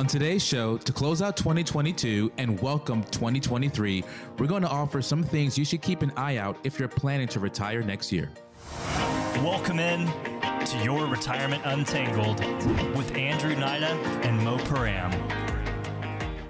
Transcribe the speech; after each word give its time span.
On 0.00 0.06
today's 0.06 0.42
show, 0.42 0.78
to 0.78 0.94
close 0.94 1.20
out 1.20 1.36
2022 1.36 2.32
and 2.38 2.58
welcome 2.62 3.04
2023, 3.04 4.02
we're 4.38 4.46
going 4.46 4.62
to 4.62 4.68
offer 4.68 5.02
some 5.02 5.22
things 5.22 5.58
you 5.58 5.64
should 5.66 5.82
keep 5.82 6.00
an 6.00 6.10
eye 6.16 6.38
out 6.38 6.56
if 6.64 6.78
you're 6.78 6.88
planning 6.88 7.28
to 7.28 7.38
retire 7.38 7.82
next 7.82 8.10
year. 8.10 8.30
Welcome 9.44 9.78
in 9.78 10.06
to 10.64 10.82
Your 10.82 11.04
Retirement 11.04 11.62
Untangled 11.66 12.40
with 12.96 13.14
Andrew 13.14 13.54
Knight 13.54 13.82
and 13.82 14.42
Mo 14.42 14.56
Param. 14.56 15.39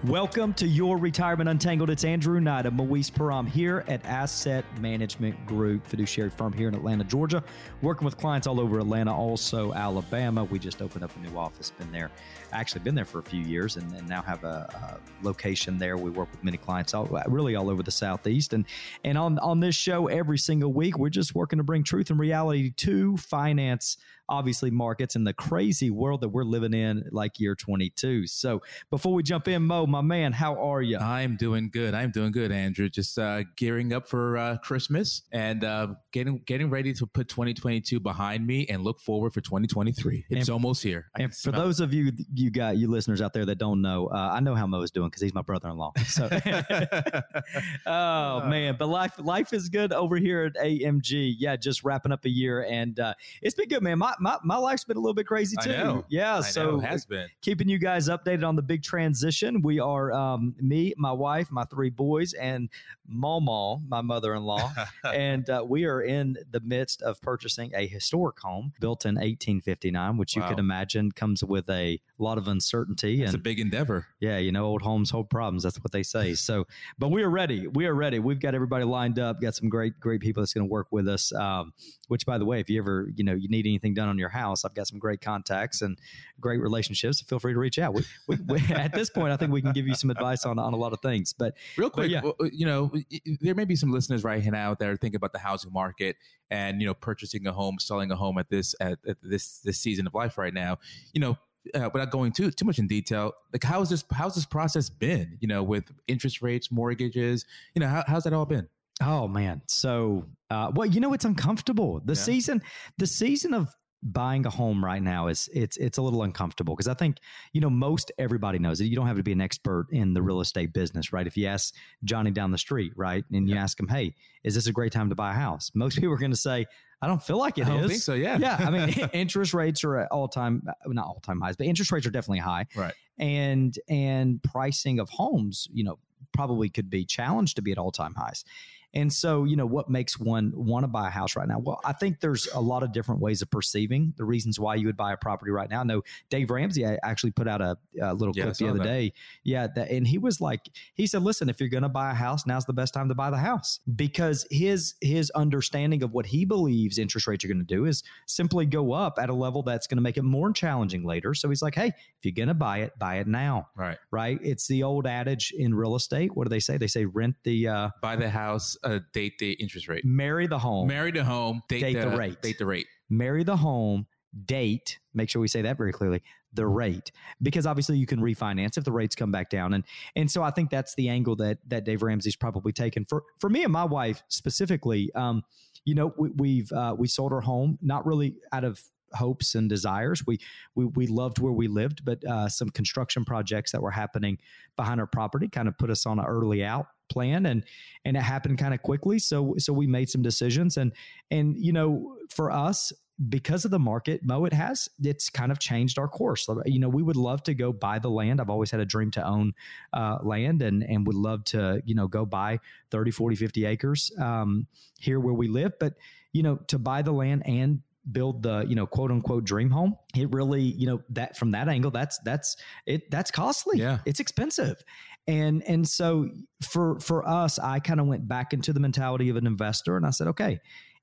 Welcome 0.05 0.55
to 0.55 0.67
Your 0.67 0.97
Retirement 0.97 1.51
Untangled. 1.51 1.91
It's 1.91 2.05
Andrew 2.05 2.41
Knight 2.41 2.65
of 2.65 2.73
Moise 2.73 3.11
Param 3.11 3.47
here 3.47 3.85
at 3.87 4.03
Asset 4.07 4.65
Management 4.81 5.45
Group, 5.45 5.87
fiduciary 5.87 6.31
firm 6.31 6.55
here 6.55 6.69
in 6.69 6.75
Atlanta, 6.75 7.05
Georgia, 7.05 7.45
working 7.83 8.07
with 8.07 8.17
clients 8.17 8.47
all 8.47 8.61
over 8.61 8.79
Atlanta, 8.79 9.15
also 9.15 9.75
Alabama. 9.75 10.45
We 10.45 10.59
just 10.59 10.81
opened 10.81 11.05
up 11.05 11.15
a 11.15 11.19
new 11.19 11.37
office, 11.37 11.69
been 11.69 11.93
there, 11.93 12.11
actually 12.51 12.81
been 12.81 12.95
there 12.95 13.05
for 13.05 13.19
a 13.19 13.23
few 13.23 13.43
years, 13.43 13.77
and, 13.77 13.93
and 13.93 14.09
now 14.09 14.23
have 14.23 14.43
a, 14.43 14.99
a, 15.03 15.23
location 15.23 15.77
there. 15.77 15.99
We 15.99 16.09
work 16.09 16.31
with 16.33 16.43
many 16.43 16.57
clients 16.57 16.95
all, 16.95 17.05
really 17.29 17.55
all 17.55 17.69
over 17.69 17.83
the 17.83 17.91
Southeast. 17.91 18.55
And, 18.55 18.65
and 19.05 19.19
on, 19.19 19.39
on 19.41 19.61
this 19.61 19.75
show, 19.75 20.07
every 20.07 20.39
single 20.39 20.73
week, 20.73 20.97
we're 20.97 21.11
just 21.11 21.35
working 21.35 21.59
to 21.59 21.63
bring 21.63 21.85
truth 21.85 22.09
and 22.09 22.19
reality 22.19 22.71
to 22.71 23.19
finance 23.19 23.99
obviously 24.31 24.71
markets 24.71 25.17
and 25.17 25.27
the 25.27 25.35
crazy 25.35 25.91
world 25.91 26.21
that 26.23 26.29
we're 26.29 26.45
living 26.45 26.73
in 26.73 27.05
like 27.11 27.41
year 27.41 27.55
22. 27.55 28.27
So 28.29 28.63
before 28.89 29.13
we 29.13 29.23
jump 29.23 29.49
in, 29.49 29.63
Mo, 29.63 29.87
my 29.87 30.01
man, 30.01 30.33
how 30.33 30.55
are 30.55 30.81
you? 30.81 30.97
I'm 30.99 31.37
doing 31.37 31.69
good. 31.71 31.95
I'm 31.95 32.13
doing 32.13 32.31
good, 32.31 32.53
Andrew. 32.53 32.89
Just 32.89 33.19
uh, 33.19 33.43
gearing 33.57 33.93
up 33.93 34.07
for 34.07 34.39
uh, 34.39 34.57
Christmas 34.59 35.23
and 35.33 35.65
uh, 35.65 35.89
getting 36.13 36.43
getting 36.47 36.71
ready 36.71 36.93
to 36.95 37.07
put 37.07 37.29
2022 37.29 37.99
behind 37.99 38.47
me 38.47 38.67
and 38.69 38.83
look 38.85 39.01
forward 39.01 39.35
for 39.35 39.41
2023. 39.41 40.27
It's 40.31 40.49
and, 40.49 40.53
almost 40.53 40.83
here. 40.83 41.11
I 41.17 41.25
and 41.25 41.35
for 41.35 41.51
those 41.51 41.81
of 41.81 41.93
you 41.93 42.13
you 42.33 42.51
got 42.51 42.77
you 42.77 42.89
listeners 42.89 43.21
out 43.21 43.33
there 43.33 43.45
that 43.47 43.59
don't 43.59 43.83
know, 43.83 44.07
uh, 44.07 44.31
I 44.33 44.41
know 44.41 44.55
how 44.55 44.67
Mo 44.67 44.83
is 44.83 44.93
doing 44.93 45.09
because 45.09 45.23
he's 45.23 45.35
my 45.35 45.43
brother-in-law. 45.43 45.93
So, 46.07 46.29
oh 47.87 48.47
man, 48.47 48.77
but 48.79 48.87
life 48.87 49.15
life 49.19 49.53
is 49.53 49.69
good 49.69 49.93
over 49.93 50.17
here 50.17 50.45
at 50.45 50.63
AMG. 50.63 51.35
Yeah, 51.37 51.57
just 51.57 51.83
wrapping 51.83 52.13
up 52.13 52.25
a 52.25 52.31
year 52.31 52.65
and 52.65 52.99
uh, 53.01 53.15
it's 53.43 53.55
been 53.55 53.69
good, 53.69 53.83
man. 53.83 53.99
My 53.99 54.15
my, 54.21 54.37
my 54.45 54.57
life's 54.57 54.85
been 54.85 54.97
a 54.97 55.01
little 55.01 55.15
bit 55.15 55.27
crazy 55.27 55.57
too. 55.63 55.71
Know. 55.71 56.05
Yeah, 56.09 56.39
I 56.39 56.41
so 56.43 56.73
know, 56.73 56.79
has 56.81 57.07
been 57.07 57.29
keeping 57.41 57.69
you 57.69 57.79
guys 57.79 58.09
updated 58.09 58.47
on 58.47 58.57
the 58.57 58.63
big 58.63 58.83
transition. 58.83 59.63
We 59.63 59.81
are 59.81 60.13
um, 60.13 60.55
me, 60.61 60.95
my 60.97 61.13
wife, 61.13 61.51
my 61.51 61.65
three 61.65 61.91
boys, 61.91 62.33
and 62.35 62.69
Mama, 63.09 63.79
my 63.89 64.01
mother-in-law, 64.01 64.73
and 65.05 65.49
uh, 65.51 65.65
we 65.67 65.85
are 65.85 66.03
in 66.03 66.37
the 66.51 66.61
midst 66.61 67.03
of 67.03 67.21
purchasing 67.21 67.73
a 67.75 67.87
historic 67.87 68.39
home 68.39 68.73
built 68.81 69.05
in 69.05 69.15
1859, 69.17 70.17
which 70.17 70.37
wow. 70.37 70.43
you 70.43 70.49
can 70.49 70.59
imagine 70.59 71.11
comes 71.11 71.43
with 71.43 71.69
a 71.71 72.01
lot 72.19 72.39
of 72.39 72.49
uncertainty. 72.49 73.23
It's 73.23 73.33
and, 73.33 73.41
a 73.41 73.43
big 73.43 73.59
endeavor. 73.59 74.07
Yeah, 74.21 74.39
you 74.39 74.53
know, 74.53 74.65
old 74.65 74.83
homes 74.83 75.11
hold 75.11 75.31
problems. 75.31 75.63
That's 75.63 75.79
what 75.79 75.93
they 75.93 76.03
say. 76.03 76.35
So, 76.51 76.67
but 76.99 77.09
we 77.09 77.23
are 77.23 77.29
ready. 77.29 77.67
We 77.69 77.87
are 77.87 77.95
ready. 77.95 78.19
We've 78.19 78.41
got 78.41 78.55
everybody 78.55 78.85
lined 78.85 79.19
up. 79.19 79.41
Got 79.41 79.55
some 79.55 79.69
great, 79.69 80.01
great 80.01 80.21
people 80.21 80.43
that's 80.43 80.55
going 80.55 80.67
to 80.67 80.71
work 80.71 80.87
with 80.91 81.07
us. 81.07 81.33
Um, 81.33 81.75
which, 82.09 82.27
by 82.27 82.39
the 82.39 82.45
way, 82.45 82.61
if 82.61 82.71
you 82.71 82.81
ever, 82.81 83.09
you 83.15 83.25
know, 83.25 83.35
you 83.35 83.49
need 83.49 83.67
anything 83.67 83.95
done 83.95 84.09
on 84.11 84.19
your 84.19 84.29
house, 84.29 84.65
I've 84.65 84.75
got 84.75 84.87
some 84.87 84.99
great 84.99 85.21
contacts 85.21 85.81
and 85.83 85.99
great 86.41 86.61
relationships. 86.61 87.21
Feel 87.23 87.39
free 87.39 87.53
to 87.53 87.59
reach 87.59 87.79
out. 87.79 87.95
We, 87.95 88.05
we, 88.29 88.37
we, 88.49 88.61
at 88.75 88.93
this 88.93 89.11
point, 89.11 89.33
I 89.33 89.37
think 89.37 89.53
we 89.53 89.63
can 89.63 89.73
give 89.73 89.87
you 89.87 89.95
some 89.95 90.11
advice 90.11 90.45
on 90.45 90.59
on 90.59 90.73
a 90.73 90.77
lot 90.77 90.93
of 90.93 91.01
things. 91.01 91.33
But 91.33 91.57
real 91.77 91.91
quick, 91.91 92.13
but 92.13 92.37
yeah. 92.41 92.49
you 92.53 92.67
know, 92.67 92.93
there 93.41 93.55
may 93.55 93.65
be 93.65 93.77
some 93.77 93.91
listeners 93.91 94.25
right 94.25 94.45
now 94.45 94.75
that 94.75 94.89
are 94.89 94.97
thinking 94.97 95.17
about 95.17 95.33
the 95.33 95.39
housing 95.39 95.73
market 95.73 96.17
and 96.51 96.81
you 96.81 96.87
know, 96.87 96.95
purchasing 96.95 97.47
a 97.47 97.53
home, 97.53 97.79
selling 97.79 98.11
a 98.11 98.17
home 98.17 98.39
at 98.39 98.51
this 98.51 98.75
at, 98.81 98.99
at 99.07 99.17
this 99.23 99.61
this 99.61 99.79
season 99.79 100.07
of 100.07 100.15
life 100.15 100.37
right 100.37 100.55
now. 100.55 100.79
You 101.13 101.21
know, 101.21 101.39
uh, 101.75 101.91
without 101.93 102.11
going 102.11 102.33
too 102.33 102.51
too 102.51 102.65
much 102.65 102.79
in 102.79 102.87
detail, 102.87 103.33
like 103.53 103.65
how's 103.65 103.91
this 103.91 104.05
how's 104.13 104.35
this 104.35 104.47
process 104.47 104.91
been? 104.91 105.39
You 105.41 105.49
know, 105.49 105.63
with 105.63 105.85
interest 106.09 106.43
rates, 106.43 106.71
mortgages, 106.71 107.45
you 107.75 107.81
know, 107.81 107.89
how, 107.89 108.05
how's 108.07 108.25
that 108.25 108.33
all 108.33 108.47
been? 108.47 108.69
Oh 109.03 109.29
man, 109.29 109.63
so 109.67 110.27
uh, 110.51 110.71
well, 110.75 110.87
you 110.87 111.01
know, 111.01 111.13
it's 111.13 111.25
uncomfortable. 111.25 112.01
The 112.05 112.13
yeah. 112.15 112.21
season, 112.21 112.63
the 112.99 113.07
season 113.07 113.55
of 113.55 113.75
buying 114.03 114.47
a 114.47 114.51
home 114.51 114.85
right 114.85 115.03
now 115.03 115.29
is 115.29 115.49
it's 115.53 115.77
it's 115.77 115.99
a 115.99 116.03
little 116.03 116.23
uncomfortable 116.23 116.75
because 116.75 116.89
I 116.89 116.95
think 116.95 117.19
you 117.53 117.61
know 117.61 117.71
most 117.71 118.11
everybody 118.19 118.59
knows 118.59 118.79
that 118.79 118.87
you 118.87 118.97
don't 118.97 119.07
have 119.07 119.17
to 119.17 119.23
be 119.23 119.33
an 119.33 119.41
expert 119.41 119.89
in 119.91 120.15
the 120.15 120.23
real 120.23 120.41
estate 120.41 120.73
business, 120.73 121.13
right? 121.13 121.27
If 121.27 121.37
you 121.37 121.47
ask 121.47 121.75
Johnny 122.05 122.31
down 122.31 122.51
the 122.51 122.59
street, 122.59 122.93
right, 122.97 123.25
and 123.33 123.49
you 123.49 123.57
ask 123.57 123.79
him, 123.79 123.89
"Hey, 123.89 124.15
is 124.43 124.55
this 124.55 124.67
a 124.67 124.73
great 124.73 124.93
time 124.93 125.11
to 125.11 125.15
buy 125.15 125.31
a 125.31 125.35
house?" 125.35 125.71
Most 125.75 125.97
people 125.97 126.13
are 126.13 126.19
going 126.19 126.31
to 126.31 126.37
say, 126.37 126.67
"I 127.03 127.07
don't 127.07 127.23
feel 127.23 127.39
like 127.39 127.59
it 127.59 127.67
I 127.67 127.79
is." 127.79 128.05
so. 128.05 128.15
Yeah, 128.15 128.39
yeah. 128.39 128.57
I 128.59 128.71
mean, 128.71 128.89
interest 129.13 129.53
rates 129.53 129.85
are 129.85 129.99
at 129.99 130.11
all 130.11 130.29
time, 130.29 130.63
uh, 130.67 130.73
not 130.87 131.07
all 131.07 131.21
time 131.21 131.41
highs, 131.41 131.57
but 131.57 131.67
interest 131.67 131.93
rates 131.93 132.07
are 132.07 132.11
definitely 132.11 132.39
high, 132.39 132.67
right? 132.75 132.95
And 133.19 133.79
and 133.89 134.43
pricing 134.43 134.99
of 134.99 135.11
homes, 135.11 135.69
you 135.73 135.85
know, 135.85 135.99
probably 136.33 136.69
could 136.71 136.89
be 136.89 137.05
challenged 137.05 137.57
to 137.57 137.63
be 137.63 137.73
at 137.73 137.79
all 137.79 137.93
time 137.93 138.15
highs. 138.15 138.45
And 138.93 139.13
so, 139.13 139.45
you 139.45 139.57
know, 139.57 139.67
what 139.67 139.89
makes 139.89 140.19
one 140.19 140.53
want 140.55 140.83
to 140.85 140.89
buy 140.89 141.07
a 141.07 141.11
house 141.11 141.37
right 141.37 141.47
now? 141.47 141.61
Well, 141.61 141.81
I 141.85 141.93
think 141.93 142.21
there's 142.21 142.49
a 142.53 142.61
lot 142.61 142.83
of 142.83 142.93
different 142.93 143.21
ways 143.21 143.41
of 143.41 143.51
perceiving 143.51 144.15
the 144.17 144.25
reasons 144.25 144.59
why 144.59 144.75
you 144.75 144.87
would 144.87 144.97
buy 144.97 145.13
a 145.13 145.17
property 145.17 145.53
right 145.53 145.71
now. 145.71 145.83
No, 145.85 146.03
Dave 146.29 146.51
Ramsey 146.51 146.85
actually 146.85 147.31
put 147.31 147.47
out 147.47 147.61
a, 147.61 147.77
a 148.03 148.13
little 148.15 148.35
yeah, 148.37 148.45
clip 148.45 148.57
the 148.57 148.69
other 148.69 148.79
that. 148.79 148.85
day. 148.85 149.13
Yeah. 149.45 149.69
That, 149.75 149.91
and 149.91 150.07
he 150.07 150.19
was 150.19 150.41
like, 150.41 150.69
he 150.95 151.07
said, 151.07 151.23
listen, 151.23 151.49
if 151.49 151.61
you're 151.61 151.69
going 151.69 151.85
to 151.85 151.89
buy 151.89 152.11
a 152.11 152.15
house, 152.15 152.47
now's 152.47 152.65
the 152.65 152.73
best 152.73 152.93
time 152.93 153.09
to 153.09 153.15
buy 153.15 153.31
the 153.31 153.39
house 153.39 153.79
because 153.95 154.47
his, 154.51 154.95
his 155.01 155.31
understanding 155.31 156.03
of 156.03 156.13
what 156.13 156.27
he 156.27 156.45
believes 156.45 156.99
interest 156.99 157.29
rates 157.29 157.45
are 157.45 157.49
going 157.49 157.59
to 157.59 157.65
do 157.65 157.85
is 157.85 158.03
simply 158.27 158.67
go 158.67 158.93
up 158.93 159.19
at 159.21 159.31
a 159.31 159.35
level 159.35 159.63
that's 159.63 159.87
going 159.87 159.99
to 159.99 160.03
make 160.03 160.17
it 160.17 160.25
more 160.25 160.53
challenging 160.53 161.05
later. 161.05 161.33
So 161.35 161.49
he's 161.49 161.63
like, 161.63 161.77
hey, 161.77 161.89
if 161.89 162.25
you're 162.25 162.33
going 162.33 162.49
to 162.49 162.55
buy 162.55 162.79
it, 162.79 162.99
buy 162.99 163.17
it 163.17 163.29
now. 163.29 163.69
Right. 163.77 163.99
Right. 164.11 164.41
It's 164.43 164.67
the 164.67 164.83
old 164.83 165.07
adage 165.07 165.53
in 165.57 165.75
real 165.75 165.95
estate. 165.95 166.35
What 166.35 166.45
do 166.45 166.49
they 166.49 166.61
say? 166.61 166.77
They 166.77 166.89
say 166.89 167.05
rent 167.05 167.37
the, 167.45 167.69
uh, 167.69 167.89
buy 168.03 168.17
the 168.17 168.29
house 168.29 168.77
uh, 168.85 169.01
date 169.13 169.39
the 169.39 169.53
interest 169.53 169.89
rate. 169.89 170.05
Marry 170.05 170.47
the 170.47 170.59
home. 170.59 170.89
Marry 170.89 171.11
the 171.11 171.25
home. 171.25 171.63
Date, 171.69 171.81
date 171.81 171.95
the, 171.95 172.11
the, 172.11 172.17
rate. 172.17 172.43
Date 172.43 172.59
the 172.59 172.67
rate. 172.67 172.87
Marry 173.09 173.45
the 173.45 173.57
home. 173.57 174.07
Date. 174.45 174.99
Make 175.15 175.29
sure 175.29 175.41
we 175.41 175.49
say 175.49 175.63
that 175.63 175.77
very 175.77 175.93
clearly. 175.93 176.23
The 176.53 176.67
rate, 176.67 177.13
because 177.41 177.65
obviously 177.65 177.97
you 177.97 178.07
can 178.07 178.19
refinance 178.19 178.77
if 178.77 178.83
the 178.83 178.91
rates 178.91 179.15
come 179.15 179.31
back 179.31 179.51
down, 179.51 179.73
and 179.73 179.85
and 180.17 180.29
so 180.29 180.43
I 180.43 180.51
think 180.51 180.69
that's 180.69 180.97
the 180.97 181.09
angle 181.09 181.37
that 181.37 181.59
that 181.69 181.85
Dave 181.85 182.03
Ramsey's 182.03 182.35
probably 182.35 182.73
taken 182.73 183.05
for 183.05 183.23
for 183.39 183.49
me 183.49 183.63
and 183.63 183.73
my 183.73 183.85
wife 183.85 184.25
specifically. 184.27 185.13
Um, 185.15 185.45
you 185.85 185.95
know, 185.95 186.13
we, 186.19 186.31
we've 186.31 186.73
uh, 186.73 186.97
we 186.99 187.07
sold 187.07 187.33
our 187.33 187.41
home 187.41 187.79
not 187.81 188.05
really 188.05 188.35
out 188.53 188.65
of 188.65 188.83
hopes 189.13 189.55
and 189.55 189.69
desires. 189.69 190.25
We 190.27 190.39
we 190.75 190.87
we 190.87 191.07
loved 191.07 191.39
where 191.39 191.53
we 191.53 191.69
lived, 191.69 192.05
but 192.05 192.25
uh, 192.25 192.49
some 192.49 192.71
construction 192.71 193.25
projects 193.25 193.71
that 193.71 193.81
were 193.81 193.93
happening 193.93 194.39
behind 194.77 195.01
our 195.01 195.07
property 195.07 195.49
kind 195.49 195.69
of 195.69 195.79
put 195.79 195.89
us 195.89 196.05
on 196.05 196.19
an 196.19 196.25
early 196.25 196.65
out 196.65 196.87
plan 197.11 197.47
and 197.47 197.65
and 198.05 198.17
it 198.17 198.23
happened 198.23 198.59
kind 198.59 198.73
of 198.73 198.83
quickly 198.83 199.19
so 199.19 199.55
so 199.59 199.73
we 199.73 199.87
made 199.87 200.09
some 200.09 200.23
decisions 200.23 200.77
and 200.77 200.93
and 201.31 201.57
you 201.57 201.73
know 201.73 202.17
for 202.29 202.51
us 202.51 202.93
because 203.29 203.65
of 203.67 203.71
the 203.71 203.79
market 203.79 204.25
mo 204.25 204.45
it 204.47 204.53
has 204.53 204.89
it's 205.03 205.29
kind 205.29 205.53
of 205.53 205.59
changed 205.59 205.99
our 205.99 206.09
course. 206.09 206.49
You 206.65 206.79
know 206.79 206.89
we 206.89 207.03
would 207.03 207.17
love 207.17 207.43
to 207.45 207.55
go 207.55 207.73
buy 207.73 207.99
the 207.99 208.09
land. 208.09 208.41
I've 208.41 208.49
always 208.49 208.71
had 208.71 208.81
a 208.81 208.87
dream 208.87 209.11
to 209.13 209.27
own 209.27 209.53
uh, 209.93 210.19
land 210.23 210.63
and 210.63 210.83
and 210.83 211.07
would 211.07 211.17
love 211.17 211.45
to 211.47 211.83
you 211.85 211.95
know 211.95 212.09
go 212.09 212.25
buy 212.25 212.61
30 212.91 213.11
40 213.11 213.37
50 213.37 213.67
acres 213.67 214.13
um, 214.19 214.67
here 214.99 215.21
where 215.21 215.35
we 215.35 215.49
live 215.49 215.73
but 215.79 215.95
you 216.33 216.43
know 216.43 216.57
to 216.69 216.79
buy 216.79 217.03
the 217.03 217.13
land 217.13 217.43
and 217.45 217.83
build 218.11 218.43
the 218.43 218.65
you 218.67 218.75
know 218.75 218.87
quote 218.87 219.11
unquote 219.11 219.45
dream 219.45 219.71
home 219.71 219.95
it 220.17 220.33
really 220.33 220.63
you 220.63 220.87
know 220.87 221.03
that 221.11 221.37
from 221.37 221.51
that 221.51 221.69
angle 221.69 221.91
that's 221.91 222.19
that's 222.21 222.57
it 222.87 223.11
that's 223.11 223.31
costly. 223.31 223.79
Yeah. 223.79 223.99
It's 224.07 224.21
expensive 224.21 224.83
and 225.27 225.63
and 225.67 225.87
so 225.89 226.29
for 226.63 226.99
for 227.01 227.27
us 227.29 227.59
i 227.59 227.79
kind 227.79 228.01
of 228.01 228.07
went 228.07 228.27
back 228.27 228.53
into 228.53 228.73
the 228.73 228.81
mentality 228.81 229.29
of 229.29 229.37
an 229.37 229.47
investor 229.47 229.97
and 229.97 230.07
i 230.07 230.11
said 230.11 230.27
okay 230.27 230.59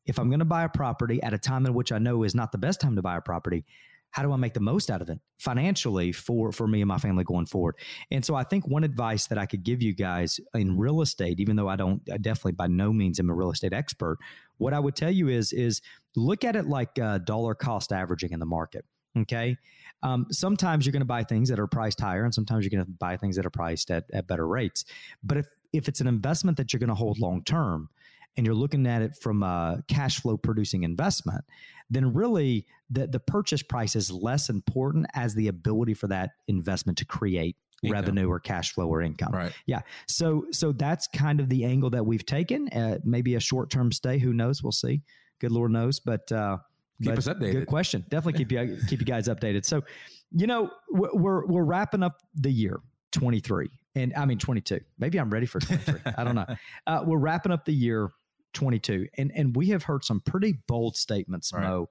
if 0.06 0.18
i'm 0.20 0.30
going 0.30 0.40
to 0.40 0.46
buy 0.46 0.64
a 0.64 0.70
property 0.70 1.22
at 1.24 1.34
a 1.34 1.38
time 1.38 1.66
in 1.66 1.74
which 1.74 1.92
i 1.92 1.98
know 1.98 2.24
is 2.24 2.36
not 2.36 2.52
the 2.52 2.58
best 2.58 2.82
time 2.82 2.96
to 2.96 3.02
buy 3.02 3.18
a 3.18 3.22
property 3.22 3.64
how 4.12 4.24
do 4.24 4.32
I 4.32 4.38
make 4.38 4.54
the 4.54 4.60
most 4.60 4.90
out 4.90 5.02
of 5.02 5.10
it 5.10 5.20
financially 5.38 6.12
for 6.12 6.52
for 6.52 6.68
me 6.68 6.82
and 6.82 6.88
my 6.88 6.98
family 6.98 7.24
going 7.24 7.46
forward? 7.46 7.76
And 8.10 8.24
so 8.24 8.36
I 8.36 8.44
think 8.44 8.68
one 8.68 8.84
advice 8.84 9.28
that 9.28 9.38
I 9.38 9.46
could 9.46 9.64
give 9.64 9.82
you 9.82 9.94
guys 9.94 10.40
in 10.54 10.78
real 10.78 11.02
estate, 11.02 11.40
even 11.40 11.56
though 11.56 11.68
I 11.68 11.76
don't 11.76 12.02
I 12.12 12.18
definitely 12.18 12.54
by 12.54 12.68
no 12.68 12.92
means 12.92 13.20
am 13.20 13.30
a 13.30 13.34
real 13.34 13.52
estate 13.52 13.74
expert, 13.74 14.18
what 14.58 14.74
I 14.74 14.80
would 14.80 14.96
tell 14.96 15.12
you 15.12 15.28
is 15.28 15.54
is 15.54 15.82
look 16.16 16.44
at 16.44 16.56
it 16.56 16.66
like 16.68 16.98
uh, 17.00 17.20
dollar 17.20 17.54
cost 17.54 17.92
averaging 17.92 18.32
in 18.32 18.40
the 18.40 18.46
market. 18.46 18.86
Okay. 19.22 19.58
Um, 20.04 20.28
sometimes 20.32 20.86
you're 20.86 20.94
going 20.94 21.02
to 21.02 21.06
buy 21.06 21.24
things 21.24 21.50
that 21.50 21.60
are 21.60 21.68
priced 21.68 22.00
higher, 22.00 22.24
and 22.24 22.34
sometimes 22.34 22.64
you're 22.64 22.70
going 22.70 22.86
to 22.86 22.92
buy 23.00 23.18
things 23.18 23.36
that 23.36 23.46
are 23.46 23.52
priced 23.52 23.90
at, 23.92 24.06
at 24.14 24.28
better 24.28 24.48
rates. 24.48 24.86
But 25.24 25.38
if 25.38 25.48
if 25.74 25.88
it's 25.88 26.02
an 26.02 26.08
investment 26.08 26.58
that 26.58 26.72
you're 26.72 26.80
going 26.80 26.90
to 26.90 26.96
hold 26.96 27.20
long 27.20 27.44
term, 27.44 27.90
and 28.38 28.46
you're 28.46 28.56
looking 28.56 28.86
at 28.86 29.02
it 29.02 29.16
from 29.16 29.44
a 29.44 29.84
cash 29.88 30.22
flow 30.22 30.38
producing 30.38 30.84
investment, 30.84 31.44
then 31.90 32.14
really 32.14 32.66
the, 32.90 33.08
the 33.08 33.20
purchase 33.20 33.64
price 33.64 33.96
is 33.96 34.12
less 34.12 34.50
important 34.50 35.08
as 35.16 35.34
the 35.34 35.48
ability 35.48 35.96
for 35.96 36.08
that 36.08 36.32
investment 36.48 36.98
to 37.00 37.06
create 37.06 37.58
income. 37.84 37.94
revenue 38.00 38.28
or 38.30 38.40
cash 38.40 38.74
flow 38.74 38.88
or 38.88 39.02
income. 39.02 39.34
Right. 39.34 39.52
Yeah. 39.66 39.82
So 40.08 40.46
so 40.52 40.72
that's 40.72 41.08
kind 41.08 41.40
of 41.40 41.50
the 41.50 41.66
angle 41.66 41.90
that 41.90 42.06
we've 42.06 42.26
taken. 42.26 42.70
Uh, 42.70 43.00
maybe 43.04 43.36
a 43.36 43.40
short 43.40 43.70
term 43.70 43.92
stay. 43.92 44.20
Who 44.20 44.34
knows? 44.34 44.62
We'll 44.62 44.72
see. 44.72 45.02
Good 45.40 45.52
Lord 45.52 45.72
knows. 45.72 46.00
But 46.00 46.32
uh, 46.32 46.58
Keep 47.02 47.12
But 47.12 47.18
us 47.20 47.28
updated. 47.28 47.52
Good 47.54 47.68
question. 47.68 48.04
Definitely 48.10 48.44
keep 48.44 48.52
you 48.52 48.78
keep 48.88 49.00
you 49.00 49.06
guys 49.06 49.28
updated. 49.28 49.66
So, 49.66 49.84
you 50.32 50.48
know, 50.48 50.72
we're 50.90 51.46
we're, 51.46 51.64
wrapping 51.64 52.02
up 52.04 52.22
the 52.36 52.52
year 52.52 52.80
23, 53.12 53.70
and 53.96 54.14
I 54.16 54.26
mean 54.26 54.40
22. 54.40 54.80
Maybe 54.98 55.20
I'm 55.20 55.30
ready 55.30 55.46
for 55.46 55.60
23. 55.60 56.02
I 56.18 56.24
don't 56.24 56.36
know. 56.36 56.46
Uh, 56.88 57.04
we're 57.06 57.20
wrapping 57.20 57.52
up 57.52 57.66
the 57.66 57.74
year 57.74 58.10
22, 58.54 59.08
and 59.18 59.32
and 59.36 59.56
we 59.56 59.68
have 59.68 59.84
heard 59.84 60.04
some 60.04 60.22
pretty 60.22 60.58
bold 60.68 60.96
statements, 60.96 61.54
Right. 61.54 61.64
Mo. 61.64 61.90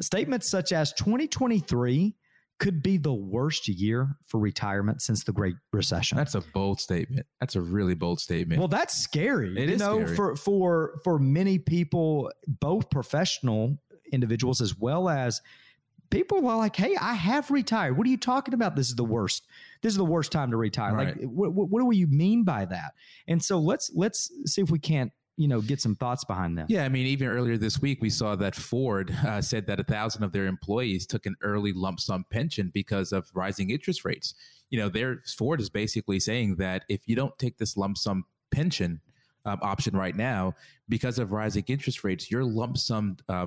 Statements 0.00 0.48
such 0.48 0.72
as 0.72 0.92
2023 0.94 2.16
could 2.58 2.82
be 2.82 2.96
the 2.96 3.12
worst 3.12 3.68
year 3.68 4.16
for 4.26 4.40
retirement 4.40 5.02
since 5.02 5.24
the 5.24 5.32
Great 5.32 5.54
Recession. 5.72 6.16
That's 6.16 6.34
a 6.34 6.40
bold 6.40 6.80
statement. 6.80 7.26
That's 7.40 7.56
a 7.56 7.60
really 7.60 7.94
bold 7.94 8.20
statement. 8.20 8.58
Well, 8.58 8.68
that's 8.68 8.96
scary. 8.96 9.56
It 9.56 9.68
you 9.68 9.74
is 9.74 9.80
know, 9.80 10.00
scary. 10.00 10.16
for 10.16 10.36
for 10.36 11.00
for 11.04 11.18
many 11.18 11.58
people, 11.58 12.30
both 12.46 12.88
professional 12.90 13.78
individuals 14.12 14.60
as 14.60 14.78
well 14.78 15.08
as 15.08 15.40
people 16.10 16.46
are 16.46 16.58
like, 16.58 16.76
"Hey, 16.76 16.96
I 17.00 17.14
have 17.14 17.50
retired. 17.50 17.96
What 17.96 18.06
are 18.06 18.10
you 18.10 18.18
talking 18.18 18.54
about? 18.54 18.76
This 18.76 18.88
is 18.88 18.94
the 18.94 19.04
worst. 19.04 19.46
This 19.80 19.92
is 19.92 19.96
the 19.96 20.04
worst 20.04 20.30
time 20.30 20.50
to 20.50 20.56
retire." 20.56 20.96
Like, 20.96 21.22
what, 21.22 21.52
what, 21.52 21.68
what 21.70 21.90
do 21.90 21.96
you 21.96 22.06
mean 22.06 22.44
by 22.44 22.64
that? 22.66 22.92
And 23.26 23.42
so 23.42 23.58
let's 23.58 23.90
let's 23.94 24.30
see 24.46 24.62
if 24.62 24.70
we 24.70 24.78
can't 24.78 25.12
you 25.36 25.48
know 25.48 25.60
get 25.60 25.80
some 25.80 25.94
thoughts 25.96 26.24
behind 26.24 26.58
that. 26.58 26.68
Yeah, 26.68 26.84
I 26.84 26.88
mean, 26.88 27.06
even 27.06 27.28
earlier 27.28 27.56
this 27.56 27.80
week, 27.80 28.00
we 28.00 28.10
saw 28.10 28.36
that 28.36 28.54
Ford 28.54 29.10
uh, 29.26 29.40
said 29.40 29.66
that 29.66 29.80
a 29.80 29.84
thousand 29.84 30.22
of 30.22 30.32
their 30.32 30.46
employees 30.46 31.06
took 31.06 31.26
an 31.26 31.34
early 31.42 31.72
lump 31.72 32.00
sum 32.00 32.24
pension 32.30 32.70
because 32.72 33.12
of 33.12 33.30
rising 33.34 33.70
interest 33.70 34.04
rates. 34.04 34.34
You 34.70 34.78
know, 34.78 34.88
their 34.88 35.22
Ford 35.36 35.60
is 35.60 35.70
basically 35.70 36.20
saying 36.20 36.56
that 36.56 36.84
if 36.88 37.00
you 37.06 37.16
don't 37.16 37.36
take 37.38 37.58
this 37.58 37.76
lump 37.76 37.98
sum 37.98 38.24
pension 38.50 39.00
um, 39.44 39.58
option 39.62 39.96
right 39.96 40.14
now, 40.14 40.54
because 40.88 41.18
of 41.18 41.32
rising 41.32 41.64
interest 41.66 42.04
rates, 42.04 42.30
your 42.30 42.44
lump 42.44 42.76
sum 42.76 43.16
uh, 43.28 43.46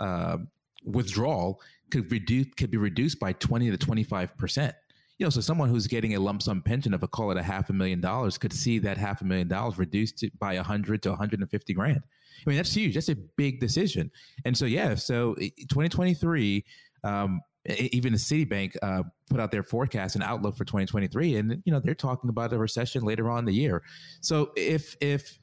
uh, 0.00 0.38
withdrawal 0.84 1.60
could 1.90 2.10
reduce 2.10 2.46
could 2.56 2.70
be 2.70 2.78
reduced 2.78 3.20
by 3.20 3.32
twenty 3.34 3.70
to 3.70 3.76
twenty 3.76 4.04
five 4.04 4.36
percent. 4.36 4.74
You 5.18 5.26
know, 5.26 5.30
so 5.30 5.40
someone 5.40 5.68
who's 5.68 5.86
getting 5.86 6.16
a 6.16 6.20
lump 6.20 6.42
sum 6.42 6.60
pension 6.60 6.92
of 6.92 7.04
a 7.04 7.08
call 7.08 7.30
it 7.30 7.36
a 7.36 7.42
half 7.42 7.70
a 7.70 7.72
million 7.72 8.00
dollars 8.00 8.36
could 8.36 8.52
see 8.52 8.80
that 8.80 8.98
half 8.98 9.20
a 9.20 9.24
million 9.24 9.46
dollars 9.46 9.78
reduced 9.78 10.24
by 10.38 10.54
a 10.54 10.62
hundred 10.62 11.02
to 11.02 11.10
one 11.10 11.18
hundred 11.18 11.40
and 11.40 11.50
fifty 11.50 11.72
grand. 11.72 12.02
I 12.44 12.50
mean, 12.50 12.56
that's 12.56 12.74
huge. 12.74 12.94
That's 12.94 13.08
a 13.08 13.14
big 13.14 13.60
decision. 13.60 14.10
And 14.44 14.56
so, 14.56 14.66
yeah, 14.66 14.94
so 14.94 15.34
2023, 15.34 16.64
um, 17.02 17.40
e- 17.68 17.88
even 17.92 18.12
the 18.12 18.18
Citibank 18.18 18.76
uh, 18.82 19.02
put 19.30 19.40
out 19.40 19.50
their 19.50 19.62
forecast 19.62 20.14
and 20.14 20.24
outlook 20.24 20.56
for 20.56 20.64
2023, 20.64 21.36
and 21.36 21.62
you 21.64 21.72
know 21.72 21.80
they're 21.80 21.94
talking 21.94 22.30
about 22.30 22.52
a 22.52 22.58
recession 22.58 23.02
later 23.02 23.30
on 23.30 23.40
in 23.40 23.44
the 23.46 23.54
year. 23.54 23.82
So 24.20 24.52
if 24.56 24.96
if 25.00 25.38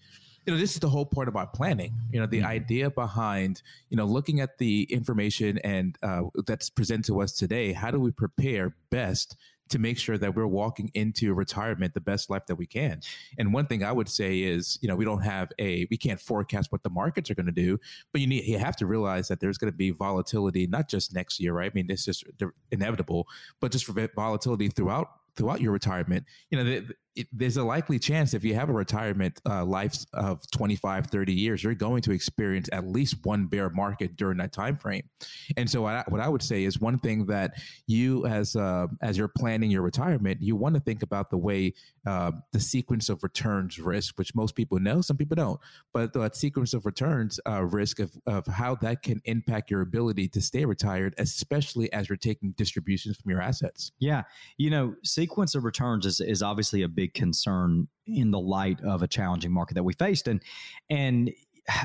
you 0.46 0.54
know 0.54 0.60
this 0.60 0.74
is 0.74 0.80
the 0.80 0.90
whole 0.90 1.06
part 1.06 1.28
about 1.28 1.54
planning, 1.54 1.94
you 2.12 2.20
know 2.20 2.26
the 2.26 2.44
idea 2.44 2.90
behind 2.90 3.62
you 3.90 3.98
know 3.98 4.06
looking 4.06 4.40
at 4.40 4.58
the 4.58 4.84
information 4.84 5.58
and 5.60 5.98
uh, 6.04 6.24
that's 6.46 6.70
presented 6.70 7.06
to 7.06 7.22
us 7.22 7.34
today, 7.34 7.74
how 7.74 7.92
do 7.92 8.00
we 8.00 8.12
prepare 8.12 8.76
best? 8.90 9.36
To 9.70 9.80
make 9.80 9.98
sure 9.98 10.18
that 10.18 10.36
we're 10.36 10.48
walking 10.48 10.92
into 10.96 11.34
retirement 11.34 11.94
the 11.94 12.02
best 12.02 12.30
life 12.30 12.46
that 12.48 12.58
we 12.58 12.66
can. 12.66 13.00
And 13.38 13.54
one 13.54 13.68
thing 13.68 13.86
I 13.86 13.94
would 13.94 14.10
say 14.10 14.42
is, 14.42 14.78
you 14.82 14.90
know, 14.90 14.98
we 14.98 15.06
don't 15.06 15.22
have 15.22 15.50
a, 15.60 15.88
we 15.90 15.96
can't 15.96 16.20
forecast 16.20 16.74
what 16.74 16.84
the 16.84 16.90
markets 16.90 17.32
are 17.32 17.36
going 17.36 17.46
to 17.46 17.54
do, 17.54 17.80
but 18.12 18.20
you 18.20 18.28
need, 18.28 18.44
you 18.44 18.58
have 18.58 18.76
to 18.76 18.86
realize 18.86 19.30
that 19.30 19.40
there's 19.40 19.58
going 19.58 19.72
to 19.72 19.78
be 19.78 19.92
volatility, 19.92 20.68
not 20.68 20.90
just 20.90 21.16
next 21.16 21.40
year, 21.40 21.54
right? 21.54 21.72
I 21.72 21.74
mean, 21.74 21.90
it's 21.90 22.04
just 22.04 22.26
inevitable, 22.74 23.30
but 23.62 23.72
just 23.72 23.86
for 23.86 23.94
volatility 24.14 24.68
throughout 24.68 25.08
throughout 25.38 25.62
your 25.62 25.72
retirement. 25.72 26.26
You 26.50 26.58
know, 26.58 26.64
the, 26.66 26.94
it, 27.16 27.28
there's 27.34 27.58
a 27.58 27.64
likely 27.64 28.00
chance 28.00 28.34
if 28.34 28.44
you 28.44 28.56
have 28.56 28.70
a 28.70 28.74
retirement 28.74 29.40
uh, 29.46 29.66
life 29.66 29.96
of 30.14 30.40
25, 30.52 31.08
30 31.08 31.34
years, 31.34 31.64
you're 31.64 31.74
going 31.74 32.02
to 32.04 32.12
experience 32.12 32.70
at 32.72 32.88
least 32.88 33.18
one 33.24 33.48
bear 33.48 33.70
market 33.70 34.16
during 34.16 34.38
that 34.38 34.54
time 34.54 34.76
frame. 34.76 35.04
And 35.58 35.70
so, 35.70 35.82
what 35.82 35.94
I, 35.94 36.04
what 36.08 36.22
I 36.22 36.30
would 36.30 36.42
say 36.42 36.64
is 36.64 36.80
one 36.80 37.00
thing 37.00 37.26
that 37.26 37.54
you, 37.88 38.26
as 38.26 38.56
uh, 38.56 38.88
as 39.02 39.18
you're 39.18 39.28
planning 39.28 39.72
your 39.72 39.82
retirement, 39.82 40.42
you 40.42 40.56
want 40.56 40.76
to 40.76 40.82
think 40.82 41.04
about 41.04 41.30
the 41.30 41.38
way 41.38 41.74
uh, 42.06 42.32
the 42.54 42.60
sequence 42.60 43.10
of 43.10 43.24
returns 43.24 43.80
risk, 43.80 44.18
which 44.18 44.34
most 44.34 44.56
people 44.56 44.80
know, 44.80 45.02
some 45.02 45.18
people 45.18 45.36
don't, 45.36 45.60
but 45.94 46.14
that 46.14 46.36
sequence 46.36 46.74
of 46.74 46.86
returns 46.86 47.40
uh, 47.48 47.64
risk 47.64 48.00
of, 48.00 48.12
of 48.26 48.48
how 48.48 48.76
that 48.76 49.04
can 49.04 49.22
impact 49.26 49.70
your 49.70 49.82
ability 49.82 50.28
to 50.30 50.42
stay 50.42 50.66
retired, 50.66 51.14
especially 51.18 51.92
as 51.94 52.08
you're 52.08 52.18
taking 52.18 52.52
distributions 52.52 53.18
from 53.18 53.32
your 53.32 53.42
assets. 53.42 53.92
Yeah, 54.00 54.24
you 54.58 54.70
know, 54.70 54.96
sequence 55.04 55.56
of 55.56 55.64
returns 55.64 56.06
is 56.06 56.22
is 56.22 56.42
obviously 56.42 56.84
a 56.84 56.88
big 56.88 57.01
concern 57.08 57.88
in 58.08 58.32
the 58.32 58.40
light 58.40 58.82
of 58.82 59.02
a 59.02 59.08
challenging 59.08 59.52
market 59.52 59.76
that 59.76 59.84
we 59.84 59.94
faced, 59.94 60.28
and 60.28 60.42
and 60.90 61.32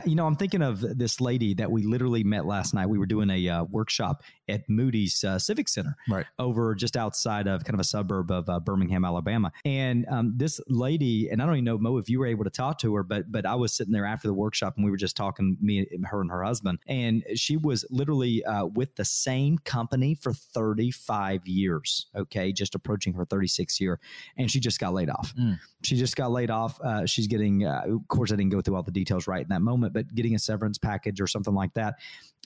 you 0.04 0.14
know, 0.14 0.26
I'm 0.26 0.36
thinking 0.36 0.62
of 0.62 0.80
this 0.80 1.20
lady 1.20 1.54
that 1.54 1.70
we 1.70 1.82
literally 1.82 2.24
met 2.24 2.46
last 2.46 2.74
night. 2.74 2.88
We 2.88 2.98
were 2.98 3.06
doing 3.06 3.30
a 3.30 3.48
uh, 3.48 3.64
workshop 3.64 4.22
at 4.48 4.68
Moody's 4.68 5.24
uh, 5.24 5.38
Civic 5.38 5.68
Center, 5.68 5.96
Right. 6.08 6.24
over 6.38 6.74
just 6.74 6.96
outside 6.96 7.46
of 7.48 7.64
kind 7.64 7.74
of 7.74 7.80
a 7.80 7.84
suburb 7.84 8.30
of 8.30 8.48
uh, 8.48 8.60
Birmingham, 8.60 9.04
Alabama. 9.04 9.50
And 9.64 10.06
um, 10.10 10.34
this 10.36 10.60
lady, 10.68 11.28
and 11.30 11.42
I 11.42 11.46
don't 11.46 11.54
even 11.56 11.64
know 11.64 11.78
Mo 11.78 11.98
if 11.98 12.08
you 12.08 12.18
were 12.20 12.26
able 12.26 12.44
to 12.44 12.50
talk 12.50 12.78
to 12.80 12.94
her, 12.94 13.02
but 13.02 13.30
but 13.30 13.44
I 13.46 13.54
was 13.54 13.72
sitting 13.72 13.92
there 13.92 14.06
after 14.06 14.28
the 14.28 14.34
workshop 14.34 14.74
and 14.76 14.84
we 14.84 14.90
were 14.90 14.96
just 14.96 15.16
talking, 15.16 15.56
me, 15.60 15.86
and 15.90 16.06
her, 16.06 16.20
and 16.20 16.30
her 16.30 16.42
husband, 16.44 16.78
and 16.86 17.24
she 17.34 17.56
was 17.56 17.84
literally 17.90 18.44
uh, 18.44 18.66
with 18.66 18.94
the 18.96 19.04
same 19.04 19.58
company 19.58 20.14
for 20.14 20.32
35 20.32 21.46
years. 21.46 22.06
Okay, 22.16 22.52
just 22.52 22.74
approaching 22.74 23.12
her 23.14 23.26
36th 23.26 23.80
year, 23.80 24.00
and 24.36 24.50
she 24.50 24.60
just 24.60 24.78
got 24.78 24.92
laid 24.94 25.10
off. 25.10 25.34
Mm. 25.38 25.58
She 25.82 25.96
just 25.96 26.16
got 26.16 26.30
laid 26.30 26.50
off. 26.50 26.80
Uh, 26.80 27.06
she's 27.06 27.26
getting, 27.26 27.64
uh, 27.64 27.82
of 27.86 28.08
course, 28.08 28.32
I 28.32 28.36
didn't 28.36 28.50
go 28.50 28.60
through 28.60 28.76
all 28.76 28.82
the 28.82 28.90
details 28.90 29.26
right 29.26 29.42
in 29.42 29.48
that 29.48 29.62
moment, 29.62 29.75
but 29.80 30.14
getting 30.14 30.34
a 30.34 30.38
severance 30.38 30.78
package 30.78 31.20
or 31.20 31.26
something 31.26 31.54
like 31.54 31.74
that. 31.74 31.94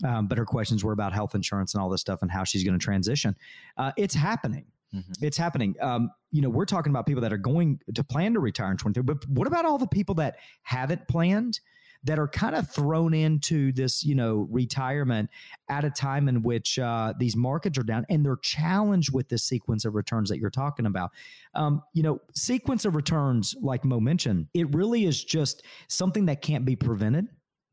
Um, 0.05 0.27
but 0.27 0.39
her 0.39 0.45
questions 0.45 0.83
were 0.85 0.93
about 0.93 1.13
health 1.13 1.35
insurance 1.35 1.75
and 1.75 1.83
all 1.83 1.89
this 1.89 2.01
stuff 2.01 2.23
and 2.23 2.31
how 2.31 2.45
she's 2.45 2.65
going 2.65 2.79
to 2.79 2.83
transition. 2.83 3.37
Uh, 3.77 3.93
it's 3.97 4.15
happening. 4.15 4.65
Mhm. 4.95 5.23
It's 5.23 5.37
happening. 5.37 5.77
Um, 5.81 6.11
you 6.33 6.43
know, 6.43 6.49
we're 6.49 6.65
talking 6.65 6.91
about 6.91 7.07
people 7.07 7.23
that 7.23 7.33
are 7.33 7.39
going 7.39 7.81
to 7.95 8.03
plan 8.03 8.35
to 8.35 8.41
retire 8.41 8.71
in 8.71 8.77
23, 8.77 9.03
but 9.03 9.29
what 9.29 9.47
about 9.47 9.65
all 9.65 9.79
the 9.79 9.87
people 9.87 10.17
that 10.17 10.37
haven't 10.63 11.07
planned? 11.07 11.61
That 12.05 12.19
are 12.19 12.29
kind 12.29 12.55
of 12.55 12.71
thrown 12.71 13.13
into 13.13 13.73
this, 13.73 14.03
you 14.05 14.15
know, 14.15 14.47
retirement 14.51 15.29
at 15.69 15.85
a 15.85 15.91
time 15.91 16.29
in 16.29 16.41
which 16.41 16.79
uh, 16.79 17.13
these 17.19 17.37
markets 17.37 17.79
are 17.79 17.83
down, 17.83 18.07
and 18.09 18.25
they're 18.25 18.39
challenged 18.39 19.13
with 19.13 19.29
this 19.29 19.43
sequence 19.43 19.85
of 19.85 19.95
returns 19.95 20.31
that 20.31 20.39
you're 20.39 20.49
talking 20.49 20.87
about. 20.87 21.11
Um, 21.55 21.83
you 21.93 22.03
know, 22.03 22.19
sequence 22.35 22.87
of 22.87 22.97
returns, 22.97 23.55
like 23.61 23.85
Mo 23.85 24.01
mentioned, 24.01 24.47
it 24.55 24.75
really 24.75 25.05
is 25.05 25.23
just 25.23 25.63
something 25.89 26.25
that 26.27 26.41
can't 26.41 26.65
be 26.65 26.75
prevented. 26.75 27.27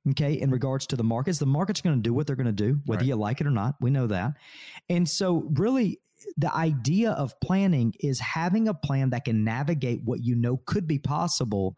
Okay, 0.09 0.33
in 0.33 0.51
regards 0.51 0.87
to 0.87 0.95
the 0.95 1.03
markets, 1.03 1.37
the 1.39 1.45
market's 1.45 1.81
going 1.81 1.95
to 1.95 2.01
do 2.01 2.13
what 2.13 2.27
they're 2.27 2.35
going 2.37 2.45
to 2.45 2.51
do, 2.51 2.79
whether 2.85 2.99
Right. 3.01 3.07
you 3.07 3.15
like 3.15 3.41
it 3.41 3.47
or 3.47 3.51
not. 3.51 3.75
We 3.81 3.89
know 3.91 4.07
that, 4.07 4.33
and 4.89 5.07
so 5.07 5.49
really, 5.55 5.99
the 6.37 6.53
idea 6.55 7.11
of 7.11 7.39
planning 7.41 7.93
is 7.99 8.19
having 8.19 8.67
a 8.67 8.73
plan 8.73 9.09
that 9.11 9.23
can 9.25 9.43
navigate 9.43 10.01
what 10.03 10.23
you 10.23 10.35
know 10.35 10.57
could 10.65 10.87
be 10.87 10.97
possible 10.99 11.77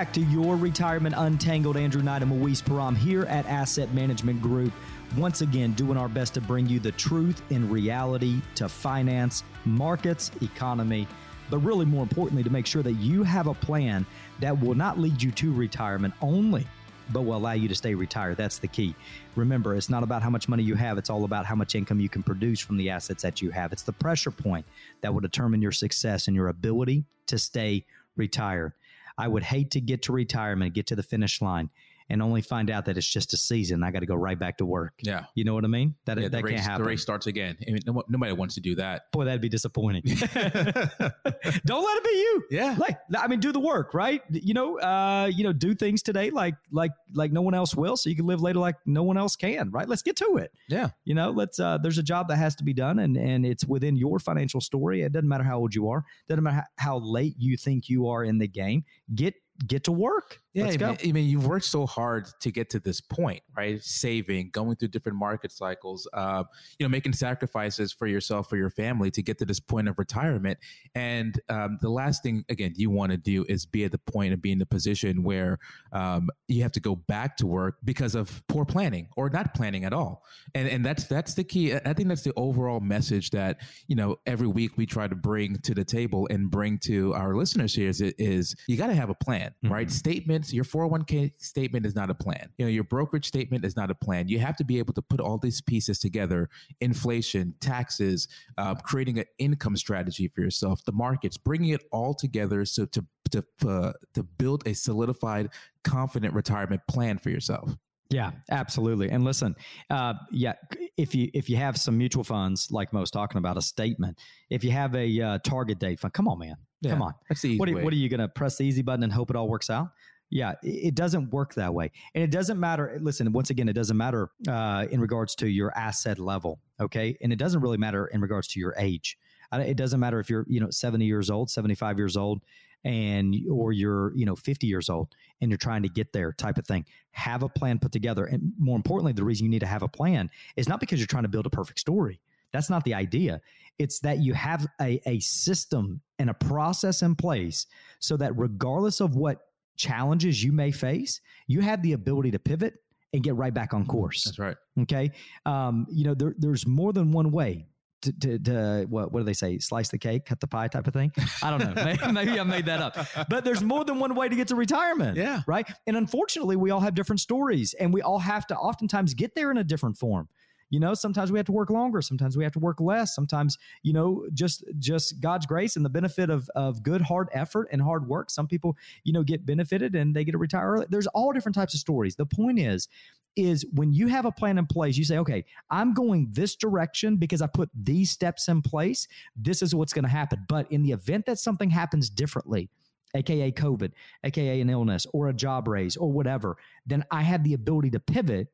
Back 0.03 0.13
to 0.13 0.21
your 0.23 0.57
Retirement 0.57 1.15
Untangled. 1.17 1.77
Andrew 1.77 2.03
Knight 2.03 2.23
and 2.23 2.41
Moise 2.41 2.61
Param 2.61 2.97
here 2.97 3.23
at 3.27 3.47
Asset 3.47 3.95
Management 3.95 4.43
Group. 4.43 4.73
Once 5.17 5.43
again, 5.43 5.71
doing 5.75 5.97
our 5.97 6.09
best 6.09 6.35
to 6.35 6.41
bring 6.41 6.67
you 6.67 6.81
the 6.81 6.91
truth 6.91 7.41
in 7.51 7.71
reality 7.71 8.43
to 8.57 8.69
finance, 8.69 9.45
markets, 9.65 10.33
economy, 10.43 11.07
but 11.51 11.59
really 11.59 11.85
more 11.85 12.03
importantly, 12.03 12.43
to 12.43 12.51
make 12.51 12.67
sure 12.67 12.83
that 12.83 12.95
you 12.95 13.23
have 13.23 13.47
a 13.47 13.55
plan 13.55 14.05
that 14.41 14.61
will 14.61 14.75
not 14.75 14.99
lead 14.99 15.23
you 15.23 15.31
to 15.31 15.53
retirement 15.53 16.13
only, 16.21 16.67
but 17.13 17.21
will 17.21 17.37
allow 17.37 17.53
you 17.53 17.69
to 17.69 17.75
stay 17.77 17.95
retired. 17.95 18.37
That's 18.37 18.59
the 18.59 18.67
key. 18.67 18.97
Remember, 19.37 19.77
it's 19.77 19.89
not 19.89 20.03
about 20.03 20.21
how 20.21 20.31
much 20.31 20.49
money 20.49 20.65
you 20.65 20.75
have, 20.75 20.99
it's 20.99 21.11
all 21.11 21.23
about 21.23 21.47
how 21.47 21.55
much 21.55 21.77
income 21.77 22.01
you 22.01 22.09
can 22.09 22.25
produce 22.25 22.59
from 22.59 22.77
the 22.77 22.91
assets 22.91 23.23
that 23.23 23.41
you 23.41 23.51
have. 23.51 23.73
It's 23.73 23.85
the 23.85 23.93
pressure 23.93 24.33
point 24.33 24.67
that 25.01 25.15
will 25.15 25.21
determine 25.21 25.63
your 25.63 25.71
success 25.71 26.27
and 26.27 26.35
your 26.35 26.49
ability 26.49 27.05
to 27.29 27.39
stay 27.39 27.85
retired. 28.17 28.73
I 29.19 29.29
would 29.29 29.43
hate 29.43 29.71
to 29.73 29.81
get 29.81 30.03
to 30.03 30.13
retirement, 30.13 30.75
get 30.75 30.87
to 30.89 30.97
the 30.97 31.03
finish 31.03 31.41
line, 31.41 31.71
and 32.09 32.23
only 32.23 32.43
find 32.43 32.71
out 32.71 32.85
that 32.87 32.97
it's 32.97 33.07
just 33.07 33.33
a 33.33 33.37
season. 33.37 33.83
I 33.83 33.91
got 33.91 34.01
to 34.01 34.07
go 34.07 34.15
right 34.15 34.39
back 34.39 34.59
to 34.59 34.67
work. 34.67 34.95
Yeah, 35.03 35.25
you 35.35 35.45
know 35.45 35.55
what 35.55 35.65
I 35.65 35.69
mean. 35.69 35.95
That 36.07 36.21
yeah, 36.21 36.29
that 36.29 36.43
race, 36.43 36.55
can't 36.55 36.65
happen. 36.65 36.83
The 36.83 36.89
race 36.89 37.03
starts 37.03 37.27
again. 37.27 37.57
I 37.67 37.73
mean, 37.73 37.81
nobody 38.09 38.33
wants 38.33 38.55
to 38.57 38.61
do 38.61 38.75
that. 38.77 39.11
Boy, 39.13 39.25
that'd 39.25 39.41
be 39.41 39.49
disappointing. 39.49 40.03
Don't 40.07 41.85
let 41.85 41.97
it 41.97 42.05
be 42.05 42.11
you. 42.11 42.45
Yeah, 42.51 42.77
like 42.79 42.99
I 43.17 43.27
mean, 43.27 43.41
do 43.41 43.53
the 43.53 43.61
work, 43.61 43.95
right? 43.95 44.23
You 44.31 44.55
know, 44.55 44.79
uh, 44.79 45.31
you 45.33 45.45
know, 45.45 45.53
do 45.53 45.75
things 45.75 46.03
today 46.03 46.31
like 46.31 46.55
like 46.71 46.93
like 47.15 47.33
no 47.33 47.43
one 47.43 47.55
else 47.55 47.75
will, 47.75 47.97
so 47.97 48.11
you 48.11 48.17
can 48.17 48.27
live 48.27 48.41
later 48.41 48.59
like 48.59 48.77
no 48.87 49.03
one 49.03 49.17
else 49.17 49.37
can, 49.37 49.71
right? 49.71 49.89
Let's 49.89 50.03
get 50.03 50.17
to 50.17 50.37
it. 50.37 50.53
Yeah, 50.69 50.91
you 51.05 51.15
know, 51.15 51.31
let's. 51.31 51.59
Uh, 51.59 51.79
there's 51.79 51.99
a 51.99 52.03
job 52.03 52.29
that 52.29 52.37
has 52.37 52.55
to 52.57 52.65
be 52.65 52.73
done, 52.73 52.99
and 52.99 53.17
and 53.17 53.47
it's 53.47 53.65
within 53.65 53.97
your 53.97 54.19
financial 54.19 54.61
story. 54.61 55.03
It 55.03 55.13
doesn't 55.13 55.29
matter 55.29 55.45
how 55.45 55.59
old 55.59 55.75
you 55.75 55.89
are. 55.89 56.05
Doesn't 56.29 56.45
matter 56.45 56.65
how 56.77 56.99
late 56.99 57.35
you 57.39 57.57
think 57.57 57.89
you 57.89 58.09
are 58.09 58.25
in 58.25 58.39
the 58.39 58.49
game. 58.49 58.85
Get 59.15 59.35
get 59.67 59.85
to 59.85 59.93
work. 59.93 60.41
Yeah, 60.55 60.65
Let's 60.65 60.83
I 60.83 60.87
mean, 60.87 60.99
I 61.03 61.13
mean, 61.13 61.31
you've 61.31 61.47
worked 61.47 61.65
so 61.65 61.87
hard 61.87 62.27
to 62.41 62.51
get 62.51 62.69
to 62.71 62.79
this 62.79 63.01
point, 63.01 63.43
right? 63.57 63.83
Saving, 63.83 64.51
going 64.53 64.77
through 64.77 64.89
different 64.89 65.17
market 65.17 65.51
cycles, 65.51 66.07
uh, 66.13 66.45
you 66.79 66.85
know, 66.85 66.91
making 66.91 67.15
sacrifices 67.15 67.91
for 67.91 68.07
yourself, 68.07 68.51
for 68.51 68.57
your 68.59 68.69
family 68.69 69.11
to 69.13 69.23
get 69.23 69.39
to 69.39 69.47
this 69.47 69.61
point 69.61 69.89
of 69.89 69.99
retirement. 69.99 70.59
And 70.95 71.41
um, 71.49 71.79
the 71.81 71.89
last 71.89 72.23
thing, 72.23 72.45
again, 72.51 72.75
you 72.77 72.91
want 72.91 73.13
to 73.13 73.19
do 73.19 73.47
is 73.49 73.65
be 73.65 73.85
at 73.85 73.93
the 73.93 73.99
point 73.99 74.35
of 74.35 74.43
being 74.43 74.55
in 74.55 74.59
the 74.59 74.67
position 74.67 75.23
where 75.23 75.59
um, 75.93 76.29
you 76.49 76.63
have 76.63 76.73
to 76.73 76.81
go 76.81 76.97
back 76.97 77.39
to 77.39 77.47
work 77.47 77.77
because 77.85 78.15
of 78.15 78.43
poor 78.47 78.67
planning 78.67 79.09
or 79.17 79.31
not 79.31 79.55
planning 79.55 79.85
at 79.85 79.95
all. 79.95 80.23
And 80.55 80.69
and 80.69 80.85
that's 80.85 81.05
that's 81.05 81.35
the 81.35 81.45
key. 81.45 81.75
I 81.75 81.95
think 81.95 82.09
that's 82.09 82.23
the 82.23 82.35
overall 82.37 82.81
message 82.81 83.31
that 83.31 83.61
you 83.87 83.97
know 83.97 84.17
every 84.27 84.49
week 84.49 84.77
we 84.77 84.85
try 84.85 85.09
to 85.09 85.15
bring 85.15 85.57
to 85.61 85.75
the 85.75 85.85
table 85.85 86.29
and 86.31 86.51
bring 86.51 86.79
to 86.79 87.15
our 87.15 87.35
listeners 87.35 87.75
here 87.75 87.89
is, 87.89 88.01
is 88.01 88.55
you 88.67 88.77
got 88.77 88.89
to 88.89 88.95
have 88.95 89.11
a 89.11 89.15
plan, 89.15 89.52
mm-hmm. 89.65 89.73
right? 89.73 89.91
Statements, 89.91 90.53
your 90.53 90.65
401k 90.65 91.33
statement 91.39 91.87
is 91.87 91.95
not 91.95 92.11
a 92.11 92.15
plan. 92.15 92.49
You 92.59 92.67
know, 92.67 92.71
your 92.71 92.85
brokerage 92.85 93.27
statement 93.27 93.65
is 93.65 93.77
not 93.77 93.91
a 93.91 93.95
plan. 93.95 94.29
You 94.29 94.39
have 94.39 94.57
to 94.57 94.65
be 94.65 94.79
able 94.79 94.95
to 94.95 95.03
put 95.03 95.21
all 95.21 95.39
these 95.39 95.61
pieces 95.61 95.99
together 95.99 96.49
inflation, 96.81 97.55
taxes, 97.61 98.29
uh, 98.59 98.75
creating 98.75 99.19
an 99.19 99.25
income 99.39 99.77
strategy 99.77 100.29
for 100.29 100.41
yourself, 100.41 100.85
the 100.85 100.93
markets, 100.93 101.37
bringing 101.37 101.71
it 101.71 101.83
all 101.93 102.15
together 102.15 102.65
so 102.65 102.87
to, 102.87 103.05
to, 103.31 103.45
uh, 103.69 103.93
to 104.15 104.23
build 104.23 104.67
a 104.67 104.75
solidified, 104.75 105.51
confident 105.85 106.35
retirement 106.35 106.83
plan 106.89 107.19
for 107.19 107.31
yourself. 107.31 107.77
Yeah, 108.13 108.33
absolutely. 108.51 109.11
And 109.11 109.25
listen, 109.25 109.57
uh, 109.89 110.15
yeah, 110.31 110.53
if 110.99 111.15
you 111.15 111.31
if 111.33 111.49
you 111.49 111.57
have 111.57 111.79
some 111.79 111.97
mutual 111.97 112.25
funds 112.25 112.71
like 112.71 112.93
most 112.93 113.13
talking 113.13 113.39
about 113.39 113.57
a 113.57 113.63
statement, 113.63 114.19
if 114.51 114.63
you 114.63 114.71
have 114.71 114.95
a 114.95 115.21
uh, 115.21 115.39
target 115.39 115.79
date 115.79 115.99
fund, 115.99 116.13
come 116.13 116.29
on, 116.29 116.39
man, 116.39 116.57
yeah, 116.83 116.93
come 116.93 117.03
on. 117.03 117.15
That's 117.29 117.41
the 117.41 117.57
what, 117.59 117.69
are, 117.69 117.83
what 117.83 117.93
are 117.93 117.97
you 117.97 118.09
going 118.09 118.21
to 118.21 118.29
press 118.29 118.57
the 118.57 118.65
easy 118.65 118.83
button 118.83 119.03
and 119.03 119.13
hope 119.13 119.31
it 119.31 119.37
all 119.37 119.49
works 119.49 119.71
out? 119.71 119.89
Yeah, 120.31 120.55
it 120.63 120.95
doesn't 120.95 121.31
work 121.31 121.55
that 121.55 121.73
way. 121.73 121.91
And 122.15 122.25
it 122.25 122.31
doesn't 122.31 122.59
matter. 122.59 122.99
Listen, 123.01 123.31
once 123.33 123.51
again, 123.51 123.69
it 123.69 123.75
doesn't 123.75 123.97
matter 123.97 124.31
uh, 124.49 124.87
in 124.91 125.01
regards 125.01 125.35
to 125.37 125.49
your 125.49 125.77
asset 125.77 126.19
level. 126.19 126.59
Okay. 126.81 127.17
And 127.21 127.33
it 127.33 127.37
doesn't 127.37 127.61
really 127.61 127.77
matter 127.77 128.07
in 128.07 128.21
regards 128.21 128.49
to 128.49 128.61
your 128.61 128.75
age. 128.79 129.19
It 129.53 129.77
doesn't 129.77 130.01
matter 130.01 130.19
if 130.19 130.31
you're, 130.31 130.47
you 130.49 130.61
know, 130.61 130.71
70 130.71 131.05
years 131.05 131.29
old, 131.29 131.51
75 131.51 131.99
years 131.99 132.17
old, 132.17 132.41
and 132.85 133.37
or 133.51 133.73
you're, 133.73 134.17
you 134.17 134.25
know, 134.25 134.35
50 134.35 134.67
years 134.67 134.89
old 134.89 135.15
and 135.43 135.51
you're 135.51 135.59
trying 135.59 135.83
to 135.83 135.91
get 135.91 136.15
there 136.15 136.33
type 136.33 136.57
of 136.57 136.67
thing. 136.67 136.87
Have 137.11 137.43
a 137.43 137.49
plan 137.51 137.79
put 137.79 137.93
together. 137.93 138.25
And 138.25 138.55
more 138.59 138.77
importantly, 138.77 139.13
the 139.13 139.25
reason 139.25 139.45
you 139.45 139.51
need 139.51 139.61
to 139.61 139.67
have 139.67 139.83
a 139.83 139.89
plan 139.89 140.31
is 140.57 140.67
not 140.67 140.81
because 140.81 140.99
you're 140.99 141.07
trying 141.07 141.25
to 141.25 141.29
build 141.29 141.45
a 141.45 141.51
perfect 141.51 141.79
story. 141.79 142.19
That's 142.53 142.71
not 142.71 142.85
the 142.85 142.95
idea. 142.95 143.41
It's 143.79 144.01
that 144.01 144.19
you 144.19 144.35
have 144.35 144.67
a, 144.81 145.01
a 145.07 145.19
system 145.21 146.01
and 146.19 146.31
a 146.31 146.35
process 146.35 147.03
in 147.03 147.15
place 147.15 147.67
so 147.99 148.17
that 148.19 148.37
regardless 148.37 149.01
of 149.01 149.17
what 149.17 149.39
challenges 149.77 150.43
you 150.43 150.53
may 150.53 150.71
face, 150.71 151.21
you 151.47 151.61
have 151.61 151.83
the 151.83 151.93
ability 151.93 152.31
to 152.33 152.39
pivot 152.39 152.75
and 153.13 153.23
get 153.23 153.35
right 153.35 153.53
back 153.53 153.75
on 153.75 153.87
course. 153.87 154.25
That's 154.25 154.39
right. 154.39 154.57
Okay. 154.83 155.11
Um, 155.45 155.87
you 155.91 156.05
know, 156.05 156.15
there, 156.15 156.35
there's 156.39 156.67
more 156.67 156.93
than 156.93 157.13
one 157.13 157.31
way 157.31 157.67
to, 158.03 158.13
to, 158.13 158.39
to, 158.39 158.87
what, 158.89 159.13
what 159.13 159.21
do 159.21 159.25
they 159.25 159.33
say? 159.33 159.59
Slice 159.59 159.89
the 159.89 159.99
cake, 159.99 160.27
cut 160.27 160.41
the 160.41 160.47
pie 160.47 160.69
type 160.69 160.87
of 160.87 160.93
thing. 160.93 161.13
I 161.43 161.51
don't 161.51 161.75
know. 161.75 161.85
maybe, 161.85 162.13
maybe 162.13 162.41
I 162.41 162.43
made 162.43 162.67
that 162.67 162.81
up, 162.81 163.29
but 163.29 163.45
there's 163.45 163.63
more 163.63 163.85
than 163.85 163.99
one 163.99 164.15
way 164.15 164.29
to 164.29 164.37
get 164.37 164.49
to 164.49 164.57
retirement. 164.57 165.17
Yeah. 165.17 165.43
Right. 165.47 165.67
And 165.87 165.97
unfortunately, 165.97 166.57
we 166.57 166.71
all 166.71 166.81
have 166.81 166.95
different 166.95 167.21
stories 167.21 167.75
and 167.75 167.93
we 167.93 168.03
all 168.03 168.19
have 168.19 168.47
to 168.49 168.57
oftentimes 168.57 169.15
get 169.15 169.35
there 169.35 169.51
in 169.51 169.59
a 169.59 169.65
different 169.65 169.99
form 169.99 170.29
you 170.73 170.81
know 170.81 170.95
sometimes 170.95 171.31
we 171.31 171.39
have 171.39 171.47
to 171.47 171.53
work 171.53 171.71
longer 171.71 172.03
sometimes 172.03 172.37
we 172.37 172.43
have 172.43 172.53
to 172.53 172.59
work 172.59 172.81
less 172.81 173.15
sometimes 173.15 173.59
you 173.83 173.93
know 173.93 174.27
just 174.33 174.65
just 174.79 175.21
god's 175.21 175.47
grace 175.47 175.77
and 175.77 175.85
the 175.85 175.91
benefit 175.91 176.31
of 176.31 176.51
of 176.57 176.83
good 176.83 177.03
hard 177.03 177.29
effort 177.33 177.69
and 177.71 177.81
hard 177.81 178.09
work 178.09 178.31
some 178.31 178.49
people 178.49 178.77
you 179.05 179.13
know 179.13 179.23
get 179.23 179.47
benefited 179.47 179.95
and 179.95 180.17
they 180.17 180.25
get 180.25 180.33
to 180.33 180.39
retire 180.39 180.67
early 180.67 180.87
there's 180.89 181.07
all 181.09 181.33
different 181.33 181.55
types 181.55 181.75
of 181.75 181.81
stories 181.81 182.17
the 182.17 182.27
point 182.27 182.59
is 182.59 182.89
is 183.37 183.65
when 183.73 183.93
you 183.93 184.09
have 184.09 184.27
a 184.27 184.31
plan 184.31 184.59
in 184.59 184.67
place, 184.67 184.97
you 184.99 185.05
say, 185.05 185.17
okay, 185.17 185.43
I'm 185.71 185.95
going 185.95 186.29
this 186.33 186.55
direction 186.55 187.17
because 187.17 187.41
I 187.41 187.47
put 187.47 187.71
these 187.75 188.11
steps 188.11 188.49
in 188.49 188.61
place. 188.61 189.09
This 189.35 189.63
is 189.63 189.75
what's 189.75 189.95
going 189.95 190.05
to 190.05 190.11
happen. 190.11 190.45
But 190.51 190.71
in 190.71 190.83
the 190.83 190.93
event 190.93 191.25
that 191.25 191.39
something 191.39 191.71
happens 191.71 192.11
differently, 192.11 192.69
aka 193.15 193.51
COVID, 193.51 193.93
aka 194.25 194.61
an 194.61 194.69
illness 194.69 195.07
or 195.15 195.29
a 195.29 195.33
job 195.33 195.67
raise 195.67 195.97
or 195.97 196.13
whatever, 196.13 196.57
then 196.85 197.05
I 197.11 197.23
have 197.23 197.43
the 197.43 197.55
ability 197.55 197.91
to 197.93 198.01
pivot 198.01 198.49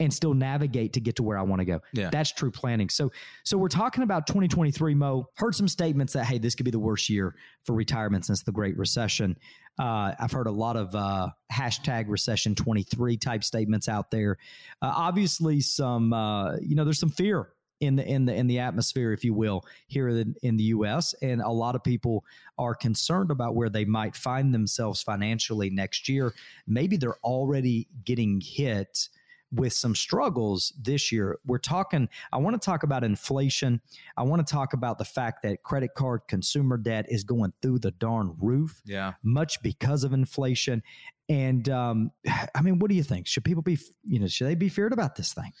and 0.00 0.12
still 0.12 0.34
navigate 0.34 0.92
to 0.92 1.00
get 1.00 1.16
to 1.16 1.22
where 1.22 1.38
I 1.38 1.42
want 1.42 1.60
to 1.60 1.64
go. 1.64 1.80
Yeah. 1.92 2.10
That's 2.10 2.32
true 2.32 2.50
planning. 2.50 2.88
So 2.88 3.10
so 3.44 3.58
we're 3.58 3.68
talking 3.68 4.02
about 4.02 4.26
2023 4.26 4.94
Mo. 4.94 5.28
Heard 5.36 5.54
some 5.54 5.68
statements 5.68 6.12
that 6.12 6.24
hey, 6.24 6.38
this 6.38 6.54
could 6.54 6.64
be 6.64 6.70
the 6.70 6.78
worst 6.78 7.08
year 7.08 7.34
for 7.64 7.74
retirement 7.74 8.24
since 8.24 8.42
the 8.42 8.52
Great 8.52 8.76
Recession. 8.76 9.36
Uh, 9.78 10.12
I've 10.18 10.32
heard 10.32 10.46
a 10.46 10.52
lot 10.52 10.76
of 10.76 10.94
uh, 10.94 11.28
hashtag 11.52 12.06
recession 12.08 12.54
23 12.54 13.16
type 13.16 13.44
statements 13.44 13.88
out 13.88 14.10
there. 14.10 14.36
Uh, 14.82 14.92
obviously 14.94 15.60
some 15.60 16.12
uh, 16.12 16.56
you 16.56 16.74
know 16.74 16.84
there's 16.84 17.00
some 17.00 17.10
fear 17.10 17.50
in 17.80 17.96
the 17.96 18.06
in 18.06 18.24
the 18.24 18.34
in 18.34 18.46
the 18.46 18.58
atmosphere, 18.58 19.12
if 19.12 19.24
you 19.24 19.34
will, 19.34 19.64
here 19.86 20.08
in, 20.08 20.34
in 20.42 20.56
the 20.56 20.64
U.S. 20.64 21.14
And 21.22 21.40
a 21.40 21.50
lot 21.50 21.74
of 21.74 21.84
people 21.84 22.24
are 22.58 22.74
concerned 22.74 23.30
about 23.30 23.54
where 23.54 23.68
they 23.68 23.84
might 23.84 24.16
find 24.16 24.52
themselves 24.52 25.02
financially 25.02 25.70
next 25.70 26.08
year. 26.08 26.34
Maybe 26.66 26.96
they're 26.96 27.18
already 27.18 27.88
getting 28.04 28.40
hit 28.44 29.08
with 29.52 29.72
some 29.72 29.94
struggles 29.94 30.72
this 30.80 31.10
year. 31.10 31.38
We're 31.46 31.58
talking, 31.58 32.08
I 32.32 32.38
want 32.38 32.60
to 32.60 32.64
talk 32.64 32.82
about 32.82 33.04
inflation. 33.04 33.80
I 34.16 34.22
want 34.22 34.46
to 34.46 34.50
talk 34.50 34.72
about 34.72 34.98
the 34.98 35.04
fact 35.04 35.42
that 35.42 35.62
credit 35.62 35.94
card 35.94 36.22
consumer 36.28 36.76
debt 36.76 37.06
is 37.08 37.24
going 37.24 37.52
through 37.62 37.80
the 37.80 37.92
darn 37.92 38.36
roof. 38.40 38.82
Yeah. 38.84 39.14
Much 39.22 39.62
because 39.62 40.04
of 40.04 40.12
inflation. 40.12 40.82
And 41.28 41.68
um, 41.68 42.10
I 42.54 42.62
mean, 42.62 42.78
what 42.78 42.90
do 42.90 42.94
you 42.94 43.02
think? 43.02 43.26
Should 43.26 43.44
people 43.44 43.62
be, 43.62 43.78
you 44.04 44.18
know, 44.18 44.26
should 44.26 44.48
they 44.48 44.54
be 44.54 44.68
feared 44.68 44.92
about 44.92 45.16
this 45.16 45.32
thing? 45.32 45.52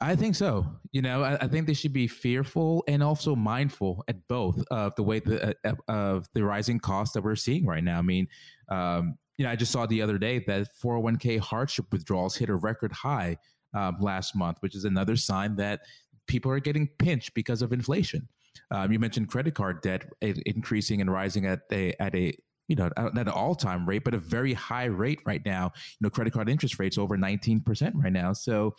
I 0.00 0.16
think 0.16 0.34
so. 0.34 0.66
You 0.90 1.00
know, 1.00 1.22
I, 1.22 1.36
I, 1.36 1.46
think 1.46 1.68
they 1.68 1.74
should 1.74 1.92
be 1.92 2.08
fearful 2.08 2.82
and 2.88 3.04
also 3.04 3.36
mindful 3.36 4.02
at 4.08 4.26
both 4.26 4.60
of 4.68 4.96
the 4.96 5.02
way 5.04 5.20
the, 5.20 5.54
uh, 5.64 5.74
of 5.86 6.28
the 6.34 6.42
rising 6.42 6.80
costs 6.80 7.14
that 7.14 7.22
we're 7.22 7.36
seeing 7.36 7.66
right 7.66 7.84
now. 7.84 7.98
I 7.98 8.02
mean, 8.02 8.26
um, 8.68 9.16
you 9.38 9.44
know, 9.44 9.50
I 9.50 9.56
just 9.56 9.72
saw 9.72 9.86
the 9.86 10.02
other 10.02 10.18
day 10.18 10.40
that 10.46 10.68
401k 10.82 11.38
hardship 11.38 11.86
withdrawals 11.90 12.36
hit 12.36 12.48
a 12.48 12.54
record 12.54 12.92
high 12.92 13.38
um, 13.74 13.96
last 14.00 14.36
month, 14.36 14.58
which 14.60 14.74
is 14.74 14.84
another 14.84 15.16
sign 15.16 15.56
that 15.56 15.80
people 16.26 16.50
are 16.50 16.60
getting 16.60 16.88
pinched 16.98 17.34
because 17.34 17.62
of 17.62 17.72
inflation. 17.72 18.28
Um, 18.70 18.92
you 18.92 18.98
mentioned 18.98 19.28
credit 19.28 19.54
card 19.54 19.80
debt 19.82 20.04
increasing 20.20 21.00
and 21.00 21.10
rising 21.10 21.46
at 21.46 21.60
a 21.70 21.94
at 22.00 22.14
a 22.14 22.34
you 22.68 22.76
know 22.76 22.90
at 22.96 23.16
an 23.16 23.28
all 23.28 23.54
time 23.54 23.88
rate, 23.88 24.04
but 24.04 24.14
a 24.14 24.18
very 24.18 24.52
high 24.52 24.84
rate 24.84 25.20
right 25.24 25.42
now. 25.44 25.72
You 25.74 25.98
know, 26.02 26.10
credit 26.10 26.32
card 26.32 26.48
interest 26.48 26.78
rates 26.78 26.98
over 26.98 27.16
nineteen 27.16 27.60
percent 27.60 27.94
right 27.96 28.12
now. 28.12 28.32
So, 28.32 28.74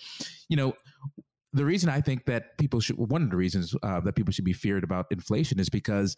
you 0.50 0.58
know. 0.58 0.74
The 1.56 1.64
reason 1.64 1.88
I 1.88 2.02
think 2.02 2.26
that 2.26 2.58
people 2.58 2.80
should, 2.80 2.98
one 2.98 3.22
of 3.22 3.30
the 3.30 3.38
reasons 3.38 3.76
uh, 3.84 4.00
that 4.00 4.16
people 4.16 4.34
should 4.34 4.44
be 4.44 4.54
feared 4.54 4.84
about 4.84 5.06
inflation 5.12 5.60
is 5.60 5.70
because, 5.70 6.16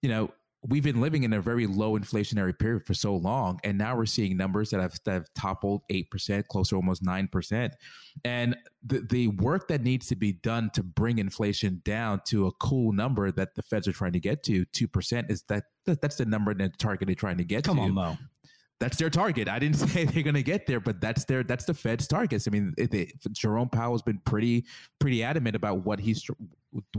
you 0.00 0.08
know, 0.08 0.30
we've 0.66 0.82
been 0.82 1.00
living 1.00 1.22
in 1.22 1.32
a 1.32 1.40
very 1.40 1.66
low 1.66 1.98
inflationary 1.98 2.58
period 2.58 2.84
for 2.84 2.94
so 2.94 3.14
long 3.14 3.60
and 3.64 3.78
now 3.78 3.96
we're 3.96 4.06
seeing 4.06 4.36
numbers 4.36 4.70
that 4.70 4.80
have, 4.80 4.94
that 5.04 5.12
have 5.12 5.34
toppled 5.34 5.82
8% 5.90 6.46
closer 6.48 6.70
to 6.70 6.76
almost 6.76 7.04
9% 7.04 7.70
and 8.24 8.56
the, 8.84 9.06
the 9.08 9.28
work 9.28 9.68
that 9.68 9.82
needs 9.82 10.08
to 10.08 10.16
be 10.16 10.32
done 10.32 10.70
to 10.74 10.82
bring 10.82 11.18
inflation 11.18 11.80
down 11.84 12.20
to 12.26 12.46
a 12.46 12.52
cool 12.52 12.92
number 12.92 13.30
that 13.30 13.54
the 13.54 13.62
feds 13.62 13.86
are 13.86 13.92
trying 13.92 14.12
to 14.12 14.20
get 14.20 14.42
to 14.44 14.64
2% 14.66 15.30
is 15.30 15.42
that 15.48 15.64
that's 15.86 16.16
the 16.16 16.26
number 16.26 16.50
and 16.50 16.60
the 16.60 16.68
target 16.70 17.06
they're 17.06 17.14
trying 17.14 17.38
to 17.38 17.44
get 17.44 17.64
Come 17.64 17.76
to. 17.76 17.82
on, 17.82 17.94
Mo 17.94 18.18
that's 18.80 18.96
their 18.96 19.10
target. 19.10 19.48
I 19.48 19.58
didn't 19.58 19.76
say 19.88 20.04
they're 20.04 20.22
going 20.22 20.34
to 20.34 20.42
get 20.42 20.66
there, 20.66 20.80
but 20.80 21.00
that's 21.00 21.24
their 21.24 21.42
that's 21.42 21.64
the 21.64 21.74
Fed's 21.74 22.06
targets. 22.06 22.46
I 22.46 22.50
mean, 22.50 22.74
it, 22.78 22.94
it, 22.94 23.12
Jerome 23.32 23.68
Powell 23.68 23.92
has 23.92 24.02
been 24.02 24.20
pretty 24.24 24.66
pretty 24.98 25.22
adamant 25.22 25.56
about 25.56 25.84
what 25.84 26.00
he's 26.00 26.28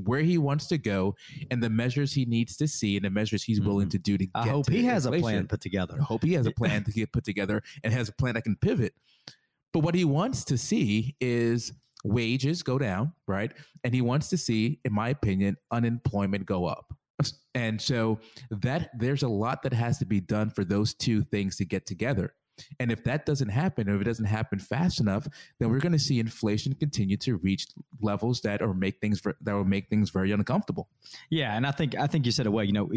where 0.04 0.22
he 0.22 0.38
wants 0.38 0.68
to 0.68 0.78
go 0.78 1.16
and 1.52 1.62
the 1.62 1.70
measures 1.70 2.14
he 2.14 2.26
needs 2.26 2.58
to 2.58 2.68
see 2.68 2.96
and 2.96 3.06
the 3.06 3.10
measures 3.10 3.44
he's 3.44 3.62
willing 3.62 3.88
mm-hmm. 3.88 3.92
to 3.92 3.98
do 4.00 4.18
to 4.18 4.28
I 4.36 4.46
get. 4.46 4.52
hope 4.52 4.70
he 4.70 4.84
has 4.86 5.06
inflation. 5.06 5.24
a 5.24 5.32
plan 5.32 5.48
put 5.48 5.62
together. 5.62 5.98
I 6.00 6.04
hope 6.04 6.24
he 6.24 6.34
has 6.34 6.46
a 6.46 6.52
plan 6.52 6.84
to 6.84 6.92
get 6.94 7.12
put 7.12 7.24
together 7.24 7.62
and 7.84 7.94
has 7.94 8.10
a 8.10 8.14
plan 8.14 8.34
that 8.36 8.44
can 8.44 8.56
pivot. 8.56 8.94
But 9.74 9.80
what 9.80 9.96
he 9.96 10.06
wants 10.06 10.44
to 10.46 10.58
see 10.58 11.16
is 11.22 11.72
wages 12.04 12.64
go 12.64 12.78
down, 12.78 13.14
right? 13.28 13.52
And 13.84 13.94
he 13.94 14.02
wants 14.02 14.30
to 14.30 14.38
see, 14.38 14.80
in 14.86 14.94
my 14.94 15.10
opinion, 15.10 15.58
unemployment 15.72 16.46
go 16.46 16.66
up. 16.66 16.94
And 17.56 17.82
so 17.82 18.20
that 18.52 18.92
there's 18.98 19.24
a 19.24 19.28
lot 19.28 19.64
that 19.64 19.74
has 19.74 19.98
to 19.98 20.06
be 20.06 20.22
done 20.22 20.52
for 20.52 20.64
those 20.64 20.94
two 20.94 21.24
things 21.24 21.58
to 21.58 21.66
get 21.66 21.86
together. 21.86 22.36
And 22.80 22.92
if 22.92 23.04
that 23.04 23.26
doesn't 23.26 23.50
happen, 23.50 23.88
if 23.90 24.02
it 24.02 24.04
doesn't 24.04 24.26
happen 24.26 24.60
fast 24.60 25.00
enough, 25.00 25.28
then 25.60 25.70
we're 25.70 25.80
going 25.80 25.94
to 25.94 26.00
see 26.00 26.20
inflation 26.20 26.74
continue 26.74 27.18
to 27.18 27.38
reach 27.38 27.68
levels 28.02 28.42
that 28.42 28.62
or 28.62 28.74
make 28.74 29.00
things 29.00 29.22
that 29.22 29.54
will 29.54 29.66
make 29.66 29.90
things 29.90 30.10
very 30.10 30.32
uncomfortable. 30.32 30.88
Yeah, 31.30 31.56
and 31.56 31.66
I 31.66 31.72
think 31.72 31.96
I 31.96 32.08
think 32.08 32.26
you 32.26 32.32
said 32.32 32.46
it 32.46 32.50
well. 32.50 32.64
You 32.64 32.74
know, 32.74 32.92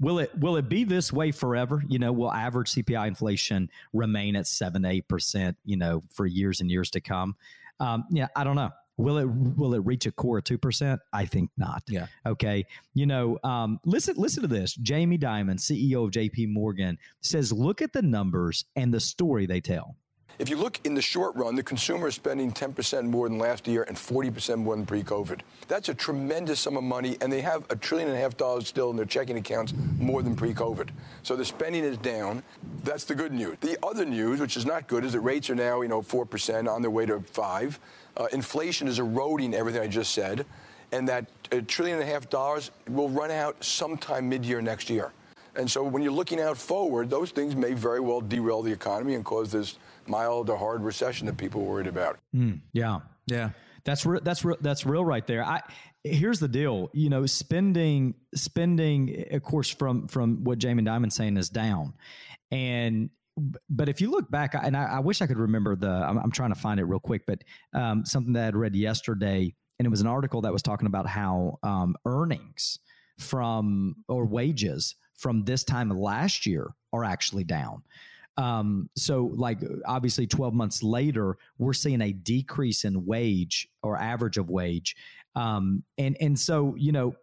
will 0.00 0.18
it 0.18 0.36
will 0.38 0.56
it 0.56 0.68
be 0.68 0.84
this 0.84 1.12
way 1.12 1.32
forever? 1.32 1.82
You 1.88 1.98
know, 1.98 2.12
will 2.12 2.32
average 2.32 2.72
CPI 2.72 3.06
inflation 3.06 3.70
remain 3.92 4.36
at 4.36 4.46
seven 4.46 4.84
eight 4.84 5.08
percent? 5.08 5.56
You 5.64 5.76
know, 5.76 6.02
for 6.10 6.26
years 6.26 6.60
and 6.60 6.70
years 6.70 6.90
to 6.90 7.00
come? 7.00 7.36
Um, 7.80 8.04
yeah, 8.10 8.28
I 8.36 8.44
don't 8.44 8.56
know. 8.56 8.70
Will 8.96 9.18
it 9.18 9.24
will 9.24 9.74
it 9.74 9.84
reach 9.84 10.06
a 10.06 10.12
core 10.12 10.38
of 10.38 10.44
two 10.44 10.58
percent? 10.58 11.00
I 11.12 11.24
think 11.24 11.50
not. 11.56 11.82
Yeah. 11.88 12.06
Okay. 12.24 12.64
You 12.94 13.06
know, 13.06 13.38
um, 13.42 13.80
listen 13.84 14.14
listen 14.16 14.42
to 14.42 14.48
this. 14.48 14.74
Jamie 14.74 15.18
Dimon, 15.18 15.58
CEO 15.58 16.04
of 16.04 16.12
J.P. 16.12 16.46
Morgan, 16.46 16.98
says, 17.20 17.52
look 17.52 17.82
at 17.82 17.92
the 17.92 18.02
numbers 18.02 18.64
and 18.76 18.94
the 18.94 19.00
story 19.00 19.46
they 19.46 19.60
tell. 19.60 19.96
If 20.38 20.48
you 20.48 20.56
look 20.56 20.80
in 20.82 20.94
the 20.94 21.02
short 21.02 21.36
run, 21.36 21.54
the 21.54 21.62
consumer 21.62 22.08
is 22.08 22.16
spending 22.16 22.50
10% 22.50 23.04
more 23.04 23.28
than 23.28 23.38
last 23.38 23.68
year 23.68 23.84
and 23.84 23.96
40% 23.96 24.58
more 24.58 24.74
than 24.74 24.84
pre-COVID. 24.84 25.40
That's 25.68 25.88
a 25.88 25.94
tremendous 25.94 26.58
sum 26.58 26.76
of 26.76 26.82
money, 26.82 27.16
and 27.20 27.32
they 27.32 27.40
have 27.40 27.64
a 27.70 27.76
trillion 27.76 28.08
and 28.08 28.18
a 28.18 28.20
half 28.20 28.36
dollars 28.36 28.66
still 28.66 28.90
in 28.90 28.96
their 28.96 29.06
checking 29.06 29.36
accounts 29.38 29.72
more 29.96 30.24
than 30.24 30.34
pre-COVID. 30.34 30.88
So 31.22 31.36
the 31.36 31.44
spending 31.44 31.84
is 31.84 31.98
down. 31.98 32.42
That's 32.82 33.04
the 33.04 33.14
good 33.14 33.32
news. 33.32 33.58
The 33.60 33.78
other 33.84 34.04
news, 34.04 34.40
which 34.40 34.56
is 34.56 34.66
not 34.66 34.88
good, 34.88 35.04
is 35.04 35.12
that 35.12 35.20
rates 35.20 35.50
are 35.50 35.54
now, 35.54 35.82
you 35.82 35.88
know, 35.88 36.02
4% 36.02 36.68
on 36.68 36.82
their 36.82 36.90
way 36.90 37.06
to 37.06 37.20
5 37.20 37.80
uh, 38.16 38.26
inflation 38.32 38.88
is 38.88 38.98
eroding 38.98 39.54
everything 39.54 39.82
I 39.82 39.86
just 39.86 40.12
said, 40.12 40.46
and 40.92 41.08
that 41.08 41.26
a 41.52 41.62
trillion 41.62 42.00
and 42.00 42.08
a 42.08 42.12
half 42.12 42.30
dollars 42.30 42.70
will 42.88 43.08
run 43.08 43.30
out 43.30 43.62
sometime 43.62 44.28
mid-year 44.28 44.62
next 44.62 44.90
year. 44.90 45.12
And 45.56 45.70
so 45.70 45.84
when 45.84 46.02
you're 46.02 46.12
looking 46.12 46.40
out 46.40 46.56
forward, 46.56 47.10
those 47.10 47.30
things 47.30 47.54
may 47.54 47.74
very 47.74 48.00
well 48.00 48.20
derail 48.20 48.62
the 48.62 48.72
economy 48.72 49.14
and 49.14 49.24
cause 49.24 49.52
this 49.52 49.78
mild 50.06 50.50
or 50.50 50.56
hard 50.56 50.82
recession 50.82 51.26
that 51.26 51.36
people 51.36 51.60
are 51.62 51.64
worried 51.64 51.86
about. 51.86 52.18
Mm, 52.34 52.60
yeah, 52.72 53.00
yeah, 53.26 53.50
that's 53.84 54.04
re- 54.04 54.20
that's 54.22 54.44
re- 54.44 54.56
that's 54.60 54.84
real 54.84 55.04
right 55.04 55.26
there. 55.26 55.44
I 55.44 55.62
here's 56.02 56.40
the 56.40 56.48
deal. 56.48 56.90
You 56.92 57.08
know, 57.08 57.26
spending 57.26 58.14
spending, 58.34 59.26
of 59.30 59.42
course, 59.42 59.70
from 59.70 60.08
from 60.08 60.44
what 60.44 60.58
Jamie 60.58 60.82
Dimon 60.82 61.12
saying 61.12 61.36
is 61.36 61.48
down, 61.48 61.94
and 62.50 63.10
but 63.68 63.88
if 63.88 64.00
you 64.00 64.10
look 64.10 64.30
back, 64.30 64.54
and 64.54 64.76
I, 64.76 64.84
I 64.84 64.98
wish 65.00 65.20
I 65.22 65.26
could 65.26 65.38
remember 65.38 65.74
the, 65.76 65.90
I'm, 65.90 66.18
I'm, 66.18 66.30
trying 66.30 66.52
to 66.52 66.58
find 66.58 66.78
it 66.78 66.84
real 66.84 67.00
quick, 67.00 67.22
but 67.26 67.42
um, 67.72 68.04
something 68.04 68.32
that 68.34 68.42
I 68.42 68.44
had 68.46 68.56
read 68.56 68.76
yesterday, 68.76 69.54
and 69.78 69.86
it 69.86 69.90
was 69.90 70.00
an 70.00 70.06
article 70.06 70.40
that 70.42 70.52
was 70.52 70.62
talking 70.62 70.86
about 70.86 71.06
how 71.06 71.58
um, 71.62 71.96
earnings 72.06 72.78
from 73.18 73.96
or 74.08 74.24
wages 74.24 74.94
from 75.16 75.44
this 75.44 75.64
time 75.64 75.88
last 75.90 76.46
year 76.46 76.74
are 76.92 77.04
actually 77.04 77.44
down. 77.44 77.82
Um, 78.36 78.88
so, 78.96 79.32
like, 79.34 79.58
obviously, 79.86 80.26
12 80.26 80.54
months 80.54 80.82
later, 80.82 81.36
we're 81.58 81.72
seeing 81.72 82.00
a 82.02 82.12
decrease 82.12 82.84
in 82.84 83.04
wage 83.06 83.68
or 83.82 83.96
average 83.96 84.38
of 84.38 84.50
wage. 84.50 84.96
Um, 85.36 85.82
and 85.98 86.16
and 86.20 86.38
so, 86.38 86.74
you 86.76 86.92
know, 86.92 87.14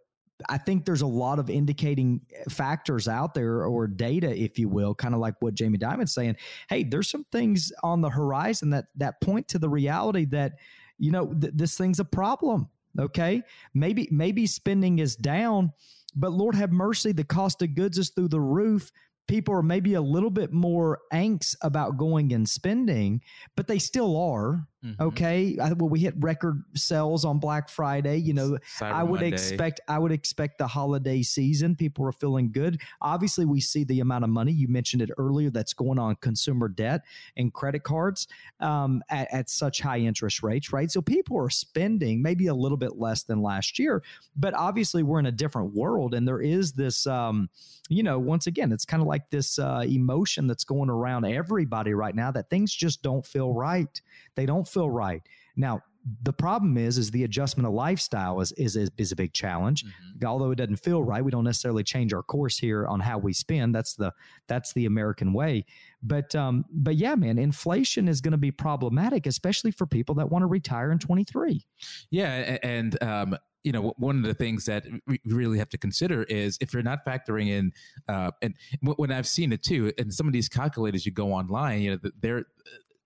I 0.49 0.57
think 0.57 0.85
there's 0.85 1.01
a 1.01 1.07
lot 1.07 1.39
of 1.39 1.49
indicating 1.49 2.21
factors 2.49 3.07
out 3.07 3.33
there 3.33 3.65
or 3.65 3.87
data, 3.87 4.35
if 4.35 4.57
you 4.59 4.69
will, 4.69 4.95
kind 4.95 5.13
of 5.13 5.19
like 5.19 5.35
what 5.41 5.53
Jamie 5.53 5.77
Dimon's 5.77 6.13
saying. 6.13 6.37
Hey, 6.69 6.83
there's 6.83 7.09
some 7.09 7.25
things 7.31 7.71
on 7.83 8.01
the 8.01 8.09
horizon 8.09 8.69
that 8.71 8.85
that 8.95 9.21
point 9.21 9.47
to 9.49 9.59
the 9.59 9.69
reality 9.69 10.25
that 10.25 10.53
you 10.97 11.11
know 11.11 11.33
th- 11.33 11.53
this 11.55 11.77
thing's 11.77 11.99
a 11.99 12.05
problem. 12.05 12.69
Okay, 12.99 13.41
maybe 13.73 14.07
maybe 14.11 14.45
spending 14.45 14.99
is 14.99 15.15
down, 15.15 15.71
but 16.15 16.33
Lord 16.33 16.55
have 16.55 16.71
mercy, 16.71 17.11
the 17.11 17.23
cost 17.23 17.61
of 17.61 17.75
goods 17.75 17.97
is 17.97 18.09
through 18.09 18.29
the 18.29 18.41
roof. 18.41 18.91
People 19.27 19.53
are 19.55 19.63
maybe 19.63 19.93
a 19.93 20.01
little 20.01 20.29
bit 20.29 20.51
more 20.51 20.99
angst 21.13 21.55
about 21.61 21.97
going 21.97 22.33
and 22.33 22.49
spending, 22.49 23.21
but 23.55 23.67
they 23.67 23.79
still 23.79 24.17
are 24.17 24.67
Mhm. 24.83 24.97
Okay, 24.99 25.57
I, 25.57 25.73
well, 25.73 25.89
we 25.89 25.99
hit 25.99 26.13
record 26.17 26.63
sales 26.75 27.25
on 27.25 27.39
Black 27.39 27.69
Friday. 27.69 28.17
You 28.17 28.33
know, 28.33 28.57
Cyber 28.65 28.97
I 28.97 29.03
would 29.03 29.21
Monday. 29.21 29.27
expect 29.33 29.79
I 29.87 29.97
would 29.97 30.11
expect 30.11 30.59
the 30.59 30.67
holiday 30.67 31.23
season. 31.23 31.75
People 31.75 32.05
are 32.05 32.11
feeling 32.11 32.51
good. 32.51 32.81
Obviously, 33.01 33.45
we 33.45 33.61
see 33.61 33.83
the 33.83 33.99
amount 33.99 34.25
of 34.25 34.29
money 34.29 34.51
you 34.51 34.67
mentioned 34.67 35.01
it 35.01 35.09
earlier 35.17 35.49
that's 35.49 35.73
going 35.73 35.97
on 35.97 36.15
consumer 36.17 36.67
debt 36.67 37.01
and 37.35 37.51
credit 37.51 37.81
cards 37.83 38.27
um, 38.59 39.01
at, 39.09 39.31
at 39.33 39.49
such 39.49 39.81
high 39.81 39.99
interest 39.99 40.43
rates, 40.43 40.71
right? 40.71 40.91
So 40.91 41.01
people 41.01 41.35
are 41.39 41.49
spending 41.49 42.21
maybe 42.21 42.45
a 42.45 42.53
little 42.55 42.77
bit 42.77 42.97
less 42.97 43.23
than 43.23 43.41
last 43.41 43.79
year, 43.79 44.03
but 44.35 44.53
obviously 44.53 45.01
we're 45.01 45.19
in 45.19 45.25
a 45.25 45.31
different 45.31 45.73
world, 45.73 46.13
and 46.13 46.27
there 46.27 46.41
is 46.41 46.73
this, 46.73 47.07
um, 47.07 47.49
you 47.89 48.03
know, 48.03 48.17
once 48.19 48.47
again, 48.47 48.71
it's 48.71 48.85
kind 48.85 49.01
of 49.01 49.07
like 49.07 49.29
this 49.31 49.59
uh, 49.59 49.83
emotion 49.85 50.47
that's 50.47 50.63
going 50.63 50.89
around 50.89 51.25
everybody 51.25 51.93
right 51.93 52.15
now 52.15 52.31
that 52.31 52.49
things 52.49 52.73
just 52.73 53.01
don't 53.01 53.25
feel 53.25 53.53
right. 53.53 54.01
They 54.35 54.45
don't 54.45 54.67
feel 54.71 54.89
right 54.89 55.21
now. 55.55 55.81
The 56.23 56.33
problem 56.33 56.79
is, 56.79 56.97
is 56.97 57.11
the 57.11 57.25
adjustment 57.25 57.67
of 57.67 57.73
lifestyle 57.73 58.41
is 58.41 58.51
is 58.53 58.75
is, 58.75 59.11
a 59.11 59.15
big 59.15 59.33
challenge. 59.33 59.85
Mhm. 59.85 60.25
Although 60.25 60.49
it 60.49 60.55
doesn't 60.55 60.77
feel 60.77 61.03
right, 61.03 61.23
we 61.23 61.29
don't 61.29 61.43
necessarily 61.43 61.83
change 61.83 62.11
our 62.11 62.23
course 62.23 62.57
here 62.57 62.87
on 62.87 62.99
how 62.99 63.19
we 63.19 63.33
spend. 63.33 63.75
That's 63.75 63.93
the 63.93 64.11
that's 64.47 64.73
the 64.73 64.87
American 64.87 65.31
way. 65.31 65.63
But 66.01 66.33
um, 66.33 66.65
but 66.71 66.95
yeah, 66.95 67.13
man, 67.13 67.37
inflation 67.37 68.07
is 68.07 68.19
going 68.19 68.31
to 68.31 68.39
be 68.39 68.49
problematic, 68.49 69.27
especially 69.27 69.69
for 69.69 69.85
people 69.85 70.15
that 70.15 70.31
want 70.31 70.41
to 70.41 70.47
retire 70.47 70.91
in 70.91 70.97
twenty 70.97 71.23
three. 71.23 71.67
Yeah, 72.09 72.57
and 72.63 73.01
um, 73.03 73.37
you 73.63 73.71
know, 73.71 73.93
one 73.97 74.17
of 74.17 74.23
the 74.23 74.33
things 74.33 74.65
that 74.65 74.85
we 75.05 75.19
really 75.25 75.59
have 75.59 75.69
to 75.69 75.77
consider 75.77 76.23
is 76.23 76.57
if 76.61 76.73
you're 76.73 76.81
not 76.81 77.05
factoring 77.05 77.49
in, 77.49 77.71
uh, 78.07 78.31
and 78.41 78.55
when 78.81 79.11
I've 79.11 79.27
seen 79.27 79.53
it 79.53 79.61
too, 79.61 79.93
and 79.99 80.11
some 80.11 80.25
of 80.25 80.33
these 80.33 80.49
calculators 80.49 81.05
you 81.05 81.11
go 81.11 81.31
online, 81.31 81.81
you 81.81 81.91
know, 81.91 82.11
they're 82.21 82.45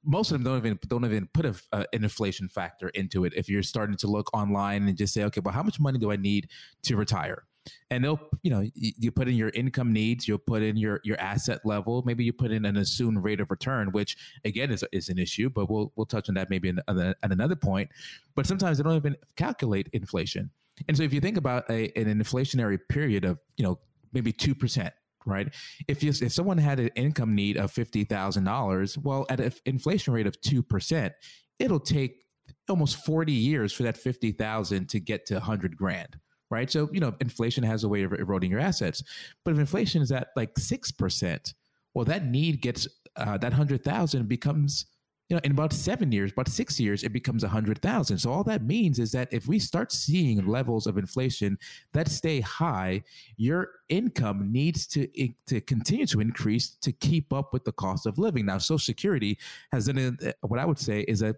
most 0.05 0.31
of 0.31 0.33
them 0.33 0.43
don't 0.43 0.57
even 0.57 0.79
don't 0.87 1.05
even 1.05 1.27
put 1.33 1.45
a, 1.45 1.55
uh, 1.71 1.83
an 1.93 2.03
inflation 2.03 2.47
factor 2.47 2.89
into 2.89 3.25
it. 3.25 3.33
If 3.35 3.49
you're 3.49 3.63
starting 3.63 3.97
to 3.97 4.07
look 4.07 4.33
online 4.33 4.87
and 4.87 4.97
just 4.97 5.13
say, 5.13 5.23
okay, 5.23 5.41
well, 5.43 5.53
how 5.53 5.63
much 5.63 5.79
money 5.79 5.99
do 5.99 6.11
I 6.11 6.15
need 6.15 6.49
to 6.83 6.95
retire? 6.95 7.43
And 7.89 8.03
they'll, 8.03 8.19
you 8.43 8.51
know, 8.51 8.63
you, 8.75 9.11
put 9.11 9.27
in 9.27 9.33
your 9.33 9.49
income 9.49 9.91
needs, 9.91 10.27
you'll 10.27 10.37
put 10.37 10.61
in 10.61 10.77
your 10.77 11.01
your 11.03 11.19
asset 11.19 11.61
level, 11.65 12.03
maybe 12.05 12.23
you 12.23 12.31
put 12.31 12.51
in 12.51 12.63
an 12.63 12.77
assumed 12.77 13.23
rate 13.23 13.39
of 13.39 13.49
return, 13.49 13.91
which 13.91 14.15
again 14.45 14.71
is 14.71 14.83
is 14.91 15.09
an 15.09 15.17
issue, 15.17 15.49
but 15.49 15.69
we'll 15.69 15.91
we'll 15.95 16.05
touch 16.05 16.29
on 16.29 16.35
that 16.35 16.49
maybe 16.49 16.69
in, 16.69 16.79
at 16.87 17.15
another 17.23 17.55
point. 17.55 17.89
But 18.35 18.45
sometimes 18.45 18.77
they 18.77 18.83
don't 18.83 18.95
even 18.95 19.15
calculate 19.35 19.89
inflation. 19.93 20.51
And 20.87 20.97
so 20.97 21.03
if 21.03 21.13
you 21.13 21.21
think 21.21 21.37
about 21.37 21.69
a, 21.69 21.91
an 21.97 22.05
inflationary 22.21 22.79
period 22.89 23.25
of, 23.25 23.39
you 23.57 23.63
know, 23.63 23.79
maybe 24.13 24.33
2%, 24.33 24.91
right? 25.25 25.53
If 25.87 26.03
you, 26.03 26.09
if 26.09 26.31
someone 26.31 26.57
had 26.57 26.79
an 26.79 26.89
income 26.95 27.35
need 27.35 27.57
of 27.57 27.71
$50,000, 27.71 28.97
well, 29.03 29.25
at 29.29 29.39
an 29.39 29.51
inflation 29.65 30.13
rate 30.13 30.27
of 30.27 30.39
2%, 30.41 31.11
it'll 31.59 31.79
take 31.79 32.23
almost 32.69 33.03
40 33.05 33.31
years 33.31 33.73
for 33.73 33.83
that 33.83 33.97
50,000 33.97 34.89
to 34.89 34.99
get 34.99 35.25
to 35.27 35.35
100 35.35 35.75
grand. 35.77 36.19
Right. 36.51 36.69
So, 36.69 36.87
you 36.93 36.99
know, 36.99 37.13
inflation 37.21 37.63
has 37.63 37.83
a 37.83 37.89
way 37.89 38.03
of 38.03 38.13
eroding 38.13 38.51
your 38.51 38.59
assets. 38.59 39.03
But 39.43 39.55
if 39.55 39.59
inflation 39.59 40.03
is 40.03 40.11
at 40.11 40.27
like 40.35 40.53
6%, 40.53 41.53
well, 41.95 42.05
that 42.05 42.27
need 42.27 42.61
gets, 42.61 42.87
uh, 43.15 43.37
that 43.39 43.51
100,000 43.51 44.27
becomes 44.27 44.85
you 45.29 45.35
know, 45.35 45.41
in 45.43 45.51
about 45.51 45.73
seven 45.73 46.11
years, 46.11 46.31
about 46.31 46.47
six 46.47 46.79
years, 46.79 47.03
it 47.03 47.11
becomes 47.11 47.43
a 47.43 47.47
hundred 47.47 47.81
thousand. 47.81 48.19
So 48.19 48.31
all 48.31 48.43
that 48.43 48.63
means 48.63 48.99
is 48.99 49.11
that 49.13 49.27
if 49.31 49.47
we 49.47 49.57
start 49.57 49.91
seeing 49.91 50.45
levels 50.45 50.85
of 50.85 50.97
inflation 50.97 51.57
that 51.93 52.09
stay 52.09 52.41
high, 52.41 53.03
your 53.37 53.69
income 53.89 54.51
needs 54.51 54.85
to 54.87 55.07
to 55.47 55.61
continue 55.61 56.05
to 56.07 56.21
increase 56.21 56.75
to 56.81 56.91
keep 56.91 57.33
up 57.33 57.53
with 57.53 57.63
the 57.63 57.71
cost 57.71 58.05
of 58.05 58.19
living. 58.19 58.45
Now, 58.45 58.59
Social 58.59 58.77
Security 58.77 59.37
has 59.71 59.87
done 59.87 60.17
a, 60.21 60.29
uh, 60.29 60.31
what 60.41 60.59
I 60.59 60.65
would 60.65 60.79
say 60.79 61.01
is 61.01 61.23
a 61.23 61.35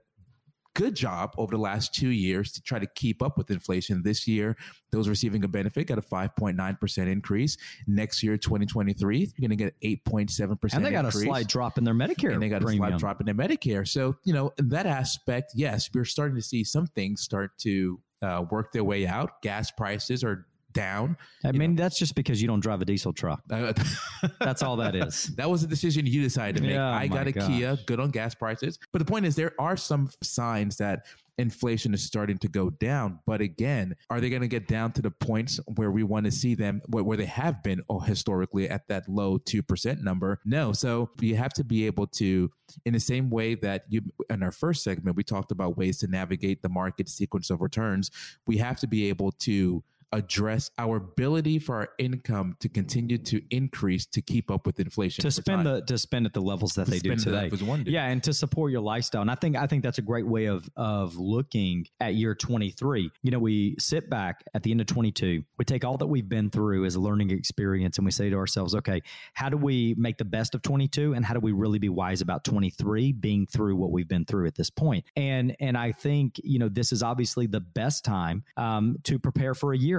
good 0.78 0.96
job 0.96 1.34
over 1.38 1.56
the 1.56 1.62
last 1.62 1.94
two 1.94 2.10
years 2.10 2.52
to 2.52 2.62
try 2.62 2.78
to 2.78 2.86
keep 2.96 3.24
up 3.24 3.36
with 3.36 3.50
inflation. 3.50 4.04
This 4.04 4.28
year, 4.28 4.56
those 4.92 5.10
receiving 5.10 5.44
a 5.44 5.48
benefit 5.48 5.88
got 5.88 5.98
a 5.98 6.02
5.9% 6.04 7.12
increase. 7.12 7.58
Next 7.88 8.22
year, 8.22 8.38
2023, 8.38 9.18
you're 9.18 9.28
going 9.40 9.50
to 9.50 9.56
get 9.56 9.74
8.7% 9.82 10.74
And 10.74 10.86
they 10.86 10.92
got 10.92 11.06
increase. 11.06 11.24
a 11.24 11.26
slight 11.26 11.48
drop 11.48 11.80
in 11.80 11.84
their 11.84 11.96
Medicare 11.96 12.34
and 12.34 12.42
they 12.42 12.50
got 12.50 12.64
a 12.64 12.68
slight 12.72 12.98
drop 12.98 13.20
in 13.20 13.26
their 13.26 13.36
Medicare. 13.36 13.88
So, 13.88 14.18
you 14.24 14.34
know, 14.34 14.54
in 14.60 14.70
that 14.70 14.86
aspect, 14.86 15.54
yes, 15.56 15.90
we're 15.94 16.06
starting 16.06 16.36
to 16.36 16.44
see 16.44 16.64
some 16.64 16.86
things 16.86 17.22
start 17.22 17.58
to 17.60 18.00
uh, 18.22 18.46
work 18.52 18.72
their 18.72 18.84
way 18.84 19.08
out. 19.08 19.42
Gas 19.42 19.72
prices 19.72 20.24
are 20.24 20.46
down. 20.78 21.18
I 21.44 21.52
mean, 21.52 21.76
that's 21.76 21.98
just 21.98 22.14
because 22.14 22.40
you 22.40 22.48
don't 22.48 22.60
drive 22.60 22.82
a 22.82 22.86
diesel 22.86 23.12
truck. 23.12 23.42
That's 24.40 24.62
all 24.62 24.78
that 24.78 24.96
is. 24.96 25.28
that 25.38 25.50
was 25.50 25.64
a 25.64 25.68
decision 25.68 26.06
you 26.06 26.22
decided 26.22 26.58
to 26.58 26.62
make. 26.62 26.74
Yeah, 26.74 26.92
I 26.92 27.08
got 27.08 27.28
a 27.28 27.32
Kia, 27.32 27.78
good 27.88 28.00
on 28.00 28.12
gas 28.12 28.36
prices. 28.36 28.78
But 28.92 29.00
the 29.00 29.06
point 29.06 29.26
is, 29.26 29.36
there 29.36 29.54
are 29.60 29.76
some 29.76 30.10
signs 30.22 30.78
that 30.78 31.08
inflation 31.40 31.94
is 31.94 32.04
starting 32.04 32.38
to 32.40 32.48
go 32.48 32.70
down. 32.70 33.20
But 33.26 33.42
again, 33.42 33.96
are 34.10 34.20
they 34.20 34.30
going 34.30 34.42
to 34.42 34.48
get 34.48 34.68
down 34.68 34.92
to 34.94 35.02
the 35.02 35.12
points 35.12 35.60
where 35.76 35.92
we 35.92 36.04
want 36.04 36.26
to 36.26 36.32
see 36.32 36.56
them, 36.56 36.82
where, 36.88 37.04
where 37.04 37.18
they 37.18 37.26
have 37.26 37.64
been 37.64 37.82
oh, 37.90 38.00
historically 38.00 38.70
at 38.70 38.88
that 38.88 39.08
low 39.08 39.38
2% 39.38 40.02
number? 40.02 40.40
No. 40.46 40.74
So 40.74 41.10
you 41.20 41.36
have 41.36 41.54
to 41.54 41.64
be 41.64 41.86
able 41.86 42.08
to, 42.08 42.52
in 42.86 42.94
the 42.94 43.00
same 43.00 43.30
way 43.30 43.56
that 43.56 43.86
you, 43.90 44.02
in 44.30 44.44
our 44.44 44.52
first 44.52 44.84
segment, 44.84 45.16
we 45.16 45.24
talked 45.24 45.52
about 45.52 45.78
ways 45.78 46.00
to 46.00 46.08
navigate 46.08 46.62
the 46.62 46.70
market 46.70 47.10
sequence 47.10 47.50
of 47.50 47.62
returns, 47.62 48.12
we 48.48 48.58
have 48.58 48.80
to 48.80 48.88
be 48.88 49.10
able 49.10 49.32
to 49.34 49.84
address 50.14 50.72
our 50.78 50.98
ability 50.98 51.60
for 51.60 51.76
our 51.76 51.90
income 51.98 52.56
to 52.60 52.70
continue 52.70 53.18
to 53.18 53.42
increase 53.50 54.06
to 54.06 54.22
keep 54.22 54.50
up 54.50 54.66
with 54.66 54.80
inflation 54.80 55.22
to 55.22 55.32
spend 55.32 55.64
time. 55.64 55.76
the 55.76 55.82
to 55.82 55.98
spend 55.98 56.26
at 56.26 56.34
the 56.34 56.42
levels 56.42 56.72
that 56.74 56.88
they 56.88 57.00
do 57.00 57.16
today. 57.16 57.48
up 57.48 57.54
as 57.54 57.64
one 57.64 57.84
do. 57.84 57.92
Yeah, 57.92 58.06
and 58.06 58.24
to 58.24 58.34
support 58.34 58.72
your 58.72 58.82
lifestyle. 58.82 59.22
And 59.22 59.32
I 59.32 59.36
think 59.36 59.58
I 59.58 59.68
think 59.68 59.84
that's 59.84 59.98
a 59.98 60.02
great 60.02 60.26
way 60.26 60.46
of 60.46 60.70
of 60.78 61.18
looking 61.18 61.88
at 62.00 62.16
year 62.16 62.36
23. 62.36 63.12
You 63.22 63.32
know, 63.32 63.40
we 63.40 63.76
sit 63.80 64.10
back 64.10 64.44
at 64.54 64.64
the 64.64 64.72
end 64.72 64.82
of 64.82 64.88
22. 64.88 65.44
We 65.58 65.66
take 65.66 65.84
all 65.84 65.98
that 65.98 66.08
we've 66.08 66.28
been 66.28 66.50
through 66.50 66.86
as 66.86 66.96
a 66.96 67.00
learning 67.00 67.32
experience 67.32 67.98
and 67.98 68.06
we 68.06 68.12
say 68.12 68.30
to 68.30 68.36
ourselves, 68.38 68.76
okay, 68.76 69.02
how 69.34 69.50
do 69.50 69.58
we 69.58 69.94
make 69.98 70.18
the 70.18 70.26
best 70.26 70.56
of 70.56 70.62
22 70.62 71.14
and 71.14 71.26
how 71.26 71.34
do 71.34 71.40
we 71.40 71.52
really 71.52 71.80
be 71.80 71.90
wise 71.90 72.22
about 72.22 72.44
23 72.44 73.12
being 73.12 73.46
through 73.46 73.76
what 73.76 73.92
we've 73.92 74.08
been 74.08 74.26
through 74.26 74.48
at 74.48 74.56
this 74.56 74.70
point? 74.70 75.04
And 75.16 75.56
and 75.60 75.78
I 75.78 75.92
think, 75.92 76.40
you 76.44 76.60
know, 76.60 76.70
this 76.70 76.92
is 76.92 77.04
obviously 77.04 77.48
the 77.48 77.60
best 77.60 78.06
time 78.06 78.44
um, 78.56 78.98
to 79.04 79.20
prepare 79.20 79.54
for 79.54 79.74
a 79.74 79.78
year 79.78 79.97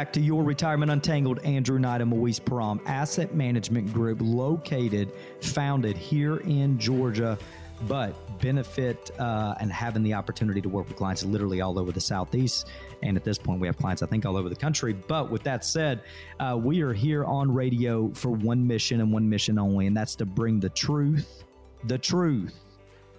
Back 0.04 0.12
to 0.12 0.20
Your 0.20 0.44
Retirement 0.44 0.90
Untangled. 0.90 1.38
Andrew 1.44 1.78
Knight 1.78 2.02
and 2.02 2.10
Maurice 2.10 2.38
Param, 2.38 2.78
Asset 2.84 3.34
Management 3.34 3.90
Group, 3.90 4.18
located, 4.20 5.10
founded 5.40 5.96
here 5.96 6.36
in 6.40 6.78
Georgia, 6.78 7.38
but 7.88 8.14
benefit 8.38 9.10
uh, 9.18 9.54
and 9.60 9.72
having 9.72 10.02
the 10.02 10.12
opportunity 10.12 10.60
to 10.60 10.68
work 10.68 10.88
with 10.88 10.98
clients 10.98 11.24
literally 11.24 11.62
all 11.62 11.78
over 11.78 11.90
the 11.90 12.02
Southeast. 12.02 12.68
And 13.02 13.16
at 13.16 13.24
this 13.24 13.38
point, 13.38 13.62
we 13.62 13.66
have 13.66 13.78
clients, 13.78 14.02
I 14.02 14.06
think, 14.06 14.26
all 14.26 14.36
over 14.36 14.50
the 14.50 14.56
country. 14.56 14.92
But 14.92 15.30
with 15.30 15.42
that 15.44 15.64
said, 15.64 16.02
uh, 16.38 16.60
we 16.62 16.82
are 16.82 16.92
here 16.92 17.24
on 17.24 17.50
radio 17.50 18.12
for 18.12 18.28
one 18.28 18.66
mission 18.66 19.00
and 19.00 19.10
one 19.10 19.26
mission 19.26 19.58
only, 19.58 19.86
and 19.86 19.96
that's 19.96 20.14
to 20.16 20.26
bring 20.26 20.60
the 20.60 20.68
truth, 20.68 21.44
the 21.84 21.96
truth 21.96 22.60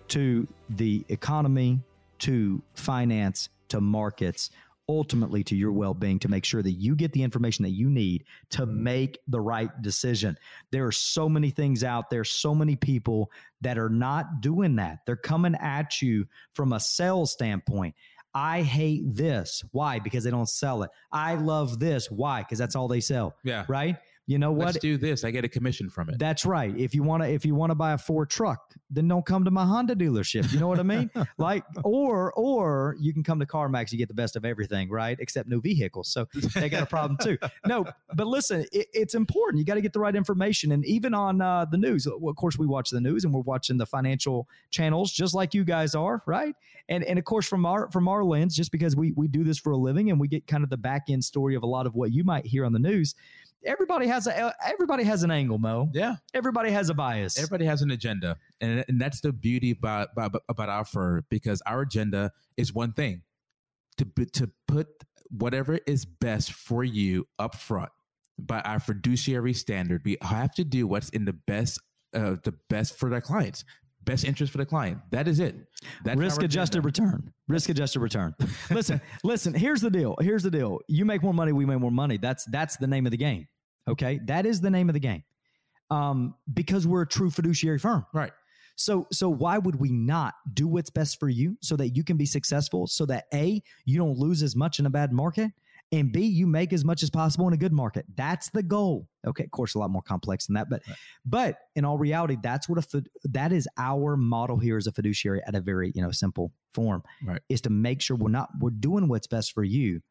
to 0.09 0.47
the 0.69 1.03
economy, 1.09 1.79
to 2.19 2.61
finance, 2.75 3.49
to 3.69 3.81
markets 3.81 4.51
ultimately 4.87 5.43
to 5.43 5.55
your 5.55 5.71
well-being 5.71 6.19
to 6.19 6.27
make 6.27 6.45
sure 6.45 6.61
that 6.61 6.73
you 6.73 6.95
get 6.95 7.11
the 7.11 7.23
information 7.23 7.63
that 7.63 7.71
you 7.71 7.89
need 7.89 8.23
to 8.49 8.63
mm-hmm. 8.63 8.83
make 8.83 9.19
the 9.27 9.39
right 9.39 9.69
decision. 9.81 10.37
There 10.71 10.85
are 10.85 10.91
so 10.91 11.27
many 11.27 11.49
things 11.49 11.83
out 11.83 12.09
there, 12.09 12.23
so 12.23 12.53
many 12.53 12.75
people 12.75 13.31
that 13.61 13.77
are 13.77 13.89
not 13.89 14.41
doing 14.41 14.75
that. 14.75 14.99
They're 15.05 15.15
coming 15.15 15.55
at 15.55 16.01
you 16.01 16.27
from 16.53 16.73
a 16.73 16.79
sales 16.79 17.31
standpoint. 17.31 17.95
I 18.33 18.63
hate 18.63 19.03
this. 19.05 19.63
Why? 19.71 19.99
Because 19.99 20.25
they 20.25 20.31
don't 20.31 20.49
sell 20.49 20.83
it. 20.83 20.91
I 21.11 21.35
love 21.35 21.79
this. 21.79 22.11
Why? 22.11 22.41
Because 22.41 22.59
that's 22.59 22.75
all 22.75 22.89
they 22.89 22.99
sell. 22.99 23.37
Yeah. 23.43 23.63
Right? 23.69 23.95
You 24.27 24.39
know 24.39 24.51
what? 24.51 24.65
Let's 24.65 24.79
do 24.79 24.97
this. 24.97 25.23
I 25.23 25.29
get 25.29 25.45
a 25.45 25.47
commission 25.47 25.87
from 25.87 26.09
it. 26.09 26.17
That's 26.17 26.45
right. 26.45 26.75
If 26.75 26.95
you 26.95 27.03
want 27.03 27.21
to, 27.21 27.29
if 27.29 27.45
you 27.45 27.53
want 27.53 27.69
to 27.69 27.75
buy 27.75 27.93
a 27.93 27.97
Ford 27.97 28.27
truck, 28.27 28.73
then 28.89 29.07
don't 29.07 29.25
come 29.25 29.45
to 29.45 29.51
my 29.51 29.65
Honda 29.65 29.95
dealership. 29.95 30.51
You 30.51 30.59
know 30.59 30.67
what 30.67 30.79
I 30.79 30.83
mean? 30.83 31.11
like, 31.37 31.63
or 31.83 32.33
or 32.33 32.95
you 32.99 33.13
can 33.13 33.21
come 33.21 33.39
to 33.39 33.45
CarMax. 33.45 33.91
You 33.91 33.99
get 33.99 34.07
the 34.07 34.15
best 34.15 34.35
of 34.35 34.43
everything, 34.43 34.89
right? 34.89 35.15
Except 35.19 35.47
new 35.47 35.61
vehicles. 35.61 36.09
So 36.09 36.27
they 36.55 36.69
got 36.69 36.81
a 36.81 36.87
problem 36.87 37.17
too. 37.21 37.37
No, 37.67 37.85
but 38.13 38.27
listen, 38.27 38.65
it, 38.71 38.87
it's 38.93 39.15
important. 39.15 39.59
You 39.59 39.65
got 39.65 39.75
to 39.75 39.81
get 39.81 39.93
the 39.93 39.99
right 39.99 40.15
information. 40.15 40.71
And 40.71 40.85
even 40.85 41.13
on 41.13 41.41
uh, 41.41 41.65
the 41.65 41.77
news, 41.77 42.07
well, 42.07 42.29
of 42.29 42.35
course, 42.35 42.57
we 42.57 42.67
watch 42.67 42.89
the 42.89 43.01
news 43.01 43.23
and 43.23 43.33
we're 43.33 43.41
watching 43.41 43.77
the 43.77 43.85
financial 43.85 44.47
channels, 44.69 45.11
just 45.11 45.33
like 45.33 45.53
you 45.53 45.63
guys 45.63 45.95
are, 45.95 46.21
right? 46.25 46.55
And 46.89 47.03
and 47.03 47.17
of 47.17 47.25
course, 47.25 47.47
from 47.47 47.65
our 47.65 47.89
from 47.91 48.07
our 48.07 48.23
lens, 48.23 48.55
just 48.55 48.71
because 48.71 48.95
we 48.95 49.13
we 49.13 49.27
do 49.27 49.43
this 49.43 49.57
for 49.57 49.71
a 49.71 49.77
living 49.77 50.11
and 50.11 50.19
we 50.19 50.27
get 50.27 50.47
kind 50.47 50.63
of 50.63 50.69
the 50.69 50.77
back 50.77 51.03
end 51.09 51.23
story 51.23 51.55
of 51.55 51.63
a 51.63 51.67
lot 51.67 51.85
of 51.85 51.95
what 51.95 52.11
you 52.11 52.23
might 52.23 52.45
hear 52.45 52.65
on 52.65 52.73
the 52.73 52.79
news 52.79 53.15
everybody 53.65 54.07
has 54.07 54.27
a 54.27 54.53
everybody 54.65 55.03
has 55.03 55.23
an 55.23 55.31
angle, 55.31 55.57
Mo. 55.57 55.89
Yeah, 55.93 56.15
everybody 56.33 56.71
has 56.71 56.89
a 56.89 56.93
bias. 56.93 57.37
Everybody 57.37 57.65
has 57.65 57.81
an 57.81 57.91
agenda, 57.91 58.37
and 58.61 58.85
and 58.87 58.99
that's 58.99 59.21
the 59.21 59.33
beauty 59.33 59.71
about 59.71 60.09
about, 60.13 60.43
about 60.47 60.69
our 60.69 60.85
firm 60.85 61.25
because 61.29 61.61
our 61.65 61.81
agenda 61.81 62.31
is 62.57 62.73
one 62.73 62.93
thing: 62.93 63.23
to 63.97 64.05
to 64.33 64.51
put 64.67 64.87
whatever 65.29 65.79
is 65.85 66.05
best 66.05 66.53
for 66.53 66.83
you 66.83 67.27
up 67.39 67.55
front. 67.55 67.89
By 68.37 68.59
our 68.61 68.79
fiduciary 68.79 69.53
standard, 69.53 70.01
we 70.03 70.17
have 70.21 70.53
to 70.55 70.65
do 70.65 70.87
what's 70.87 71.09
in 71.09 71.25
the 71.25 71.33
best 71.33 71.79
uh, 72.13 72.35
the 72.43 72.53
best 72.69 72.97
for 72.97 73.09
their 73.09 73.21
clients 73.21 73.63
best 74.05 74.23
interest 74.23 74.51
for 74.51 74.59
the 74.59 74.65
client. 74.65 74.99
That 75.11 75.27
is 75.27 75.39
it. 75.39 75.55
That's 76.03 76.17
risk 76.17 76.41
adjusted 76.43 76.85
return. 76.85 77.33
Risk 77.47 77.69
adjusted 77.69 77.99
return. 77.99 78.35
listen, 78.69 79.01
listen. 79.23 79.53
Here's 79.53 79.81
the 79.81 79.89
deal. 79.89 80.15
Here's 80.21 80.43
the 80.43 80.51
deal. 80.51 80.79
You 80.87 81.05
make 81.05 81.23
more 81.23 81.33
money, 81.33 81.51
we 81.51 81.65
make 81.65 81.79
more 81.79 81.91
money. 81.91 82.17
That's 82.17 82.45
that's 82.45 82.77
the 82.77 82.87
name 82.87 83.05
of 83.05 83.11
the 83.11 83.17
game. 83.17 83.47
Okay, 83.87 84.19
that 84.25 84.45
is 84.45 84.61
the 84.61 84.69
name 84.69 84.89
of 84.89 84.93
the 84.93 84.99
game. 84.99 85.23
Um, 85.91 86.35
because 86.51 86.87
we're 86.87 87.03
a 87.03 87.07
true 87.07 87.29
fiduciary 87.29 87.77
firm, 87.77 88.05
right? 88.13 88.31
So, 88.75 89.07
so 89.11 89.29
why 89.29 89.57
would 89.57 89.75
we 89.75 89.91
not 89.91 90.33
do 90.53 90.67
what's 90.67 90.89
best 90.89 91.19
for 91.19 91.29
you 91.29 91.57
so 91.61 91.75
that 91.77 91.89
you 91.89 92.03
can 92.03 92.17
be 92.17 92.25
successful? 92.25 92.87
So 92.87 93.05
that 93.05 93.25
a 93.33 93.61
you 93.85 93.97
don't 93.97 94.17
lose 94.17 94.43
as 94.43 94.55
much 94.55 94.79
in 94.79 94.85
a 94.85 94.89
bad 94.89 95.13
market, 95.13 95.51
and 95.91 96.11
b 96.11 96.25
you 96.25 96.45
make 96.47 96.73
as 96.73 96.83
much 96.83 97.03
as 97.03 97.09
possible 97.09 97.47
in 97.47 97.53
a 97.53 97.57
good 97.57 97.71
market. 97.71 98.05
That's 98.15 98.49
the 98.49 98.63
goal. 98.63 99.07
Okay, 99.25 99.43
of 99.43 99.51
course, 99.51 99.75
a 99.75 99.79
lot 99.79 99.91
more 99.91 100.01
complex 100.01 100.47
than 100.47 100.55
that, 100.55 100.69
but 100.69 100.81
right. 100.87 100.97
but 101.25 101.57
in 101.75 101.85
all 101.85 101.97
reality, 101.97 102.37
that's 102.41 102.67
what 102.67 102.83
a 102.93 103.03
that 103.25 103.53
is 103.53 103.67
our 103.77 104.17
model 104.17 104.57
here 104.57 104.77
as 104.77 104.87
a 104.87 104.91
fiduciary 104.91 105.41
at 105.47 105.55
a 105.55 105.61
very 105.61 105.91
you 105.95 106.01
know 106.01 106.11
simple 106.11 106.51
form. 106.73 107.03
Right, 107.23 107.41
is 107.47 107.61
to 107.61 107.69
make 107.69 108.01
sure 108.01 108.17
we're 108.17 108.29
not 108.29 108.49
we're 108.59 108.71
doing 108.71 109.07
what's 109.07 109.27
best 109.27 109.53
for 109.53 109.63
you, 109.63 110.01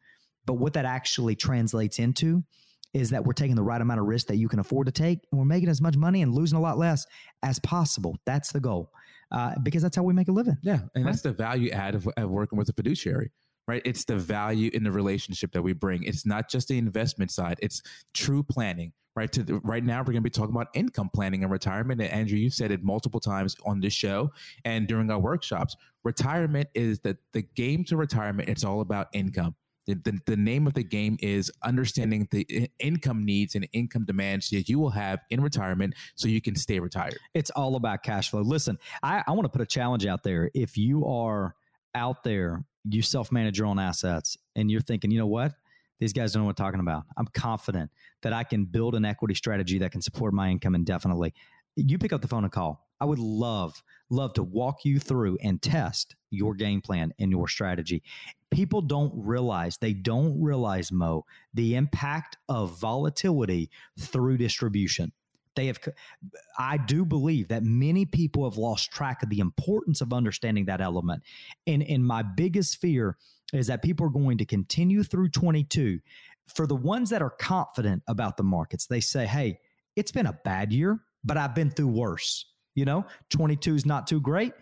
but 0.46 0.54
what 0.54 0.72
that 0.74 0.86
actually 0.86 1.36
translates 1.36 1.98
into 1.98 2.44
is 2.94 3.10
that 3.10 3.24
we're 3.24 3.32
taking 3.32 3.56
the 3.56 3.62
right 3.62 3.80
amount 3.80 4.00
of 4.00 4.06
risk 4.06 4.28
that 4.28 4.36
you 4.36 4.48
can 4.48 4.60
afford 4.60 4.86
to 4.86 4.92
take 4.92 5.18
and 5.30 5.38
we're 5.38 5.44
making 5.44 5.68
as 5.68 5.80
much 5.80 5.96
money 5.96 6.22
and 6.22 6.34
losing 6.34 6.56
a 6.56 6.60
lot 6.60 6.78
less 6.78 7.04
as 7.42 7.58
possible. 7.58 8.16
That's 8.24 8.52
the 8.52 8.60
goal 8.60 8.90
uh, 9.32 9.54
because 9.62 9.82
that's 9.82 9.96
how 9.96 10.04
we 10.04 10.14
make 10.14 10.28
a 10.28 10.32
living. 10.32 10.56
Yeah. 10.62 10.78
And 10.94 11.04
right? 11.04 11.10
that's 11.10 11.22
the 11.22 11.32
value 11.32 11.70
add 11.70 11.94
of, 11.94 12.08
of 12.16 12.30
working 12.30 12.56
with 12.56 12.68
a 12.68 12.72
fiduciary 12.72 13.30
right? 13.66 13.82
It's 13.84 14.04
the 14.04 14.16
value 14.16 14.70
in 14.72 14.84
the 14.84 14.92
relationship 14.92 15.52
that 15.52 15.62
we 15.62 15.72
bring. 15.72 16.02
It's 16.04 16.26
not 16.26 16.50
just 16.50 16.68
the 16.68 16.78
investment 16.78 17.30
side; 17.30 17.58
it's 17.62 17.82
true 18.12 18.42
planning, 18.42 18.92
right? 19.16 19.30
To 19.32 19.42
the, 19.42 19.54
right 19.60 19.82
now, 19.82 20.00
we're 20.00 20.12
going 20.12 20.16
to 20.16 20.20
be 20.22 20.30
talking 20.30 20.54
about 20.54 20.68
income 20.74 21.10
planning 21.14 21.42
and 21.42 21.52
retirement. 21.52 22.00
And 22.00 22.10
Andrew, 22.10 22.38
you 22.38 22.50
said 22.50 22.70
it 22.70 22.82
multiple 22.82 23.20
times 23.20 23.56
on 23.64 23.80
this 23.80 23.92
show 23.92 24.30
and 24.64 24.86
during 24.86 25.10
our 25.10 25.18
workshops. 25.18 25.76
Retirement 26.04 26.68
is 26.74 27.00
the 27.00 27.16
the 27.32 27.42
game 27.42 27.84
to 27.84 27.96
retirement. 27.96 28.48
It's 28.48 28.64
all 28.64 28.80
about 28.80 29.08
income. 29.12 29.54
The, 29.86 30.18
the, 30.26 30.36
name 30.36 30.66
of 30.66 30.72
the 30.72 30.82
game 30.82 31.18
is 31.20 31.52
understanding 31.62 32.26
the 32.30 32.70
income 32.78 33.24
needs 33.24 33.54
and 33.54 33.68
income 33.74 34.06
demands 34.06 34.48
that 34.50 34.68
you 34.68 34.78
will 34.78 34.90
have 34.90 35.20
in 35.28 35.42
retirement 35.42 35.94
so 36.14 36.26
you 36.26 36.40
can 36.40 36.56
stay 36.56 36.80
retired. 36.80 37.18
It's 37.34 37.50
all 37.50 37.76
about 37.76 38.02
cash 38.02 38.30
flow. 38.30 38.40
Listen, 38.40 38.78
I, 39.02 39.22
I 39.26 39.32
want 39.32 39.44
to 39.44 39.50
put 39.50 39.60
a 39.60 39.66
challenge 39.66 40.06
out 40.06 40.22
there. 40.22 40.50
If 40.54 40.78
you 40.78 41.04
are 41.06 41.54
out 41.94 42.24
there, 42.24 42.64
you 42.88 43.02
self 43.02 43.30
manage 43.30 43.58
your 43.58 43.66
own 43.66 43.78
assets, 43.78 44.36
and 44.56 44.70
you're 44.70 44.80
thinking, 44.80 45.10
you 45.10 45.18
know 45.18 45.26
what? 45.26 45.52
These 46.00 46.12
guys 46.12 46.32
don't 46.32 46.42
know 46.42 46.46
what 46.46 46.58
I'm 46.58 46.64
talking 46.64 46.80
about. 46.80 47.04
I'm 47.16 47.26
confident 47.28 47.90
that 48.22 48.32
I 48.32 48.44
can 48.44 48.64
build 48.64 48.94
an 48.94 49.04
equity 49.04 49.34
strategy 49.34 49.78
that 49.78 49.92
can 49.92 50.02
support 50.02 50.34
my 50.34 50.48
income 50.48 50.74
indefinitely. 50.74 51.34
You 51.76 51.98
pick 51.98 52.12
up 52.12 52.20
the 52.20 52.28
phone 52.28 52.44
and 52.44 52.52
call. 52.52 52.86
I 53.00 53.04
would 53.04 53.18
love, 53.18 53.82
love 54.10 54.34
to 54.34 54.42
walk 54.42 54.84
you 54.84 54.98
through 54.98 55.38
and 55.42 55.60
test 55.60 56.14
your 56.30 56.54
game 56.54 56.80
plan 56.80 57.12
and 57.18 57.30
your 57.30 57.48
strategy 57.48 58.02
people 58.54 58.80
don't 58.80 59.12
realize, 59.16 59.76
they 59.76 59.92
don't 59.92 60.40
realize, 60.40 60.92
Mo, 60.92 61.26
the 61.52 61.74
impact 61.74 62.36
of 62.48 62.78
volatility 62.78 63.68
through 63.98 64.38
distribution. 64.38 65.12
They 65.56 65.66
have, 65.66 65.78
I 66.58 66.76
do 66.78 67.04
believe 67.04 67.48
that 67.48 67.62
many 67.62 68.06
people 68.06 68.48
have 68.48 68.56
lost 68.56 68.90
track 68.90 69.22
of 69.22 69.28
the 69.28 69.40
importance 69.40 70.00
of 70.00 70.12
understanding 70.12 70.66
that 70.66 70.80
element. 70.80 71.22
And, 71.66 71.82
and 71.82 72.04
my 72.04 72.22
biggest 72.22 72.80
fear 72.80 73.16
is 73.52 73.66
that 73.66 73.82
people 73.82 74.06
are 74.06 74.10
going 74.10 74.38
to 74.38 74.44
continue 74.44 75.02
through 75.02 75.28
22. 75.28 76.00
For 76.54 76.66
the 76.66 76.76
ones 76.76 77.10
that 77.10 77.22
are 77.22 77.30
confident 77.30 78.02
about 78.06 78.36
the 78.36 78.42
markets, 78.42 78.86
they 78.86 79.00
say, 79.00 79.26
hey, 79.26 79.58
it's 79.96 80.12
been 80.12 80.26
a 80.26 80.38
bad 80.44 80.72
year, 80.72 81.00
but 81.24 81.36
I've 81.36 81.54
been 81.54 81.70
through 81.70 81.88
worse. 81.88 82.46
You 82.74 82.84
know, 82.84 83.06
22 83.30 83.76
is 83.76 83.86
not 83.86 84.06
too 84.06 84.20
great. 84.20 84.52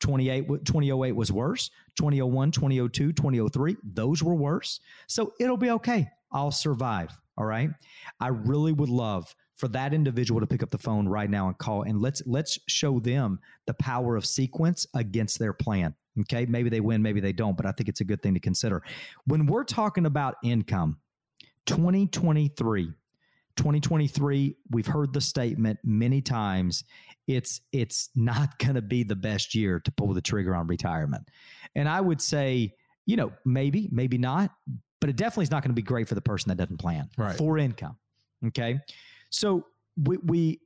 28, 0.00 0.46
2008 0.64 1.12
was 1.12 1.30
worse. 1.30 1.70
2001, 1.96 2.50
2002, 2.50 3.12
2003, 3.12 3.76
those 3.84 4.22
were 4.22 4.34
worse. 4.34 4.80
So 5.06 5.34
it'll 5.38 5.56
be 5.56 5.70
okay. 5.70 6.08
I'll 6.32 6.50
survive. 6.50 7.10
All 7.36 7.46
right. 7.46 7.70
I 8.18 8.28
really 8.28 8.72
would 8.72 8.88
love 8.88 9.34
for 9.56 9.68
that 9.68 9.92
individual 9.92 10.40
to 10.40 10.46
pick 10.46 10.62
up 10.62 10.70
the 10.70 10.78
phone 10.78 11.06
right 11.06 11.28
now 11.28 11.48
and 11.48 11.58
call 11.58 11.82
and 11.82 12.00
let's 12.00 12.22
let's 12.26 12.58
show 12.66 12.98
them 12.98 13.38
the 13.66 13.74
power 13.74 14.16
of 14.16 14.24
sequence 14.24 14.86
against 14.94 15.38
their 15.38 15.52
plan. 15.52 15.94
Okay. 16.20 16.46
Maybe 16.46 16.70
they 16.70 16.80
win, 16.80 17.02
maybe 17.02 17.20
they 17.20 17.32
don't, 17.32 17.56
but 17.56 17.66
I 17.66 17.72
think 17.72 17.88
it's 17.88 18.00
a 18.00 18.04
good 18.04 18.22
thing 18.22 18.34
to 18.34 18.40
consider. 18.40 18.82
When 19.26 19.46
we're 19.46 19.64
talking 19.64 20.06
about 20.06 20.36
income, 20.42 20.98
2023 21.66 22.92
2023 23.60 24.56
we've 24.70 24.86
heard 24.86 25.12
the 25.12 25.20
statement 25.20 25.78
many 25.84 26.20
times. 26.20 26.84
It's 27.26 27.60
it's 27.72 28.10
not 28.16 28.58
going 28.58 28.74
to 28.74 28.82
be 28.82 29.02
the 29.02 29.16
best 29.16 29.54
year 29.54 29.80
to 29.80 29.92
pull 29.92 30.12
the 30.14 30.22
trigger 30.22 30.54
on 30.54 30.66
retirement. 30.66 31.28
And 31.74 31.88
i 31.88 32.00
would 32.00 32.20
say 32.20 32.74
you 33.06 33.16
know 33.16 33.32
maybe 33.44 33.88
maybe 33.92 34.18
not 34.18 34.50
but 35.00 35.08
it 35.08 35.16
definitely 35.16 35.44
is 35.44 35.50
not 35.50 35.62
going 35.62 35.70
to 35.70 35.74
be 35.74 35.82
great 35.82 36.06
for 36.08 36.14
the 36.14 36.20
person 36.20 36.50
that 36.50 36.56
doesn't 36.56 36.76
plan 36.76 37.08
right. 37.16 37.36
for 37.36 37.56
income 37.56 37.96
okay? 38.46 38.78
So 39.30 39.66
we, 40.02 40.16
we 40.18 40.60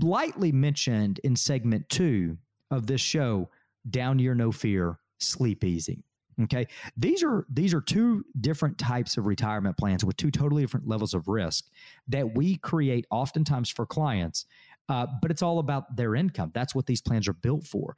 lightly 0.00 0.52
mentioned 0.52 1.20
in 1.24 1.36
segment 1.36 1.88
two 1.88 2.38
of 2.70 2.86
this 2.86 3.00
show 3.00 3.50
down 3.90 4.18
year 4.18 4.34
no 4.34 4.52
fear 4.52 4.98
sleep 5.18 5.64
easy 5.64 6.04
Okay. 6.40 6.66
These 6.96 7.22
are 7.22 7.46
these 7.52 7.74
are 7.74 7.80
two 7.80 8.24
different 8.40 8.78
types 8.78 9.16
of 9.16 9.26
retirement 9.26 9.76
plans 9.76 10.04
with 10.04 10.16
two 10.16 10.30
totally 10.30 10.62
different 10.62 10.88
levels 10.88 11.12
of 11.12 11.28
risk 11.28 11.66
that 12.08 12.34
we 12.34 12.56
create 12.56 13.06
oftentimes 13.10 13.68
for 13.68 13.84
clients. 13.84 14.46
Uh, 14.88 15.06
but 15.20 15.30
it's 15.30 15.42
all 15.42 15.58
about 15.58 15.94
their 15.96 16.14
income. 16.14 16.50
That's 16.54 16.74
what 16.74 16.86
these 16.86 17.00
plans 17.00 17.28
are 17.28 17.34
built 17.34 17.64
for. 17.66 17.96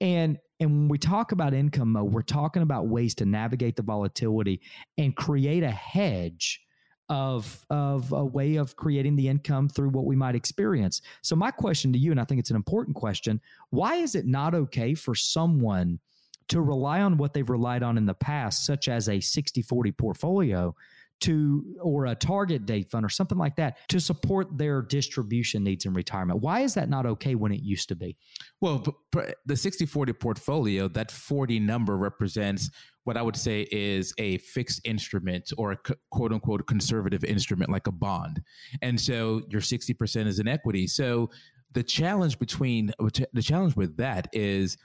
And 0.00 0.38
and 0.58 0.70
when 0.70 0.88
we 0.88 0.98
talk 0.98 1.32
about 1.32 1.54
income, 1.54 1.94
we're 2.10 2.22
talking 2.22 2.62
about 2.62 2.88
ways 2.88 3.14
to 3.16 3.26
navigate 3.26 3.76
the 3.76 3.82
volatility 3.82 4.60
and 4.98 5.14
create 5.14 5.62
a 5.62 5.70
hedge 5.70 6.62
of 7.08 7.64
of 7.70 8.12
a 8.12 8.24
way 8.24 8.56
of 8.56 8.74
creating 8.76 9.16
the 9.16 9.28
income 9.28 9.68
through 9.68 9.90
what 9.90 10.06
we 10.06 10.16
might 10.16 10.34
experience. 10.34 11.02
So 11.22 11.36
my 11.36 11.50
question 11.50 11.92
to 11.92 11.98
you, 11.98 12.10
and 12.10 12.20
I 12.20 12.24
think 12.24 12.40
it's 12.40 12.50
an 12.50 12.56
important 12.56 12.96
question, 12.96 13.40
why 13.70 13.96
is 13.96 14.14
it 14.14 14.26
not 14.26 14.54
okay 14.54 14.94
for 14.94 15.14
someone 15.14 16.00
to 16.48 16.60
rely 16.60 17.00
on 17.00 17.16
what 17.16 17.34
they've 17.34 17.48
relied 17.48 17.82
on 17.82 17.98
in 17.98 18.06
the 18.06 18.14
past, 18.14 18.64
such 18.66 18.88
as 18.88 19.08
a 19.08 19.20
60 19.20 19.62
40 19.62 19.92
portfolio 19.92 20.74
to 21.20 21.64
or 21.80 22.06
a 22.06 22.14
target 22.14 22.66
date 22.66 22.90
fund 22.90 23.04
or 23.04 23.08
something 23.08 23.38
like 23.38 23.56
that 23.56 23.78
to 23.88 24.00
support 24.00 24.58
their 24.58 24.82
distribution 24.82 25.64
needs 25.64 25.86
in 25.86 25.94
retirement. 25.94 26.40
Why 26.40 26.60
is 26.60 26.74
that 26.74 26.88
not 26.88 27.06
okay 27.06 27.34
when 27.34 27.52
it 27.52 27.62
used 27.62 27.88
to 27.88 27.96
be? 27.96 28.16
Well 28.60 28.84
the 29.12 29.54
60-40 29.54 30.18
portfolio 30.18 30.88
that 30.88 31.10
40 31.10 31.60
number 31.60 31.96
represents 31.96 32.70
what 33.04 33.16
i 33.16 33.22
would 33.22 33.36
say 33.36 33.66
is 33.70 34.12
a 34.18 34.38
fixed 34.38 34.80
instrument 34.84 35.52
or 35.56 35.72
a 35.72 35.78
quote 36.10 36.32
unquote 36.32 36.66
conservative 36.66 37.24
instrument 37.24 37.70
like 37.70 37.86
a 37.86 37.92
bond. 37.92 38.42
And 38.82 39.00
so 39.00 39.42
your 39.48 39.62
60% 39.62 40.26
is 40.26 40.38
an 40.38 40.48
equity. 40.48 40.86
So 40.86 41.30
the 41.72 41.82
challenge 41.82 42.38
between 42.38 42.92
the 42.98 43.42
challenge 43.42 43.76
with 43.76 43.96
that 43.96 44.28
is 44.32 44.76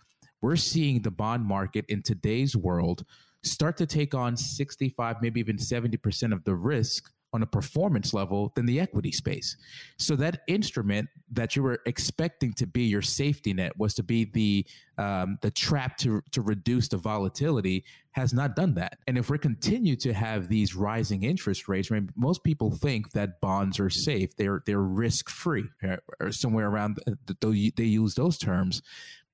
we're 0.41 0.55
seeing 0.55 1.01
the 1.01 1.11
bond 1.11 1.45
market 1.45 1.85
in 1.87 2.01
today's 2.01 2.55
world 2.55 3.05
start 3.43 3.77
to 3.77 3.85
take 3.85 4.13
on 4.13 4.37
65, 4.37 5.17
maybe 5.21 5.39
even 5.39 5.57
70% 5.57 6.33
of 6.33 6.43
the 6.43 6.55
risk 6.55 7.11
on 7.33 7.43
a 7.43 7.45
performance 7.45 8.13
level 8.13 8.51
than 8.55 8.65
the 8.65 8.79
equity 8.79 9.11
space. 9.11 9.55
So 9.97 10.15
that 10.17 10.41
instrument 10.47 11.07
that 11.31 11.55
you 11.55 11.63
were 11.63 11.79
expecting 11.85 12.51
to 12.53 12.67
be 12.67 12.83
your 12.83 13.01
safety 13.01 13.53
net 13.53 13.77
was 13.77 13.93
to 13.95 14.03
be 14.03 14.25
the 14.25 14.65
um, 14.97 15.37
the 15.41 15.49
trap 15.49 15.97
to 15.99 16.21
to 16.31 16.41
reduce 16.41 16.89
the 16.89 16.97
volatility 16.97 17.85
has 18.11 18.33
not 18.33 18.55
done 18.55 18.73
that. 18.75 18.97
And 19.07 19.17
if 19.17 19.29
we 19.29 19.37
continue 19.37 19.95
to 19.97 20.13
have 20.13 20.49
these 20.49 20.75
rising 20.75 21.23
interest 21.23 21.69
rates, 21.69 21.89
I 21.89 21.95
mean, 21.95 22.09
most 22.17 22.43
people 22.43 22.69
think 22.69 23.11
that 23.11 23.39
bonds 23.39 23.79
are 23.79 23.89
safe, 23.89 24.35
they're 24.35 24.61
they're 24.65 24.79
risk 24.79 25.29
free, 25.29 25.65
uh, 25.87 25.97
or 26.19 26.31
somewhere 26.33 26.67
around 26.67 26.99
the, 27.05 27.71
they 27.77 27.83
use 27.85 28.15
those 28.15 28.37
terms, 28.37 28.81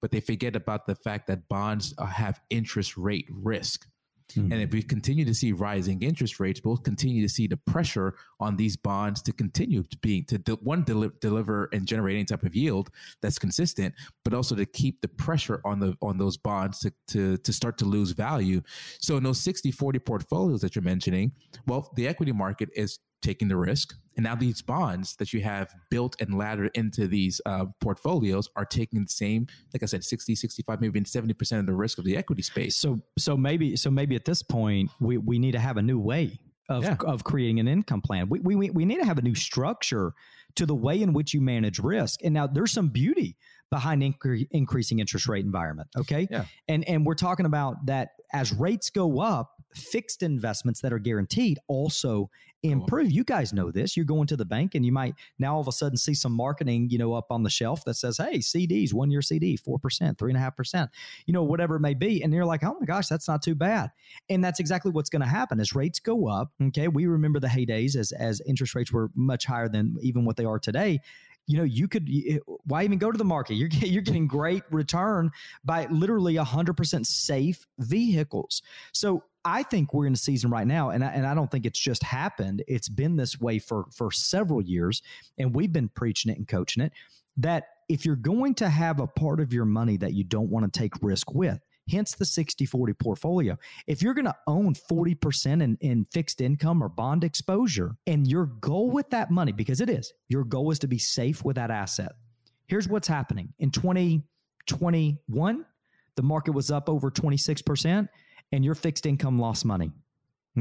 but 0.02 0.12
they 0.12 0.20
forget 0.20 0.56
about 0.56 0.86
the 0.86 0.96
fact 0.96 1.28
that 1.28 1.48
bonds 1.48 1.94
have 2.00 2.40
interest 2.50 2.98
rate 2.98 3.28
risk. 3.32 3.88
Mm-hmm. 4.34 4.52
And 4.52 4.62
if 4.62 4.72
we 4.72 4.84
continue 4.84 5.24
to 5.24 5.34
see 5.34 5.54
rising 5.54 6.02
interest 6.02 6.40
rates, 6.40 6.60
we'll 6.64 6.78
continue 6.78 7.22
to 7.22 7.34
see 7.34 7.48
the 7.48 7.58
pressure 7.58 8.16
on 8.40 8.58
these 8.58 8.76
bonds 8.76 9.22
to 9.22 9.32
continue 9.32 9.84
to 9.84 9.98
be 10.00 10.22
to 10.24 10.38
de- 10.38 10.54
one 10.56 10.84
deli- 10.84 11.12
deliver 11.22 11.70
and 11.72 11.86
generate 11.86 12.16
any 12.16 12.26
type 12.26 12.44
of 12.44 12.54
yield 12.54 12.90
that's 13.22 13.40
consistent, 13.40 13.94
but 14.26 14.34
also 14.34 14.54
to 14.56 14.66
keep 14.66 15.02
the 15.02 15.08
pressure 15.08 15.62
on 15.64 15.80
the 15.80 15.96
on 16.02 16.18
those 16.18 16.36
bonds 16.36 16.80
to 16.80 16.92
to 17.08 17.38
to 17.38 17.54
start 17.54 17.78
to 17.78 17.86
lose 17.86 18.12
value. 18.12 18.62
So 19.00 19.16
in 19.16 19.24
those 19.24 19.40
60-40 19.40 20.04
portfolios 20.06 20.62
that 20.62 20.76
you're 20.76 20.84
mentioning, 20.84 21.32
well, 21.66 21.92
the 21.96 22.08
equity 22.08 22.34
market 22.34 22.70
is 22.76 23.00
taking 23.22 23.48
the 23.48 23.58
risk. 23.58 23.96
And 24.16 24.24
now 24.24 24.36
these 24.36 24.62
bonds 24.62 25.16
that 25.18 25.34
you 25.34 25.42
have 25.42 25.74
built 25.90 26.16
and 26.20 26.38
laddered 26.38 26.72
into 26.74 27.08
these 27.08 27.40
uh, 27.46 27.66
portfolios 27.82 28.50
are 28.56 28.66
taking 28.66 29.04
the 29.04 29.10
same, 29.10 29.48
like 29.74 29.84
I 29.84 29.86
said, 29.86 30.04
60, 30.04 30.36
65, 30.36 30.82
maybe 30.82 31.00
even 31.00 31.04
70% 31.04 31.60
of 31.60 31.66
the 31.66 31.74
risk 31.74 31.98
of 31.98 32.06
the 32.06 32.18
equity 32.18 32.42
space. 32.42 32.76
So, 32.76 33.00
so 33.18 33.38
maybe, 33.38 33.76
so 33.76 33.92
maybe 33.92 34.16
at 34.16 34.26
this 34.26 34.42
point 34.42 34.90
we, 35.00 35.18
we 35.18 35.40
need 35.40 35.52
to 35.52 35.60
have 35.60 35.78
a 35.78 35.82
new 35.82 36.00
way 36.00 36.40
of, 36.70 36.84
yeah. 36.84 36.96
of 37.06 37.24
creating 37.24 37.60
an 37.60 37.68
income 37.68 38.02
plan. 38.02 38.28
We, 38.30 38.40
we, 38.40 38.70
we 38.70 38.86
need 38.86 39.00
to 39.00 39.06
have 39.06 39.18
a 39.18 39.22
new 39.22 39.36
structure 39.36 40.14
to 40.56 40.66
the 40.66 40.76
way 40.76 41.02
in 41.02 41.14
which 41.14 41.34
you 41.34 41.42
manage 41.42 41.80
risk. 41.80 42.20
And 42.24 42.34
now 42.34 42.48
there's 42.48 42.72
some 42.72 42.90
beauty 42.90 43.38
behind 43.70 44.02
incre- 44.02 44.48
increasing 44.52 45.00
interest 45.00 45.28
rate 45.28 45.46
environment. 45.46 45.90
Okay. 45.98 46.28
Yeah. 46.30 46.46
And, 46.68 46.88
and 46.88 47.06
we're 47.06 47.16
talking 47.16 47.46
about 47.46 47.86
that 47.86 48.10
as 48.34 48.52
rates 48.54 48.90
go 48.90 49.20
up, 49.20 49.52
fixed 49.74 50.24
investments 50.24 50.82
that 50.82 50.94
are 50.94 51.00
guaranteed 51.00 51.60
also 51.68 52.30
improve. 52.64 53.12
You 53.12 53.24
guys 53.24 53.54
know 53.54 53.72
this. 53.72 53.96
You're 53.96 54.06
going 54.06 54.28
to 54.28 54.36
the 54.36 54.46
bank 54.46 54.76
and 54.76 54.86
you 54.86 54.92
might 54.92 55.16
now 55.38 55.56
all 55.56 55.62
of 55.62 55.68
a 55.68 55.72
sudden 55.72 55.98
see 55.98 56.14
some 56.14 56.32
marketing, 56.32 56.90
you 56.90 56.98
know, 56.98 57.14
up 57.14 57.28
on 57.30 57.44
the 57.44 57.50
shelf 57.50 57.84
that 57.86 57.96
says, 57.96 58.18
hey, 58.18 58.40
CDs, 58.40 58.94
one 58.94 59.12
year 59.12 59.22
CD, 59.22 59.58
4%, 59.58 59.80
3.5%, 59.80 60.90
you 61.26 61.34
know, 61.34 61.44
whatever 61.44 61.76
it 61.76 61.82
may 61.82 61.94
be. 61.94 62.24
And 62.24 62.34
you're 62.34 62.46
like, 62.46 62.64
oh 62.64 62.76
my 62.80 62.86
gosh, 62.86 63.08
that's 63.08 63.28
not 63.28 63.42
too 63.42 63.56
bad. 63.56 63.92
And 64.30 64.44
that's 64.44 64.60
exactly 64.60 64.92
what's 64.92 65.10
going 65.10 65.22
to 65.22 65.28
happen 65.28 65.60
as 65.60 65.76
rates 65.76 66.00
go 66.00 66.28
up. 66.28 66.52
Okay. 66.62 66.88
We 66.88 67.06
remember 67.06 67.40
the 67.40 67.48
heydays 67.48 67.96
as, 67.96 68.12
as 68.12 68.42
interest 68.48 68.76
rates 68.76 68.92
were 68.92 69.12
much 69.16 69.46
higher 69.46 69.70
than 69.70 69.96
even 70.02 70.26
what 70.26 70.38
they 70.38 70.46
are 70.46 70.60
today 70.60 71.00
you 71.48 71.58
know 71.58 71.64
you 71.64 71.88
could 71.88 72.10
why 72.66 72.84
even 72.84 72.98
go 72.98 73.12
to 73.12 73.18
the 73.18 73.26
market 73.26 73.56
you're 73.56 73.70
you're 73.70 74.02
getting 74.02 74.28
great 74.28 74.64
return 74.70 75.32
by 75.66 75.88
literally 75.88 76.36
100% 76.36 77.06
safe 77.06 77.66
vehicles 77.80 78.62
so 78.92 79.24
I 79.48 79.64
think 79.64 79.94
we're 79.94 80.08
in 80.08 80.14
a 80.14 80.18
season 80.18 80.50
right 80.52 80.68
now, 80.68 80.90
and 80.90 81.06
I, 81.06 81.08
and 81.08 81.26
I 81.26 81.34
don't 81.34 81.50
think 81.50 81.66
it's 81.66 81.80
just 81.80 82.04
happened. 82.04 82.64
It's 82.68 82.90
been 82.90 83.16
this 83.16 83.40
way 83.40 83.60
for 83.60 83.86
for 83.94 84.12
several 84.12 84.62
years, 84.62 85.02
and 85.38 85.56
we've 85.56 85.72
been 85.72 85.88
preaching 85.88 86.30
it 86.30 86.38
and 86.38 86.46
coaching 86.46 86.84
it. 86.84 86.92
That 87.38 87.64
if 87.88 88.06
you're 88.06 88.18
going 88.18 88.56
to 88.56 88.68
have 88.68 89.00
a 89.00 89.08
part 89.08 89.40
of 89.40 89.54
your 89.54 89.64
money 89.64 89.96
that 89.98 90.14
you 90.14 90.26
don't 90.26 90.50
want 90.50 90.72
to 90.72 90.78
take 90.78 91.02
risk 91.02 91.34
with, 91.34 91.62
hence 91.90 92.16
the 92.16 92.26
60 92.26 92.66
40 92.66 92.94
portfolio. 92.94 93.58
If 93.88 94.02
you're 94.02 94.14
going 94.14 94.26
to 94.26 94.36
own 94.48 94.74
40% 94.74 95.62
in, 95.62 95.78
in 95.82 96.06
fixed 96.12 96.42
income 96.42 96.84
or 96.84 96.90
bond 96.90 97.24
exposure, 97.24 97.96
and 98.06 98.28
your 98.28 98.46
goal 98.46 98.92
with 98.92 99.10
that 99.12 99.32
money, 99.32 99.52
because 99.52 99.82
it 99.82 99.90
is, 99.90 100.14
your 100.30 100.44
goal 100.44 100.72
is 100.72 100.80
to 100.80 100.88
be 100.88 101.00
safe 101.00 101.44
with 101.44 101.56
that 101.56 101.72
asset. 101.72 102.14
Here's 102.68 102.88
what's 102.88 103.08
happening 103.08 103.54
in 103.60 103.72
2021, 103.72 105.66
the 106.16 106.24
market 106.24 106.52
was 106.52 106.72
up 106.72 106.90
over 106.90 107.10
26% 107.10 108.10
and 108.52 108.66
your 108.66 108.76
fixed 108.76 109.06
income 109.06 109.38
lost 109.38 109.66
money. 109.66 109.92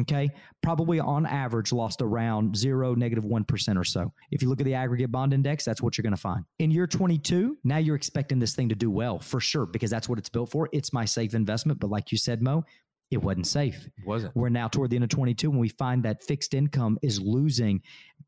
Okay. 0.00 0.30
Probably 0.62 1.00
on 1.00 1.26
average 1.26 1.72
lost 1.72 2.02
around 2.02 2.56
zero, 2.56 2.94
negative 2.94 3.24
1 3.24 3.46
or 3.76 3.84
so. 3.84 4.12
If 4.30 4.42
you 4.42 4.48
look 4.48 4.60
at 4.60 4.64
the 4.64 4.74
aggregate 4.74 5.10
bond 5.10 5.32
index, 5.32 5.64
that's 5.64 5.80
what 5.80 5.96
you're 5.96 6.02
going 6.02 6.14
to 6.14 6.20
find. 6.20 6.44
In 6.58 6.70
year 6.70 6.86
22, 6.86 7.58
now 7.64 7.78
you're 7.78 7.96
expecting 7.96 8.38
this 8.38 8.54
thing 8.54 8.68
to 8.68 8.74
do 8.74 8.90
well 8.90 9.18
for 9.18 9.40
sure, 9.40 9.66
because 9.66 9.90
that's 9.90 10.08
what 10.08 10.18
it's 10.18 10.28
built 10.28 10.50
for. 10.50 10.68
It's 10.72 10.92
my 10.92 11.04
safe 11.04 11.34
investment. 11.34 11.80
But 11.80 11.90
like 11.90 12.12
you 12.12 12.18
said, 12.18 12.42
Mo, 12.42 12.64
it 13.10 13.22
wasn't 13.22 13.46
safe. 13.46 13.86
It 13.86 14.06
wasn't. 14.06 14.34
We're 14.36 14.48
now 14.48 14.68
toward 14.68 14.90
the 14.90 14.96
end 14.96 15.04
of 15.04 15.10
22 15.10 15.50
when 15.50 15.60
we 15.60 15.68
find 15.68 16.02
that 16.02 16.22
fixed 16.24 16.54
income 16.54 16.98
is 17.02 17.20
losing 17.20 17.80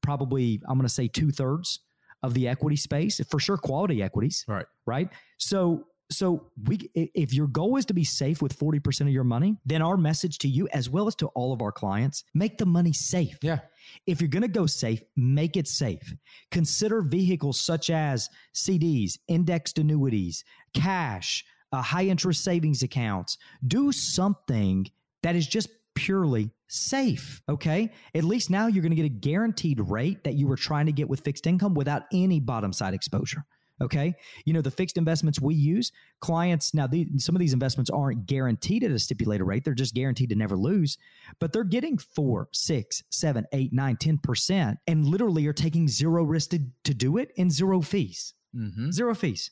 probably, 0.03 0.61
I'm 0.69 0.79
going 0.79 0.87
to 0.87 0.93
say 0.93 1.09
two 1.09 1.31
thirds 1.31 1.81
of 2.23 2.35
the 2.35 2.49
equity 2.49 2.77
space, 2.77 3.21
for 3.29 3.39
sure, 3.39 3.57
quality 3.57 4.03
equities. 4.03 4.45
Right. 4.49 4.67
Right. 4.87 5.09
So 5.37 5.85
so 6.11 6.47
we 6.65 6.91
if 6.95 7.35
your 7.35 7.47
goal 7.47 7.77
is 7.77 7.85
to 7.87 7.95
be 7.95 8.05
safe 8.05 8.41
with 8.41 8.59
40% 8.59 9.03
of 9.03 9.09
your 9.09 9.25
money, 9.25 9.57
then 9.67 9.83
our 9.83 9.97
message 9.97 10.39
to 10.39 10.49
you 10.49 10.69
as 10.73 10.89
well 10.89 11.07
as 11.07 11.15
to 11.17 11.27
all 11.29 11.53
of 11.53 11.61
our 11.61 11.73
clients, 11.73 12.25
make 12.35 12.59
the 12.59 12.67
money 12.67 12.93
safe. 12.93 13.37
Yeah. 13.43 13.61
If 14.07 14.21
you're 14.21 14.29
going 14.29 14.43
to 14.43 14.49
go 14.49 14.67
safe, 14.67 15.03
make 15.17 15.57
it 15.57 15.69
safe. 15.69 16.15
Consider 16.51 17.03
vehicles 17.03 17.61
such 17.61 17.91
as 17.91 18.31
CDs, 18.55 19.19
indexed 19.29 19.79
annuities, 19.79 20.45
cash, 20.75 21.45
uh, 21.73 21.83
high 21.83 22.05
interest 22.05 22.43
savings 22.43 22.83
accounts. 22.83 23.37
Do 23.67 23.93
something 23.93 24.91
that 25.23 25.37
is 25.37 25.47
just 25.47 25.69
purely 25.95 26.51
safe. 26.69 27.43
Okay. 27.49 27.93
At 28.15 28.25
least 28.25 28.51
now 28.51 28.67
you're 28.67 28.83
going 28.83 28.91
to 28.91 28.97
get 28.97 29.05
a 29.05 29.11
guaranteed 29.11 29.81
rate 29.81 30.25
that 30.25 30.35
you 30.35 30.47
were 30.47 30.57
trying 30.57 30.87
to 30.87 30.93
get 30.93 31.09
with 31.09 31.21
fixed 31.21 31.47
income 31.47 31.75
without 31.75 32.03
any 32.13 32.41
bottom 32.41 32.73
side 32.73 32.95
exposure. 32.95 33.45
Okay. 33.81 34.15
You 34.45 34.53
know, 34.53 34.61
the 34.61 34.71
fixed 34.71 34.97
investments 34.97 35.41
we 35.41 35.55
use, 35.55 35.93
clients, 36.21 36.75
now 36.75 36.87
the, 36.87 37.07
some 37.17 37.35
of 37.35 37.41
these 37.41 37.53
investments 37.53 37.91
aren't 37.91 38.27
guaranteed 38.27 38.83
at 38.85 38.91
a 38.91 38.99
stipulated 38.99 39.47
rate. 39.47 39.65
They're 39.65 39.75
just 39.75 39.95
guaranteed 39.95 40.31
to 40.31 40.35
never 40.35 40.57
lose, 40.57 40.99
but 41.39 41.53
they're 41.53 41.65
getting 41.65 41.99
four, 41.99 42.49
six, 42.53 43.05
seven, 43.11 43.47
eight, 43.53 43.73
nine, 43.73 43.97
10%, 43.97 44.77
and 44.87 45.05
literally 45.05 45.47
are 45.47 45.53
taking 45.53 45.89
zero 45.89 46.25
risk 46.25 46.51
to, 46.51 46.61
to 46.85 46.95
do 46.95 47.19
it 47.19 47.33
and 47.39 47.53
zero 47.53 47.81
fees. 47.81 48.35
Mm-hmm. 48.55 48.91
Zero 48.91 49.15
fees. 49.15 49.51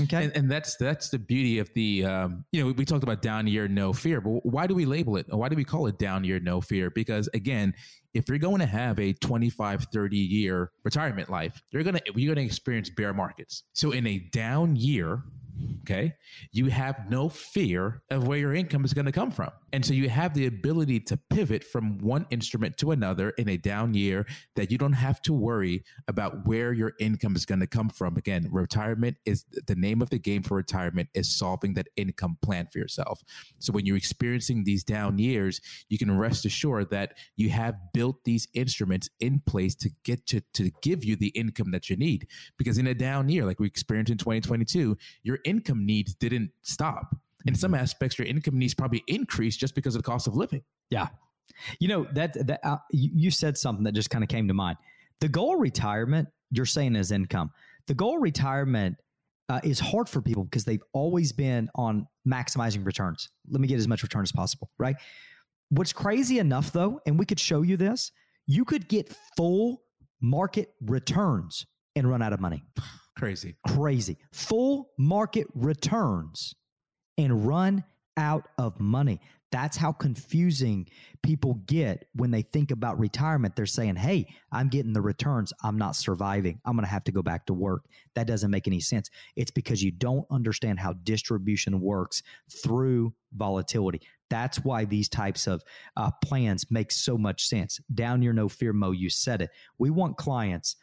Okay. 0.00 0.24
And, 0.24 0.36
and, 0.36 0.50
that's 0.50 0.76
that's 0.76 1.08
the 1.08 1.18
beauty 1.18 1.58
of 1.58 1.68
the 1.74 2.04
um, 2.04 2.44
you 2.52 2.64
know 2.64 2.72
we 2.72 2.84
talked 2.84 3.02
about 3.02 3.20
down 3.20 3.46
year 3.46 3.66
no 3.66 3.92
fear, 3.92 4.20
but 4.20 4.44
why 4.46 4.66
do 4.66 4.74
we 4.74 4.84
label 4.84 5.16
it? 5.16 5.26
Why 5.28 5.48
do 5.48 5.56
we 5.56 5.64
call 5.64 5.86
it 5.86 5.98
down 5.98 6.24
year 6.24 6.38
no 6.38 6.60
fear? 6.60 6.90
Because 6.90 7.28
again, 7.34 7.74
if 8.14 8.28
you're 8.28 8.38
going 8.38 8.60
to 8.60 8.66
have 8.66 8.98
a 9.00 9.12
25 9.14 9.86
30 9.92 10.16
year 10.16 10.70
retirement 10.84 11.30
life, 11.30 11.60
you're 11.72 11.82
to 11.82 12.00
you're 12.14 12.34
to 12.34 12.42
experience 12.42 12.90
bear 12.90 13.12
markets. 13.12 13.64
So 13.72 13.90
in 13.90 14.06
a 14.06 14.18
down 14.30 14.76
year, 14.76 15.22
Okay. 15.82 16.14
You 16.52 16.66
have 16.66 17.10
no 17.10 17.28
fear 17.28 18.02
of 18.10 18.26
where 18.26 18.38
your 18.38 18.54
income 18.54 18.84
is 18.84 18.92
going 18.92 19.06
to 19.06 19.12
come 19.12 19.30
from. 19.30 19.50
And 19.72 19.84
so 19.84 19.92
you 19.92 20.08
have 20.08 20.34
the 20.34 20.46
ability 20.46 21.00
to 21.00 21.16
pivot 21.30 21.64
from 21.64 21.98
one 21.98 22.26
instrument 22.30 22.76
to 22.78 22.90
another 22.92 23.30
in 23.30 23.48
a 23.48 23.56
down 23.56 23.94
year 23.94 24.26
that 24.56 24.70
you 24.70 24.78
don't 24.78 24.92
have 24.92 25.20
to 25.22 25.32
worry 25.32 25.84
about 26.06 26.46
where 26.46 26.72
your 26.72 26.92
income 27.00 27.36
is 27.36 27.44
going 27.44 27.60
to 27.60 27.66
come 27.66 27.88
from. 27.88 28.16
Again, 28.16 28.48
retirement 28.50 29.16
is 29.24 29.44
the 29.66 29.74
name 29.74 30.02
of 30.02 30.10
the 30.10 30.18
game 30.18 30.42
for 30.42 30.56
retirement 30.56 31.08
is 31.14 31.36
solving 31.36 31.74
that 31.74 31.88
income 31.96 32.38
plan 32.42 32.68
for 32.70 32.78
yourself. 32.78 33.22
So 33.58 33.72
when 33.72 33.86
you're 33.86 33.96
experiencing 33.96 34.64
these 34.64 34.84
down 34.84 35.18
years, 35.18 35.60
you 35.88 35.98
can 35.98 36.16
rest 36.16 36.44
assured 36.44 36.90
that 36.90 37.14
you 37.36 37.50
have 37.50 37.74
built 37.92 38.24
these 38.24 38.48
instruments 38.54 39.08
in 39.20 39.40
place 39.46 39.74
to 39.76 39.90
get 40.04 40.26
to, 40.28 40.40
to 40.54 40.70
give 40.82 41.04
you 41.04 41.16
the 41.16 41.28
income 41.28 41.70
that 41.72 41.90
you 41.90 41.96
need. 41.96 42.26
Because 42.56 42.78
in 42.78 42.86
a 42.86 42.94
down 42.94 43.28
year, 43.28 43.44
like 43.44 43.60
we 43.60 43.66
experienced 43.66 44.10
in 44.10 44.18
2022, 44.18 44.96
your 45.22 45.38
income 45.48 45.86
needs 45.86 46.14
didn't 46.14 46.50
stop. 46.62 47.16
In 47.46 47.54
some 47.54 47.72
mm-hmm. 47.72 47.82
aspects, 47.82 48.18
your 48.18 48.26
income 48.26 48.58
needs 48.58 48.74
probably 48.74 49.02
increased 49.06 49.58
just 49.58 49.74
because 49.74 49.94
of 49.94 50.02
the 50.02 50.06
cost 50.06 50.26
of 50.26 50.36
living. 50.36 50.62
Yeah. 50.90 51.08
You 51.80 51.88
know, 51.88 52.06
that, 52.12 52.46
that 52.46 52.60
uh, 52.62 52.76
you 52.90 53.30
said 53.30 53.56
something 53.56 53.84
that 53.84 53.92
just 53.92 54.10
kind 54.10 54.22
of 54.22 54.28
came 54.28 54.46
to 54.48 54.54
mind. 54.54 54.76
The 55.20 55.28
goal 55.28 55.54
of 55.54 55.60
retirement, 55.60 56.28
you're 56.50 56.66
saying 56.66 56.94
is 56.94 57.10
income. 57.10 57.50
The 57.86 57.94
goal 57.94 58.16
of 58.16 58.22
retirement 58.22 58.96
uh, 59.48 59.60
is 59.64 59.80
hard 59.80 60.08
for 60.08 60.20
people 60.20 60.44
because 60.44 60.64
they've 60.64 60.82
always 60.92 61.32
been 61.32 61.68
on 61.74 62.06
maximizing 62.26 62.84
returns. 62.84 63.30
Let 63.48 63.60
me 63.60 63.68
get 63.68 63.78
as 63.78 63.88
much 63.88 64.02
return 64.02 64.22
as 64.22 64.32
possible, 64.32 64.70
right? 64.78 64.96
What's 65.70 65.92
crazy 65.92 66.38
enough 66.38 66.72
though, 66.72 67.00
and 67.06 67.18
we 67.18 67.24
could 67.24 67.40
show 67.40 67.62
you 67.62 67.76
this, 67.76 68.12
you 68.46 68.64
could 68.64 68.88
get 68.88 69.14
full 69.36 69.82
market 70.20 70.68
returns 70.80 71.66
and 71.96 72.08
run 72.08 72.22
out 72.22 72.32
of 72.32 72.40
money. 72.40 72.62
Crazy. 73.18 73.56
Crazy. 73.66 74.16
Full 74.32 74.90
market 74.96 75.48
returns 75.54 76.54
and 77.18 77.46
run 77.46 77.82
out 78.16 78.48
of 78.58 78.78
money. 78.78 79.20
That's 79.50 79.76
how 79.76 79.92
confusing 79.92 80.88
people 81.22 81.54
get 81.66 82.06
when 82.14 82.30
they 82.30 82.42
think 82.42 82.70
about 82.70 82.98
retirement. 82.98 83.56
They're 83.56 83.66
saying, 83.66 83.96
Hey, 83.96 84.26
I'm 84.52 84.68
getting 84.68 84.92
the 84.92 85.00
returns. 85.00 85.52
I'm 85.64 85.78
not 85.78 85.96
surviving. 85.96 86.60
I'm 86.64 86.74
going 86.74 86.84
to 86.84 86.90
have 86.90 87.04
to 87.04 87.12
go 87.12 87.22
back 87.22 87.46
to 87.46 87.54
work. 87.54 87.86
That 88.14 88.26
doesn't 88.26 88.50
make 88.50 88.68
any 88.68 88.80
sense. 88.80 89.10
It's 89.36 89.50
because 89.50 89.82
you 89.82 89.90
don't 89.90 90.26
understand 90.30 90.78
how 90.78 90.92
distribution 90.92 91.80
works 91.80 92.22
through 92.62 93.14
volatility. 93.32 94.02
That's 94.30 94.62
why 94.62 94.84
these 94.84 95.08
types 95.08 95.46
of 95.46 95.62
uh, 95.96 96.10
plans 96.22 96.70
make 96.70 96.92
so 96.92 97.16
much 97.16 97.46
sense. 97.46 97.80
Down 97.92 98.22
your 98.22 98.34
no 98.34 98.48
fear 98.48 98.74
mo, 98.74 98.90
you 98.90 99.08
said 99.08 99.42
it. 99.42 99.50
We 99.78 99.90
want 99.90 100.18
clients 100.18 100.76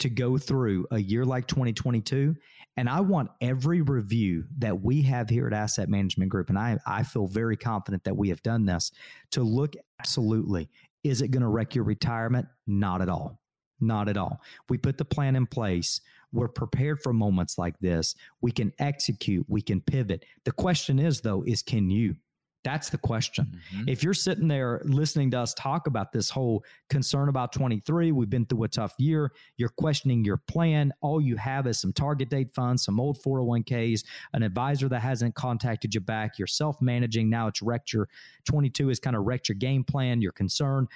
to 0.00 0.10
go 0.10 0.36
through 0.36 0.86
a 0.90 0.98
year 0.98 1.24
like 1.24 1.46
2022 1.46 2.34
and 2.76 2.88
I 2.88 3.00
want 3.00 3.30
every 3.40 3.82
review 3.82 4.44
that 4.58 4.82
we 4.82 5.02
have 5.02 5.30
here 5.30 5.46
at 5.46 5.52
Asset 5.52 5.88
Management 5.88 6.30
Group, 6.30 6.48
and 6.48 6.58
I, 6.58 6.76
I 6.86 7.04
feel 7.04 7.28
very 7.28 7.56
confident 7.56 8.02
that 8.04 8.16
we 8.16 8.28
have 8.30 8.42
done 8.42 8.66
this, 8.66 8.90
to 9.30 9.42
look 9.42 9.74
absolutely 10.00 10.68
is 11.04 11.20
it 11.20 11.28
going 11.28 11.42
to 11.42 11.48
wreck 11.48 11.74
your 11.74 11.84
retirement? 11.84 12.48
Not 12.66 13.02
at 13.02 13.10
all. 13.10 13.38
Not 13.78 14.08
at 14.08 14.16
all. 14.16 14.40
We 14.70 14.78
put 14.78 14.96
the 14.96 15.04
plan 15.04 15.36
in 15.36 15.46
place. 15.46 16.00
We're 16.32 16.48
prepared 16.48 17.02
for 17.02 17.12
moments 17.12 17.58
like 17.58 17.78
this. 17.78 18.14
We 18.40 18.50
can 18.50 18.72
execute, 18.78 19.44
we 19.46 19.60
can 19.60 19.82
pivot. 19.82 20.24
The 20.44 20.52
question 20.52 20.98
is, 20.98 21.20
though, 21.20 21.44
is 21.46 21.62
can 21.62 21.90
you? 21.90 22.16
That's 22.64 22.88
the 22.88 22.98
question. 22.98 23.60
Mm-hmm. 23.74 23.88
If 23.88 24.02
you're 24.02 24.14
sitting 24.14 24.48
there 24.48 24.80
listening 24.84 25.30
to 25.32 25.40
us 25.40 25.52
talk 25.52 25.86
about 25.86 26.12
this 26.12 26.30
whole 26.30 26.64
concern 26.88 27.28
about 27.28 27.52
23, 27.52 28.10
we've 28.10 28.30
been 28.30 28.46
through 28.46 28.64
a 28.64 28.68
tough 28.68 28.94
year, 28.98 29.32
you're 29.58 29.68
questioning 29.68 30.24
your 30.24 30.38
plan, 30.38 30.92
all 31.02 31.20
you 31.20 31.36
have 31.36 31.66
is 31.66 31.78
some 31.78 31.92
target 31.92 32.30
date 32.30 32.54
funds, 32.54 32.84
some 32.84 32.98
old 32.98 33.22
401ks, 33.22 34.04
an 34.32 34.42
advisor 34.42 34.88
that 34.88 35.00
hasn't 35.00 35.34
contacted 35.34 35.94
you 35.94 36.00
back, 36.00 36.38
you're 36.38 36.46
self 36.46 36.80
managing, 36.80 37.28
now 37.28 37.46
it's 37.48 37.60
wrecked 37.60 37.92
your 37.92 38.08
22 38.46 38.88
has 38.88 38.98
kind 38.98 39.14
of 39.14 39.24
wrecked 39.24 39.48
your 39.48 39.56
game 39.56 39.84
plan, 39.84 40.22
you're 40.22 40.32
concerned. 40.32 40.88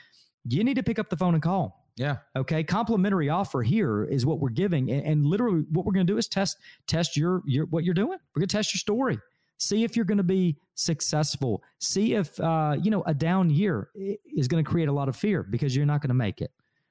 You 0.49 0.65
need 0.65 0.75
to 0.75 0.83
pick 0.83 0.99
up 0.99 1.11
the 1.11 1.17
phone 1.17 1.35
and 1.35 1.43
call. 1.43 1.85
Yeah. 1.97 2.19
Okay. 2.37 2.63
Complimentary 2.63 3.29
offer 3.29 3.63
here 3.63 4.05
is 4.05 4.25
what 4.25 4.39
we're 4.39 4.51
giving, 4.51 4.91
and, 4.91 5.05
and 5.05 5.27
literally 5.27 5.65
what 5.73 5.85
we're 5.85 5.93
going 5.93 6.07
to 6.07 6.13
do 6.13 6.17
is 6.17 6.29
test 6.29 6.57
test 6.87 7.17
your 7.17 7.43
your 7.45 7.67
what 7.67 7.85
you're 7.85 7.93
doing. 7.93 8.19
We're 8.35 8.41
going 8.41 8.49
to 8.49 8.57
test 8.57 8.73
your 8.73 8.79
story. 8.79 9.19
See 9.59 9.83
if 9.83 9.97
you're 9.97 10.05
going 10.05 10.19
to 10.19 10.25
be 10.25 10.57
successful. 10.79 11.63
See 11.81 12.15
if 12.15 12.39
uh, 12.41 12.77
you 12.81 12.91
know 12.91 13.03
a 13.07 13.15
down 13.15 13.51
year 13.51 13.91
is 13.95 14.49
going 14.49 14.65
to 14.65 14.69
create 14.69 14.89
a 14.89 14.93
lot 14.93 15.09
of 15.09 15.17
fear 15.17 15.43
because 15.43 15.77
you're 15.77 15.87
not 15.87 16.01
going 16.01 16.09
to 16.09 16.15
make 16.15 16.41
it. 16.41 16.51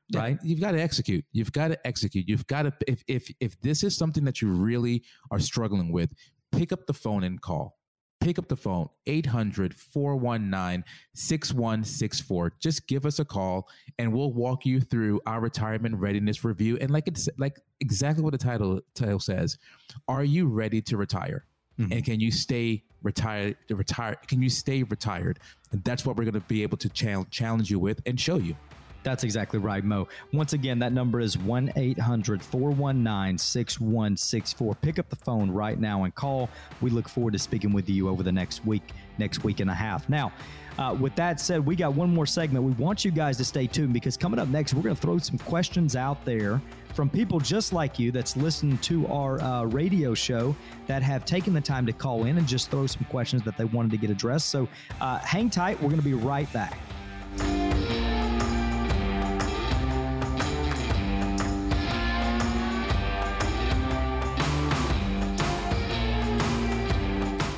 Yeah, 0.09 0.19
right? 0.19 0.39
You've 0.43 0.61
got 0.61 0.71
to 0.71 0.81
execute. 0.81 1.25
You've 1.31 1.51
got 1.51 1.69
to 1.69 1.87
execute. 1.87 2.27
You've 2.27 2.47
got 2.47 2.63
to 2.63 2.73
if 2.87 3.03
if 3.07 3.31
if 3.39 3.59
this 3.61 3.83
is 3.83 3.97
something 3.97 4.23
that 4.25 4.41
you 4.41 4.49
really 4.49 5.03
are 5.31 5.39
struggling 5.39 5.91
with, 5.91 6.13
pick 6.51 6.71
up 6.71 6.85
the 6.85 6.93
phone 6.93 7.23
and 7.23 7.41
call. 7.41 7.75
Pick 8.19 8.39
up 8.39 8.47
the 8.47 8.55
phone 8.55 8.89
800 9.05 9.73
419 9.73 10.83
6164. 11.13 12.53
Just 12.59 12.87
give 12.87 13.05
us 13.05 13.19
a 13.19 13.25
call 13.25 13.69
and 13.99 14.11
we'll 14.11 14.33
walk 14.33 14.65
you 14.65 14.81
through 14.81 15.21
our 15.27 15.39
retirement 15.39 15.95
readiness 15.95 16.43
review. 16.43 16.77
And 16.81 16.89
like 16.89 17.07
it's 17.07 17.29
like 17.37 17.59
exactly 17.79 18.23
what 18.23 18.31
the 18.31 18.39
title 18.39 18.81
title 18.95 19.19
says, 19.19 19.57
are 20.07 20.23
you 20.23 20.47
ready 20.47 20.81
to 20.81 20.97
retire? 20.97 21.45
Mm-hmm. 21.79 21.93
And 21.93 22.05
can 22.05 22.19
you 22.19 22.31
stay 22.31 22.83
retired? 23.03 23.57
Retire? 23.69 24.15
Can 24.27 24.41
you 24.41 24.49
stay 24.49 24.83
retired? 24.83 25.39
And 25.71 25.83
that's 25.83 26.05
what 26.05 26.15
we're 26.15 26.23
going 26.23 26.33
to 26.33 26.39
be 26.41 26.63
able 26.63 26.77
to 26.77 26.89
challenge 26.89 27.69
you 27.69 27.79
with 27.79 28.01
and 28.05 28.19
show 28.19 28.37
you. 28.37 28.55
That's 29.07 29.23
exactly 29.23 29.57
right, 29.57 29.85
Mo. 29.85 30.09
Once 30.33 30.51
again, 30.51 30.79
that 30.79 30.91
number 30.91 31.21
is 31.21 31.37
1 31.37 31.71
800 31.77 32.43
419 32.43 33.37
6164. 33.37 34.75
Pick 34.75 34.99
up 34.99 35.07
the 35.07 35.15
phone 35.15 35.49
right 35.49 35.79
now 35.79 36.03
and 36.03 36.13
call. 36.13 36.49
We 36.81 36.89
look 36.89 37.07
forward 37.07 37.31
to 37.31 37.39
speaking 37.39 37.71
with 37.71 37.87
you 37.87 38.09
over 38.09 38.21
the 38.21 38.33
next 38.33 38.65
week, 38.65 38.83
next 39.17 39.45
week 39.45 39.61
and 39.61 39.69
a 39.69 39.73
half. 39.73 40.09
Now, 40.09 40.33
uh, 40.77 40.93
with 40.99 41.15
that 41.15 41.39
said, 41.39 41.65
we 41.65 41.77
got 41.77 41.93
one 41.93 42.13
more 42.13 42.25
segment. 42.25 42.65
We 42.65 42.73
want 42.73 43.05
you 43.05 43.11
guys 43.11 43.37
to 43.37 43.45
stay 43.45 43.65
tuned 43.65 43.93
because 43.93 44.17
coming 44.17 44.41
up 44.41 44.49
next, 44.49 44.73
we're 44.73 44.83
going 44.83 44.95
to 44.95 45.01
throw 45.01 45.19
some 45.19 45.37
questions 45.37 45.95
out 45.95 46.25
there 46.25 46.61
from 46.93 47.09
people 47.09 47.39
just 47.39 47.71
like 47.71 47.97
you 47.97 48.11
that's 48.11 48.35
listened 48.35 48.83
to 48.83 49.07
our 49.07 49.39
uh, 49.39 49.63
radio 49.63 50.13
show 50.13 50.53
that 50.87 51.01
have 51.01 51.23
taken 51.23 51.53
the 51.53 51.61
time 51.61 51.85
to 51.85 51.93
call 51.93 52.25
in 52.25 52.37
and 52.37 52.45
just 52.45 52.69
throw 52.69 52.85
some 52.85 53.05
questions 53.05 53.41
that 53.43 53.55
they 53.55 53.63
wanted 53.63 53.91
to 53.91 53.97
get 53.97 54.09
addressed. 54.09 54.49
So 54.49 54.67
uh, 54.99 55.19
hang 55.19 55.49
tight. 55.49 55.81
We're 55.81 55.91
going 55.91 56.01
to 56.01 56.05
be 56.05 56.13
right 56.13 56.51
back. 56.51 56.77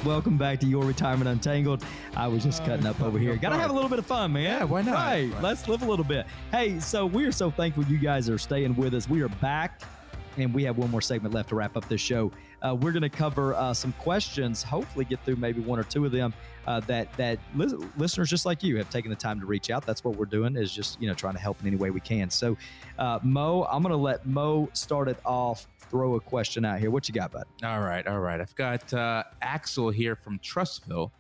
Welcome 0.10 0.38
back 0.38 0.60
to 0.62 0.66
Your 0.66 0.86
Retirement 0.86 1.30
Untangled. 1.30 1.86
I 2.16 2.28
was 2.28 2.42
just 2.42 2.66
cutting 2.66 2.88
up 2.88 3.00
over 3.00 3.20
here. 3.20 3.36
Got 3.36 3.50
to 3.50 3.58
have 3.58 3.70
a 3.70 3.74
little 3.74 3.92
bit 3.92 4.00
of 4.00 4.08
fun, 4.08 4.34
man. 4.34 4.42
Yeah, 4.44 4.64
why 4.64 4.82
not? 4.82 4.96
Right. 4.96 5.32
Let's 5.40 5.68
live 5.68 5.84
a 5.84 5.86
little 5.86 6.04
bit. 6.04 6.26
Hey, 6.50 6.80
so 6.80 7.06
we 7.06 7.26
are 7.26 7.32
so 7.32 7.52
thankful 7.52 7.84
you 7.84 8.00
guys 8.00 8.28
are 8.28 8.40
staying 8.40 8.76
with 8.76 8.96
us. 8.96 9.08
We 9.08 9.22
are 9.22 9.30
back 9.30 9.84
and 10.36 10.52
we 10.52 10.64
have 10.64 10.80
one 10.80 10.90
more 10.90 11.00
segment 11.00 11.36
left 11.36 11.50
to 11.50 11.56
wrap 11.56 11.78
up 11.78 11.88
this 11.88 12.02
show. 12.02 12.32
Uh, 12.62 12.76
we're 12.76 12.92
going 12.92 13.02
to 13.02 13.10
cover 13.10 13.54
uh, 13.56 13.74
some 13.74 13.94
questions. 13.94 14.64
Hopefully, 14.64 15.06
get 15.06 15.24
through 15.26 15.38
maybe 15.38 15.62
one 15.62 15.80
or 15.80 15.84
two 15.84 16.06
of 16.06 16.12
them 16.12 16.34
uh, 16.68 16.80
that 16.82 17.12
that 17.14 17.40
li- 17.56 17.74
listeners 17.98 18.30
just 18.30 18.46
like 18.46 18.64
you 18.64 18.78
have 18.78 18.90
taken 18.90 19.10
the 19.10 19.16
time 19.16 19.40
to 19.40 19.46
reach 19.46 19.70
out. 19.70 19.86
That's 19.86 20.04
what 20.04 20.16
we're 20.16 20.26
doing 20.26 20.56
is 20.56 20.72
just 20.72 21.02
you 21.02 21.08
know 21.08 21.14
trying 21.14 21.34
to 21.34 21.40
help 21.40 21.60
in 21.62 21.68
any 21.68 21.78
way 21.78 21.90
we 21.90 22.00
can. 22.00 22.30
So, 22.30 22.58
uh, 22.98 23.20
Mo, 23.24 23.68
I'm 23.72 23.82
going 23.82 23.92
to 23.92 23.98
let 23.98 24.26
Mo 24.26 24.70
start 24.74 25.08
it 25.08 25.18
off 25.26 25.68
throw 25.90 26.16
a 26.16 26.20
question 26.20 26.66
out 26.66 26.80
here. 26.80 26.92
What 26.92 27.08
you 27.08 27.14
got, 27.14 27.32
bud? 27.32 27.46
All 27.64 27.82
right, 27.82 28.06
all 28.06 28.20
right. 28.20 28.40
I've 28.40 28.56
got 28.56 28.94
uh, 28.94 29.24
Axel 29.42 29.90
here 29.90 30.16
from 30.16 30.40
Trussville. 30.40 31.12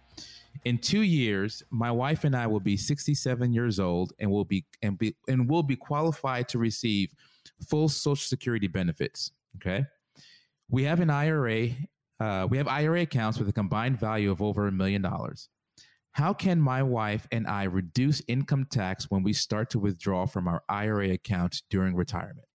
In 0.65 0.77
two 0.77 1.01
years, 1.01 1.63
my 1.69 1.91
wife 1.91 2.23
and 2.23 2.35
I 2.35 2.45
will 2.47 2.59
be 2.59 2.75
67 2.75 3.53
years 3.53 3.79
old 3.79 4.13
and 4.19 4.29
will 4.29 4.45
be 4.45 4.65
and 4.81 4.97
be 4.97 5.15
and 5.27 5.49
will 5.49 5.63
be 5.63 5.75
qualified 5.75 6.49
to 6.49 6.57
receive 6.57 7.13
full 7.67 7.87
Social 7.87 8.15
Security 8.15 8.67
benefits. 8.67 9.31
Okay, 9.55 9.85
we 10.69 10.83
have 10.83 10.99
an 10.99 11.09
IRA. 11.09 11.69
Uh, 12.19 12.47
we 12.49 12.57
have 12.57 12.67
IRA 12.67 13.01
accounts 13.01 13.39
with 13.39 13.49
a 13.49 13.53
combined 13.53 13.99
value 13.99 14.31
of 14.31 14.41
over 14.41 14.67
a 14.67 14.71
million 14.71 15.01
dollars. 15.01 15.49
How 16.11 16.33
can 16.33 16.59
my 16.59 16.83
wife 16.83 17.27
and 17.31 17.47
I 17.47 17.63
reduce 17.63 18.21
income 18.27 18.67
tax 18.69 19.09
when 19.09 19.23
we 19.23 19.31
start 19.33 19.69
to 19.71 19.79
withdraw 19.79 20.25
from 20.25 20.47
our 20.47 20.63
IRA 20.67 21.11
account 21.11 21.61
during 21.69 21.95
retirement? 21.95 22.47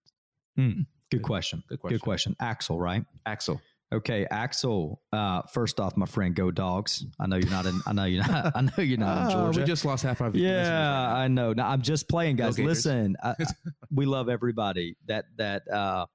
Mm. 0.58 0.86
Good 1.10 1.22
question. 1.22 1.62
Good 1.68 1.80
question. 1.80 1.96
Good 1.96 2.02
question. 2.02 2.36
Axel, 2.40 2.78
right? 2.78 3.04
Axel. 3.26 3.60
Okay, 3.92 4.26
Axel. 4.30 5.00
Uh, 5.12 5.42
first 5.42 5.78
off, 5.78 5.96
my 5.96 6.06
friend, 6.06 6.34
go 6.34 6.50
dogs. 6.50 7.04
I 7.20 7.26
know 7.26 7.36
you're 7.36 7.50
not 7.50 7.66
in. 7.66 7.80
I 7.86 7.92
know 7.92 8.04
you're 8.04 8.26
not. 8.26 8.52
I 8.56 8.60
know 8.62 8.82
you're 8.82 8.98
not 8.98 9.18
in 9.18 9.24
ah, 9.28 9.30
Georgia. 9.30 9.60
We 9.60 9.66
just 9.66 9.84
lost 9.84 10.02
half 10.02 10.20
our. 10.20 10.30
Yeah, 10.34 11.14
I 11.14 11.28
know. 11.28 11.52
Now 11.52 11.68
I'm 11.68 11.82
just 11.82 12.08
playing, 12.08 12.36
guys. 12.36 12.58
Listen, 12.58 13.16
I, 13.22 13.30
I, 13.30 13.46
we 13.94 14.06
love 14.06 14.28
everybody 14.28 14.96
that 15.06 15.26
that 15.36 15.68
uh, 15.70 16.06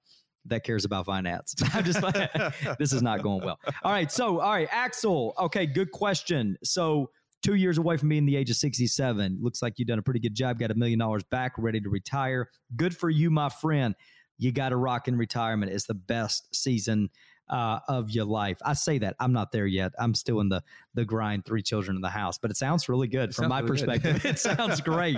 that 0.49 0.63
cares 0.63 0.85
about 0.85 1.05
finance. 1.05 1.55
I'm 1.73 1.83
just. 1.83 2.01
this 2.79 2.93
is 2.93 3.01
not 3.01 3.23
going 3.23 3.43
well. 3.43 3.59
All 3.83 3.91
right, 3.91 4.11
so 4.11 4.39
all 4.39 4.51
right, 4.51 4.67
Axel. 4.71 5.33
Okay, 5.39 5.65
good 5.65 5.91
question. 5.91 6.57
So 6.63 7.11
two 7.41 7.55
years 7.55 7.77
away 7.77 7.97
from 7.97 8.09
being 8.09 8.25
the 8.25 8.35
age 8.35 8.49
of 8.49 8.57
67. 8.57 9.39
Looks 9.41 9.61
like 9.61 9.75
you've 9.77 9.87
done 9.87 9.99
a 9.99 10.03
pretty 10.03 10.19
good 10.19 10.35
job. 10.35 10.59
Got 10.59 10.71
a 10.71 10.75
million 10.75 10.99
dollars 10.99 11.23
back, 11.23 11.53
ready 11.57 11.79
to 11.79 11.89
retire. 11.89 12.49
Good 12.75 12.95
for 12.95 13.09
you, 13.09 13.29
my 13.29 13.49
friend 13.49 13.95
you 14.39 14.51
got 14.51 14.69
to 14.69 14.77
rock 14.77 15.07
in 15.07 15.17
retirement. 15.17 15.71
It's 15.71 15.85
the 15.85 15.93
best 15.93 16.55
season 16.55 17.09
uh, 17.49 17.79
of 17.87 18.09
your 18.09 18.25
life. 18.25 18.57
I 18.63 18.73
say 18.73 18.97
that 18.99 19.15
I'm 19.19 19.33
not 19.33 19.51
there 19.51 19.67
yet. 19.67 19.91
I'm 19.99 20.15
still 20.15 20.39
in 20.39 20.49
the 20.49 20.63
the 20.95 21.05
grind. 21.05 21.45
Three 21.45 21.61
children 21.61 21.95
in 21.97 22.01
the 22.01 22.09
house, 22.09 22.37
but 22.39 22.49
it 22.49 22.57
sounds 22.57 22.89
really 22.89 23.07
good 23.07 23.29
it 23.29 23.35
from 23.35 23.49
my 23.49 23.59
really 23.59 23.71
perspective. 23.71 24.25
it 24.25 24.39
sounds 24.39 24.81
great. 24.81 25.17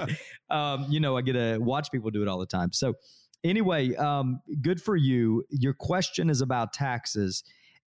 Um, 0.50 0.88
you 0.90 1.00
know, 1.00 1.16
I 1.16 1.22
get 1.22 1.34
to 1.34 1.60
watch 1.60 1.92
people 1.92 2.10
do 2.10 2.22
it 2.22 2.28
all 2.28 2.40
the 2.40 2.46
time. 2.46 2.74
So 2.74 2.96
anyway, 3.44 3.96
um, 3.96 4.42
good 4.62 4.82
for 4.82 4.96
you. 4.96 5.44
Your 5.50 5.74
question 5.74 6.30
is 6.30 6.42
about 6.42 6.74
taxes, 6.74 7.44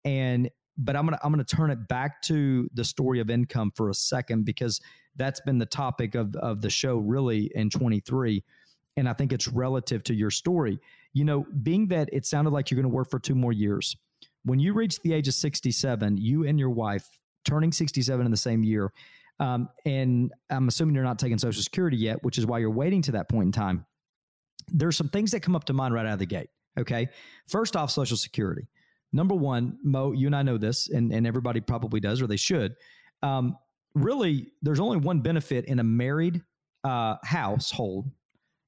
and 0.04 0.50
but 0.78 0.96
I'm 0.96 1.04
gonna 1.04 1.18
I'm 1.22 1.32
gonna 1.32 1.44
turn 1.44 1.70
it 1.70 1.88
back 1.88 2.22
to 2.22 2.68
the 2.74 2.84
story 2.84 3.20
of 3.20 3.30
income 3.30 3.72
for 3.74 3.90
a 3.90 3.94
second 3.94 4.44
because 4.44 4.80
that's 5.16 5.40
been 5.40 5.58
the 5.58 5.66
topic 5.66 6.14
of 6.14 6.34
of 6.36 6.60
the 6.60 6.70
show 6.70 6.96
really 6.96 7.50
in 7.54 7.70
23, 7.70 8.42
and 8.96 9.08
I 9.08 9.12
think 9.12 9.32
it's 9.32 9.48
relative 9.48 10.02
to 10.04 10.14
your 10.14 10.30
story 10.30 10.80
you 11.12 11.24
know, 11.24 11.46
being 11.62 11.88
that 11.88 12.08
it 12.12 12.24
sounded 12.24 12.50
like 12.50 12.70
you're 12.70 12.80
to 12.82 12.88
work 12.88 13.10
for 13.10 13.18
two 13.18 13.34
more 13.34 13.52
years, 13.52 13.96
when 14.44 14.58
you 14.58 14.72
reach 14.72 15.00
the 15.00 15.12
age 15.12 15.28
of 15.28 15.34
67, 15.34 16.16
you 16.16 16.46
and 16.46 16.58
your 16.58 16.70
wife 16.70 17.06
turning 17.44 17.72
67 17.72 18.24
in 18.24 18.30
the 18.30 18.36
same 18.36 18.62
year, 18.62 18.92
um, 19.40 19.68
and 19.84 20.32
I'm 20.50 20.68
assuming 20.68 20.94
you're 20.94 21.04
not 21.04 21.18
taking 21.18 21.38
Social 21.38 21.62
Security 21.62 21.96
yet, 21.96 22.22
which 22.22 22.38
is 22.38 22.46
why 22.46 22.58
you're 22.58 22.70
waiting 22.70 23.02
to 23.02 23.12
that 23.12 23.28
point 23.28 23.46
in 23.46 23.52
time. 23.52 23.86
There's 24.72 24.96
some 24.96 25.08
things 25.08 25.30
that 25.32 25.40
come 25.40 25.56
up 25.56 25.64
to 25.64 25.72
mind 25.72 25.94
right 25.94 26.06
out 26.06 26.14
of 26.14 26.18
the 26.18 26.26
gate. 26.26 26.50
Okay. 26.78 27.08
First 27.48 27.76
off, 27.76 27.90
Social 27.90 28.16
Security. 28.16 28.68
Number 29.12 29.34
one, 29.34 29.78
Mo, 29.82 30.12
you 30.12 30.26
and 30.26 30.36
I 30.36 30.42
know 30.42 30.56
this, 30.56 30.88
and, 30.88 31.12
and 31.12 31.26
everybody 31.26 31.60
probably 31.60 32.00
does, 32.00 32.22
or 32.22 32.26
they 32.26 32.36
should. 32.36 32.76
Um, 33.22 33.56
really, 33.94 34.52
there's 34.62 34.80
only 34.80 34.98
one 34.98 35.20
benefit 35.20 35.64
in 35.64 35.80
a 35.80 35.84
married 35.84 36.42
uh, 36.84 37.16
household 37.24 38.10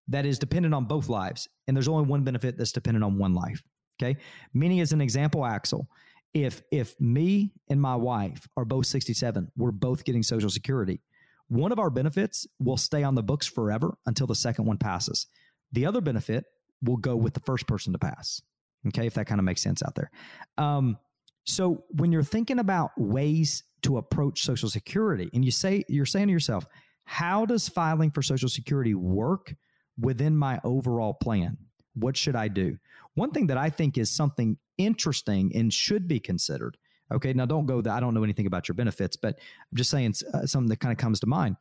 that 0.08 0.26
is 0.26 0.38
dependent 0.38 0.74
on 0.74 0.84
both 0.84 1.08
lives. 1.08 1.48
And 1.66 1.76
there's 1.76 1.88
only 1.88 2.04
one 2.04 2.24
benefit 2.24 2.58
that's 2.58 2.72
dependent 2.72 3.04
on 3.04 3.18
one 3.18 3.34
life. 3.34 3.62
Okay. 4.02 4.18
Meaning, 4.52 4.80
as 4.80 4.92
an 4.92 5.00
example, 5.00 5.44
Axel, 5.44 5.86
if 6.34 6.62
if 6.70 6.98
me 7.00 7.52
and 7.68 7.80
my 7.80 7.94
wife 7.94 8.48
are 8.56 8.64
both 8.64 8.86
67, 8.86 9.50
we're 9.56 9.70
both 9.70 10.04
getting 10.04 10.22
Social 10.22 10.50
Security. 10.50 11.00
One 11.48 11.72
of 11.72 11.78
our 11.78 11.90
benefits 11.90 12.46
will 12.58 12.78
stay 12.78 13.02
on 13.02 13.14
the 13.14 13.22
books 13.22 13.46
forever 13.46 13.96
until 14.06 14.26
the 14.26 14.34
second 14.34 14.64
one 14.64 14.78
passes. 14.78 15.26
The 15.72 15.86
other 15.86 16.00
benefit 16.00 16.44
will 16.82 16.96
go 16.96 17.16
with 17.16 17.34
the 17.34 17.40
first 17.40 17.66
person 17.66 17.92
to 17.92 17.98
pass. 17.98 18.42
Okay, 18.88 19.06
if 19.06 19.14
that 19.14 19.26
kind 19.26 19.38
of 19.38 19.44
makes 19.44 19.62
sense 19.62 19.82
out 19.82 19.94
there. 19.94 20.10
Um, 20.58 20.98
so 21.44 21.84
when 21.90 22.12
you're 22.12 22.22
thinking 22.22 22.58
about 22.58 22.90
ways 22.96 23.64
to 23.82 23.96
approach 23.96 24.44
Social 24.44 24.68
Security, 24.68 25.30
and 25.32 25.44
you 25.44 25.50
say 25.50 25.84
you're 25.88 26.06
saying 26.06 26.28
to 26.28 26.32
yourself, 26.32 26.66
how 27.04 27.44
does 27.46 27.68
filing 27.68 28.10
for 28.10 28.22
Social 28.22 28.48
Security 28.48 28.94
work 28.94 29.54
within 29.98 30.36
my 30.36 30.60
overall 30.64 31.14
plan? 31.14 31.56
What 31.94 32.16
should 32.16 32.36
I 32.36 32.48
do? 32.48 32.78
One 33.14 33.30
thing 33.30 33.48
that 33.48 33.58
I 33.58 33.70
think 33.70 33.98
is 33.98 34.10
something 34.10 34.56
interesting 34.78 35.52
and 35.54 35.72
should 35.72 36.08
be 36.08 36.18
considered. 36.18 36.76
Okay, 37.12 37.32
now 37.32 37.44
don't 37.44 37.66
go 37.66 37.80
that 37.82 37.92
I 37.92 38.00
don't 38.00 38.14
know 38.14 38.24
anything 38.24 38.46
about 38.46 38.68
your 38.68 38.74
benefits, 38.74 39.16
but 39.16 39.38
I'm 39.38 39.76
just 39.76 39.90
saying 39.90 40.14
uh, 40.32 40.46
something 40.46 40.70
that 40.70 40.80
kind 40.80 40.92
of 40.92 40.98
comes 40.98 41.20
to 41.20 41.26
mind 41.26 41.56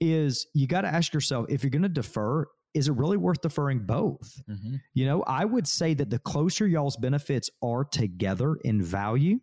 is 0.00 0.46
you 0.54 0.66
got 0.66 0.82
to 0.82 0.88
ask 0.88 1.12
yourself 1.12 1.46
if 1.48 1.62
you're 1.62 1.70
going 1.70 1.82
to 1.82 1.88
defer, 1.88 2.46
is 2.74 2.88
it 2.88 2.92
really 2.92 3.16
worth 3.16 3.40
deferring 3.40 3.80
both? 3.80 4.40
Mm-hmm. 4.48 4.76
You 4.94 5.06
know, 5.06 5.22
I 5.26 5.44
would 5.44 5.66
say 5.66 5.94
that 5.94 6.10
the 6.10 6.18
closer 6.18 6.66
y'all's 6.66 6.96
benefits 6.96 7.50
are 7.62 7.84
together 7.84 8.56
in 8.64 8.82
value, 8.82 9.40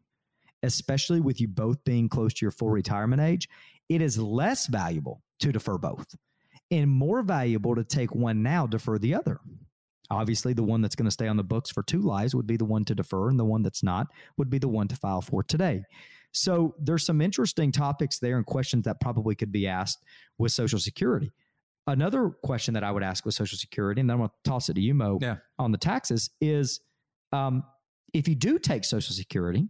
especially 0.63 1.19
with 1.19 1.41
you 1.41 1.47
both 1.47 1.83
being 1.83 2.09
close 2.09 2.33
to 2.35 2.45
your 2.45 2.51
full 2.51 2.69
retirement 2.69 3.21
age, 3.21 3.49
it 3.89 4.01
is 4.01 4.17
less 4.17 4.67
valuable 4.67 5.21
to 5.39 5.51
defer 5.51 5.77
both 5.77 6.15
and 6.71 6.89
more 6.89 7.21
valuable 7.21 7.75
to 7.75 7.83
take 7.83 8.15
one 8.15 8.41
now, 8.41 8.65
defer 8.65 8.97
the 8.97 9.13
other. 9.13 9.39
Obviously, 10.09 10.53
the 10.53 10.63
one 10.63 10.81
that's 10.81 10.95
going 10.95 11.05
to 11.05 11.11
stay 11.11 11.27
on 11.27 11.37
the 11.37 11.43
books 11.43 11.71
for 11.71 11.83
two 11.83 12.01
lives 12.01 12.35
would 12.35 12.47
be 12.47 12.57
the 12.57 12.65
one 12.65 12.85
to 12.85 12.95
defer, 12.95 13.29
and 13.29 13.39
the 13.39 13.45
one 13.45 13.63
that's 13.63 13.83
not 13.83 14.07
would 14.37 14.49
be 14.49 14.59
the 14.59 14.67
one 14.67 14.87
to 14.87 14.95
file 14.95 15.21
for 15.21 15.43
today. 15.43 15.83
So 16.31 16.75
there's 16.79 17.05
some 17.05 17.21
interesting 17.21 17.71
topics 17.71 18.19
there 18.19 18.37
and 18.37 18.45
questions 18.45 18.85
that 18.85 18.99
probably 18.99 19.35
could 19.35 19.51
be 19.51 19.67
asked 19.67 20.03
with 20.37 20.51
Social 20.51 20.79
Security. 20.79 21.31
Another 21.87 22.31
question 22.43 22.73
that 22.73 22.83
I 22.83 22.91
would 22.91 23.03
ask 23.03 23.25
with 23.25 23.35
Social 23.35 23.57
Security, 23.57 24.01
and 24.01 24.09
then 24.09 24.15
I'm 24.15 24.19
going 24.21 24.29
to 24.29 24.49
toss 24.49 24.69
it 24.69 24.73
to 24.73 24.81
you, 24.81 24.93
Mo, 24.93 25.19
yeah. 25.21 25.37
on 25.59 25.71
the 25.71 25.77
taxes 25.77 26.31
is 26.41 26.79
um, 27.31 27.63
if 28.13 28.27
you 28.27 28.33
do 28.33 28.57
take 28.57 28.83
Social 28.83 29.13
Security, 29.13 29.67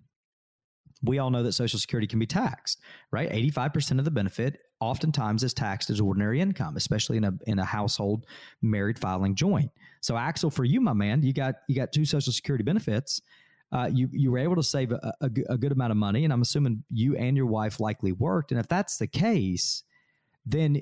we 1.04 1.20
all 1.20 1.30
know 1.30 1.44
that 1.44 1.52
Social 1.52 1.80
Security 1.80 2.08
can 2.08 2.20
be 2.20 2.26
taxed, 2.26 2.82
right? 3.12 3.30
85% 3.30 4.00
of 4.00 4.06
the 4.06 4.12
benefit 4.12 4.62
oftentimes 4.80 5.44
is 5.44 5.54
taxed 5.54 5.90
as 5.90 6.00
ordinary 6.00 6.42
income, 6.42 6.78
especially 6.78 7.18
in 7.18 7.26
a 7.26 7.34
in 7.48 7.60
a 7.60 7.66
household 7.66 8.26
married 8.62 9.00
filing 9.00 9.36
joint. 9.36 9.70
So 10.02 10.18
Axel, 10.18 10.50
for 10.50 10.64
you, 10.64 10.82
my 10.82 10.94
man, 10.94 11.22
you 11.22 11.34
got 11.34 11.56
you 11.68 11.76
got 11.76 11.92
two 11.92 12.06
Social 12.06 12.32
Security 12.32 12.64
benefits. 12.64 13.22
Uh, 13.72 13.90
you 13.92 14.08
you 14.12 14.32
were 14.32 14.38
able 14.38 14.56
to 14.56 14.64
save 14.64 14.92
a, 14.92 15.14
a, 15.22 15.30
a 15.50 15.58
good 15.58 15.72
amount 15.72 15.92
of 15.92 15.98
money, 15.98 16.24
and 16.24 16.32
I'm 16.32 16.42
assuming 16.42 16.84
you 16.90 17.16
and 17.16 17.36
your 17.36 17.48
wife 17.48 17.80
likely 17.80 18.12
worked. 18.12 18.52
And 18.52 18.60
if 18.60 18.68
that's 18.68 18.98
the 18.98 19.08
case, 19.08 19.84
then 20.46 20.82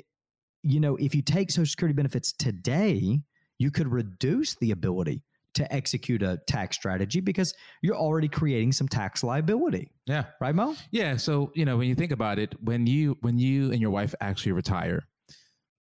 you 0.64 0.80
know 0.80 0.96
if 0.98 1.14
you 1.14 1.22
take 1.22 1.52
Social 1.52 1.70
Security 1.70 1.96
benefits 1.96 2.34
today, 2.34 3.22
you 3.60 3.72
could 3.72 3.88
reduce 3.88 4.56
the 4.56 4.72
ability 4.72 5.22
to 5.54 5.72
execute 5.72 6.24
a 6.24 6.40
tax 6.48 6.76
strategy 6.76 7.20
because 7.20 7.54
you're 7.82 7.96
already 7.96 8.28
creating 8.28 8.72
some 8.72 8.88
tax 8.88 9.24
liability. 9.24 9.92
Yeah. 10.08 10.26
Right, 10.42 10.56
Mo? 10.56 10.76
Yeah. 10.92 11.16
So, 11.18 11.52
you 11.54 11.66
know, 11.66 11.78
when 11.78 11.88
you 11.88 11.96
think 11.96 12.12
about 12.12 12.40
it, 12.40 12.56
when 12.64 12.88
you 12.88 13.18
when 13.22 13.38
you 13.38 13.72
and 13.72 13.80
your 13.80 13.92
wife 13.92 14.16
actually 14.20 14.54
retire, 14.54 15.08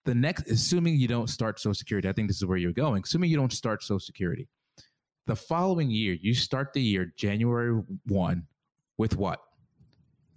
the 0.05 0.15
next 0.15 0.49
assuming 0.49 0.95
you 0.95 1.07
don't 1.07 1.29
start 1.29 1.59
Social 1.59 1.75
Security, 1.75 2.09
I 2.09 2.13
think 2.13 2.29
this 2.29 2.37
is 2.37 2.45
where 2.45 2.57
you're 2.57 2.73
going. 2.73 3.03
Assuming 3.03 3.29
you 3.29 3.37
don't 3.37 3.53
start 3.53 3.83
Social 3.83 3.99
Security, 3.99 4.47
the 5.27 5.35
following 5.35 5.91
year, 5.91 6.17
you 6.19 6.33
start 6.33 6.73
the 6.73 6.81
year 6.81 7.13
January 7.15 7.81
1 8.07 8.47
with 8.97 9.15
what? 9.15 9.39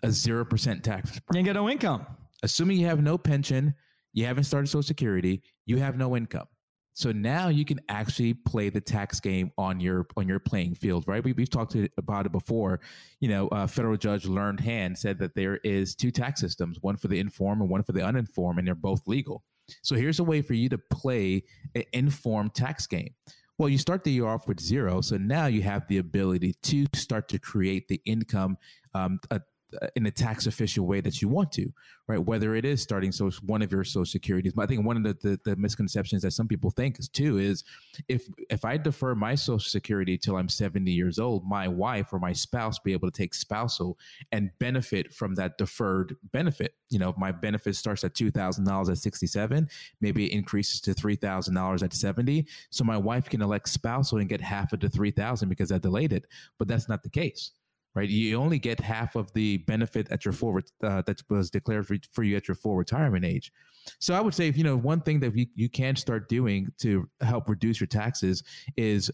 A 0.02 0.08
0% 0.08 0.82
tax. 0.82 1.20
You 1.32 1.42
get 1.42 1.54
no 1.54 1.70
income. 1.70 2.06
Assuming 2.42 2.78
you 2.78 2.86
have 2.86 3.02
no 3.02 3.16
pension, 3.16 3.74
you 4.12 4.26
haven't 4.26 4.44
started 4.44 4.68
Social 4.68 4.82
Security, 4.82 5.42
you 5.66 5.78
have 5.78 5.96
no 5.96 6.16
income. 6.16 6.46
So 6.94 7.10
now 7.10 7.48
you 7.48 7.64
can 7.64 7.80
actually 7.88 8.34
play 8.34 8.68
the 8.68 8.80
tax 8.80 9.18
game 9.18 9.50
on 9.56 9.80
your 9.80 10.06
on 10.16 10.28
your 10.28 10.38
playing 10.38 10.74
field, 10.74 11.04
right? 11.06 11.24
We, 11.24 11.34
have 11.38 11.50
talked 11.50 11.74
about 11.96 12.26
it 12.26 12.32
before. 12.32 12.80
You 13.20 13.28
know, 13.28 13.48
uh, 13.48 13.66
federal 13.66 13.96
judge 13.96 14.26
Learned 14.26 14.60
Hand 14.60 14.98
said 14.98 15.18
that 15.20 15.34
there 15.34 15.56
is 15.64 15.94
two 15.94 16.10
tax 16.10 16.40
systems, 16.40 16.78
one 16.82 16.96
for 16.96 17.08
the 17.08 17.18
informed 17.18 17.62
and 17.62 17.70
one 17.70 17.82
for 17.82 17.92
the 17.92 18.04
uninformed, 18.04 18.58
and 18.58 18.68
they're 18.68 18.74
both 18.74 19.06
legal. 19.06 19.42
So 19.82 19.94
here's 19.94 20.18
a 20.18 20.24
way 20.24 20.42
for 20.42 20.54
you 20.54 20.68
to 20.68 20.78
play 20.78 21.44
an 21.74 21.84
informed 21.92 22.54
tax 22.54 22.86
game. 22.86 23.14
Well, 23.58 23.68
you 23.68 23.78
start 23.78 24.02
the 24.04 24.10
year 24.10 24.26
off 24.26 24.48
with 24.48 24.60
zero, 24.60 25.00
so 25.00 25.16
now 25.16 25.46
you 25.46 25.62
have 25.62 25.86
the 25.86 25.98
ability 25.98 26.54
to 26.62 26.86
start 26.94 27.28
to 27.28 27.38
create 27.38 27.86
the 27.88 28.00
income, 28.04 28.56
um, 28.94 29.20
uh, 29.30 29.38
Uh, 29.80 29.86
in 29.96 30.06
a 30.06 30.10
tax 30.10 30.46
efficient 30.46 30.86
way 30.86 31.00
that 31.00 31.22
you 31.22 31.28
want 31.28 31.50
to, 31.52 31.72
right? 32.08 32.18
Whether 32.18 32.54
it 32.54 32.64
is 32.64 32.82
starting 32.82 33.12
so 33.12 33.30
one 33.42 33.62
of 33.62 33.72
your 33.72 33.84
social 33.84 34.04
securities. 34.04 34.52
But 34.52 34.62
I 34.62 34.66
think 34.66 34.84
one 34.84 34.96
of 34.96 35.02
the, 35.02 35.28
the, 35.28 35.40
the, 35.44 35.56
misconceptions 35.56 36.22
that 36.22 36.32
some 36.32 36.48
people 36.48 36.70
think 36.70 36.98
is 36.98 37.08
too 37.08 37.38
is 37.38 37.64
if 38.08 38.28
if 38.50 38.64
I 38.64 38.76
defer 38.76 39.14
my 39.14 39.34
social 39.34 39.60
security 39.60 40.18
till 40.18 40.36
I'm 40.36 40.48
70 40.48 40.90
years 40.90 41.18
old, 41.18 41.46
my 41.46 41.68
wife 41.68 42.12
or 42.12 42.18
my 42.18 42.32
spouse 42.32 42.78
be 42.80 42.92
able 42.92 43.10
to 43.10 43.16
take 43.16 43.34
spousal 43.34 43.98
and 44.32 44.50
benefit 44.58 45.12
from 45.12 45.34
that 45.36 45.56
deferred 45.58 46.16
benefit. 46.32 46.74
You 46.90 46.98
know, 46.98 47.14
my 47.16 47.32
benefit 47.32 47.76
starts 47.76 48.04
at 48.04 48.14
two 48.14 48.30
thousand 48.30 48.64
dollars 48.64 48.88
at 48.88 48.98
67, 48.98 49.68
maybe 50.00 50.26
it 50.26 50.32
increases 50.32 50.80
to 50.82 50.94
three 50.94 51.16
thousand 51.16 51.54
dollars 51.54 51.82
at 51.82 51.94
70. 51.94 52.46
So 52.70 52.84
my 52.84 52.98
wife 52.98 53.28
can 53.28 53.40
elect 53.40 53.68
spousal 53.68 54.18
and 54.18 54.28
get 54.28 54.40
half 54.40 54.72
of 54.72 54.80
the 54.80 54.88
three 54.88 55.12
thousand 55.12 55.48
because 55.48 55.72
I 55.72 55.78
delayed 55.78 56.12
it. 56.12 56.26
But 56.58 56.68
that's 56.68 56.88
not 56.88 57.02
the 57.02 57.10
case 57.10 57.52
right? 57.94 58.08
You 58.08 58.36
only 58.36 58.58
get 58.58 58.80
half 58.80 59.16
of 59.16 59.32
the 59.32 59.58
benefit 59.58 60.10
at 60.10 60.24
your 60.24 60.32
full 60.32 60.58
uh, 60.82 61.02
that 61.02 61.22
was 61.28 61.50
declared 61.50 61.86
for, 61.86 61.96
for 62.12 62.22
you 62.22 62.36
at 62.36 62.48
your 62.48 62.54
full 62.54 62.76
retirement 62.76 63.24
age. 63.24 63.52
So 63.98 64.14
I 64.14 64.20
would 64.20 64.34
say, 64.34 64.48
if 64.48 64.56
you 64.56 64.64
know, 64.64 64.76
one 64.76 65.00
thing 65.00 65.20
that 65.20 65.36
you, 65.36 65.46
you 65.54 65.68
can 65.68 65.96
start 65.96 66.28
doing 66.28 66.68
to 66.78 67.08
help 67.20 67.48
reduce 67.48 67.80
your 67.80 67.88
taxes 67.88 68.42
is 68.76 69.10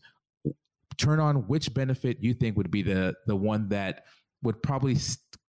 turn 0.97 1.21
on 1.21 1.47
which 1.47 1.73
benefit 1.75 2.19
you 2.21 2.35
think 2.35 2.57
would 2.57 2.71
be 2.71 2.83
the 2.83 3.15
the 3.27 3.37
one 3.37 3.69
that 3.69 4.05
would 4.43 4.63
probably 4.63 4.97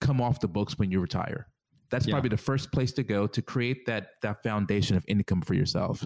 come 0.01 0.21
off 0.21 0.39
the 0.39 0.47
books 0.47 0.77
when 0.77 0.91
you 0.91 0.99
retire. 0.99 1.47
That's 1.89 2.05
yeah. 2.05 2.13
probably 2.13 2.29
the 2.29 2.37
first 2.37 2.71
place 2.71 2.91
to 2.93 3.03
go 3.03 3.27
to 3.27 3.41
create 3.41 3.85
that 3.85 4.11
that 4.21 4.41
foundation 4.43 4.95
of 4.95 5.03
income 5.07 5.41
for 5.41 5.53
yourself. 5.53 6.05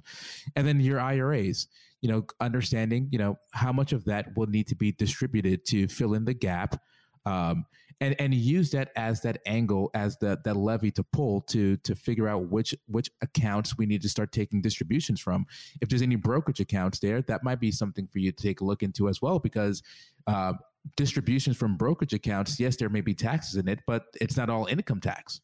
And 0.55 0.67
then 0.67 0.79
your 0.79 0.99
IRAs, 0.99 1.67
you 2.01 2.09
know, 2.09 2.25
understanding, 2.39 3.09
you 3.11 3.19
know, 3.19 3.37
how 3.51 3.71
much 3.71 3.93
of 3.93 4.03
that 4.05 4.35
will 4.35 4.47
need 4.47 4.67
to 4.67 4.75
be 4.75 4.91
distributed 4.91 5.65
to 5.67 5.87
fill 5.87 6.13
in 6.13 6.25
the 6.25 6.33
gap 6.33 6.81
um, 7.25 7.65
and 8.01 8.15
and 8.19 8.33
use 8.33 8.71
that 8.71 8.91
as 8.95 9.21
that 9.21 9.39
angle 9.45 9.89
as 9.93 10.17
the 10.17 10.39
that 10.43 10.57
levy 10.57 10.91
to 10.91 11.03
pull 11.03 11.41
to 11.41 11.77
to 11.77 11.95
figure 11.95 12.27
out 12.27 12.49
which 12.49 12.75
which 12.87 13.09
accounts 13.21 13.77
we 13.77 13.85
need 13.85 14.01
to 14.01 14.09
start 14.09 14.31
taking 14.31 14.61
distributions 14.61 15.21
from. 15.21 15.45
If 15.81 15.89
there's 15.89 16.01
any 16.01 16.15
brokerage 16.15 16.59
accounts 16.59 16.99
there, 16.99 17.21
that 17.23 17.43
might 17.43 17.59
be 17.59 17.71
something 17.71 18.07
for 18.07 18.19
you 18.19 18.31
to 18.31 18.43
take 18.43 18.61
a 18.61 18.65
look 18.65 18.83
into 18.83 19.09
as 19.09 19.21
well 19.21 19.39
because. 19.39 19.81
Uh, 20.27 20.53
distributions 20.97 21.55
from 21.55 21.77
brokerage 21.77 22.13
accounts, 22.13 22.59
yes, 22.59 22.75
there 22.75 22.89
may 22.89 22.99
be 22.99 23.13
taxes 23.13 23.55
in 23.55 23.69
it, 23.69 23.79
but 23.87 24.07
it's 24.19 24.35
not 24.35 24.49
all 24.49 24.65
income 24.65 24.99
tax. 24.99 25.39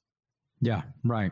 Yeah, 0.62 0.82
right. 1.04 1.32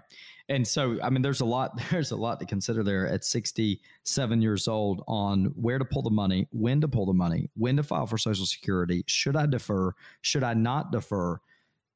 And 0.50 0.66
so, 0.66 0.98
I 1.04 1.10
mean, 1.10 1.22
there's 1.22 1.42
a 1.42 1.46
lot. 1.46 1.80
There's 1.92 2.12
a 2.12 2.16
lot 2.16 2.40
to 2.40 2.46
consider 2.46 2.84
there 2.84 3.08
at 3.08 3.26
67 3.26 4.42
years 4.42 4.68
old 4.68 5.04
on 5.08 5.46
where 5.56 5.78
to 5.78 5.86
pull 5.86 6.02
the 6.02 6.10
money, 6.10 6.48
when 6.52 6.80
to 6.82 6.88
pull 6.88 7.06
the 7.06 7.14
money, 7.14 7.50
when 7.56 7.76
to 7.78 7.84
file 7.84 8.08
for 8.08 8.18
Social 8.18 8.46
Security. 8.46 9.04
Should 9.08 9.36
I 9.36 9.46
defer? 9.46 9.94
Should 10.22 10.44
I 10.44 10.54
not 10.54 10.92
defer? 10.92 11.40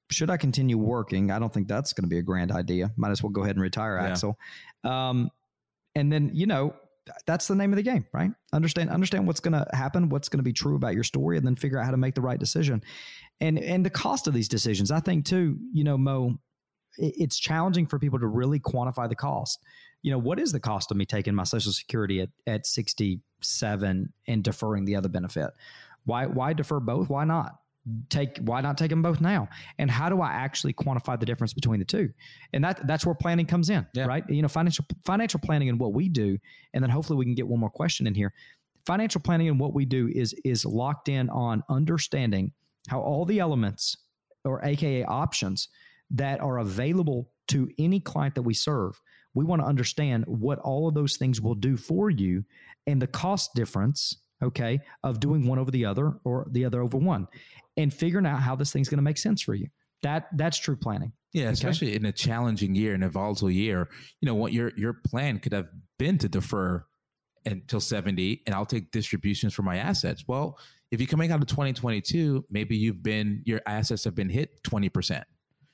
Should 0.10 0.30
I 0.30 0.36
continue 0.36 0.78
working? 0.78 1.32
I 1.32 1.40
don't 1.40 1.54
think 1.54 1.70
that's 1.70 1.94
going 1.94 2.04
to 2.04 2.10
be 2.10 2.18
a 2.18 2.22
grand 2.22 2.52
idea. 2.52 2.92
Might 2.98 3.12
as 3.12 3.24
well 3.24 3.30
go 3.30 3.44
ahead 3.44 3.56
and 3.56 3.64
retire, 3.64 3.98
yeah. 3.98 4.10
Axel. 4.10 4.38
Um, 4.84 5.30
and 5.96 6.12
then 6.12 6.32
you 6.34 6.48
know 6.48 6.74
that's 7.26 7.48
the 7.48 7.56
name 7.56 7.72
of 7.72 7.78
the 7.78 7.84
game, 7.84 8.06
right? 8.14 8.32
Understand 8.54 8.90
understand 8.90 9.28
what's 9.28 9.40
going 9.40 9.54
to 9.54 9.66
happen, 9.74 10.10
what's 10.10 10.30
going 10.30 10.40
to 10.40 10.44
be 10.44 10.54
true 10.54 10.76
about 10.76 10.94
your 10.94 11.04
story, 11.04 11.38
and 11.38 11.46
then 11.46 11.56
figure 11.56 11.80
out 11.80 11.86
how 11.86 11.92
to 11.92 11.98
make 11.98 12.16
the 12.16 12.22
right 12.22 12.40
decision. 12.40 12.84
And 13.40 13.58
and 13.60 13.86
the 13.86 13.90
cost 13.90 14.28
of 14.28 14.34
these 14.34 14.48
decisions, 14.50 14.92
I 14.92 15.00
think 15.00 15.26
too. 15.26 15.58
You 15.74 15.84
know, 15.84 15.98
Mo, 15.98 16.38
it's 16.98 17.40
challenging 17.40 17.86
for 17.86 18.00
people 18.00 18.20
to 18.20 18.28
really 18.28 18.60
quantify 18.60 19.08
the 19.08 19.16
cost. 19.16 19.60
You 20.02 20.12
know, 20.12 20.18
what 20.18 20.40
is 20.40 20.52
the 20.52 20.60
cost 20.60 20.92
of 20.92 20.98
me 20.98 21.06
taking 21.06 21.36
my 21.36 21.44
Social 21.44 21.72
Security 21.72 22.22
at, 22.22 22.30
at 22.48 22.66
67 22.66 24.14
and 24.28 24.44
deferring 24.44 24.86
the 24.86 24.96
other 24.96 25.10
benefit? 25.10 25.52
Why 26.06 26.26
why 26.26 26.54
defer 26.54 26.80
both? 26.80 27.10
Why 27.10 27.24
not? 27.24 27.58
Take 28.10 28.38
why 28.40 28.62
not 28.62 28.78
take 28.78 28.90
them 28.90 29.02
both 29.02 29.22
now? 29.22 29.48
And 29.78 29.90
how 29.90 30.10
do 30.10 30.22
I 30.22 30.32
actually 30.32 30.74
quantify 30.74 31.20
the 31.20 31.26
difference 31.26 31.54
between 31.54 31.80
the 31.80 31.86
two? 31.86 32.10
And 32.54 32.64
that 32.64 32.86
that's 32.88 33.06
where 33.06 33.16
planning 33.16 33.46
comes 33.46 33.70
in, 33.70 33.86
yeah. 33.94 34.06
right? 34.06 34.24
You 34.28 34.42
know, 34.42 34.48
financial 34.48 34.86
financial 35.06 35.40
planning 35.40 35.70
and 35.70 35.80
what 35.80 35.94
we 35.94 36.10
do, 36.10 36.38
and 36.74 36.84
then 36.84 36.90
hopefully 36.90 37.18
we 37.18 37.26
can 37.26 37.36
get 37.36 37.48
one 37.48 37.60
more 37.60 37.70
question 37.70 38.08
in 38.08 38.16
here. 38.16 38.34
Financial 38.86 39.22
planning 39.22 39.48
and 39.48 39.60
what 39.60 39.74
we 39.74 39.86
do 39.86 40.12
is 40.14 40.34
is 40.44 40.66
locked 40.66 41.10
in 41.10 41.30
on 41.30 41.64
understanding 41.70 42.52
how 42.88 43.00
all 43.00 43.26
the 43.26 43.40
elements 43.40 43.98
or 44.44 44.64
aka 44.66 45.04
options 45.04 45.70
that 46.12 46.40
are 46.42 46.60
available 46.60 47.32
to 47.50 47.70
any 47.78 48.00
client 48.00 48.36
that 48.36 48.42
we 48.44 48.54
serve. 48.54 49.00
We 49.34 49.46
want 49.46 49.62
to 49.62 49.68
understand 49.68 50.26
what 50.28 50.60
all 50.60 50.88
of 50.88 50.94
those 50.94 51.18
things 51.18 51.42
will 51.42 51.56
do 51.56 51.78
for 51.78 52.10
you 52.10 52.44
and 52.88 53.02
the 53.02 53.08
cost 53.08 53.52
difference, 53.56 54.18
okay, 54.44 54.80
of 55.04 55.20
doing 55.20 55.48
one 55.48 55.60
over 55.60 55.72
the 55.72 55.86
other 55.86 56.14
or 56.24 56.48
the 56.52 56.66
other 56.66 56.82
over 56.82 56.98
one. 56.98 57.28
and 57.78 57.94
figuring 57.94 58.26
out 58.26 58.42
how 58.42 58.54
this 58.56 58.72
thing's 58.74 58.90
going 58.90 58.98
to 58.98 59.04
make 59.04 59.18
sense 59.18 59.42
for 59.42 59.56
you. 59.56 59.68
That 60.04 60.28
that's 60.36 60.58
true 60.58 60.76
planning. 60.76 61.14
Yeah, 61.32 61.44
Okay. 61.46 61.54
especially 61.54 61.96
in 61.96 62.04
a 62.06 62.12
challenging 62.12 62.76
year, 62.76 62.94
in 62.94 63.04
a 63.04 63.10
volatile 63.10 63.50
year. 63.50 63.88
You 64.20 64.26
know, 64.26 64.36
what 64.36 64.52
your 64.52 64.72
your 64.76 64.94
plan 65.06 65.40
could 65.40 65.54
have 65.54 65.68
been 65.98 66.18
to 66.18 66.28
defer 66.28 66.84
until 67.46 67.80
70 67.80 68.42
and 68.46 68.54
I'll 68.54 68.66
take 68.66 68.92
distributions 68.92 69.54
for 69.54 69.62
my 69.64 69.78
assets. 69.78 70.26
Well, 70.28 70.60
if 70.92 71.00
you're 71.00 71.08
coming 71.08 71.32
out 71.32 71.40
of 71.42 71.48
2022, 71.48 72.46
maybe 72.50 72.76
you've 72.76 73.02
been 73.02 73.42
your 73.46 73.62
assets 73.66 74.04
have 74.04 74.16
been 74.16 74.30
hit 74.30 74.62
20%. 74.64 75.24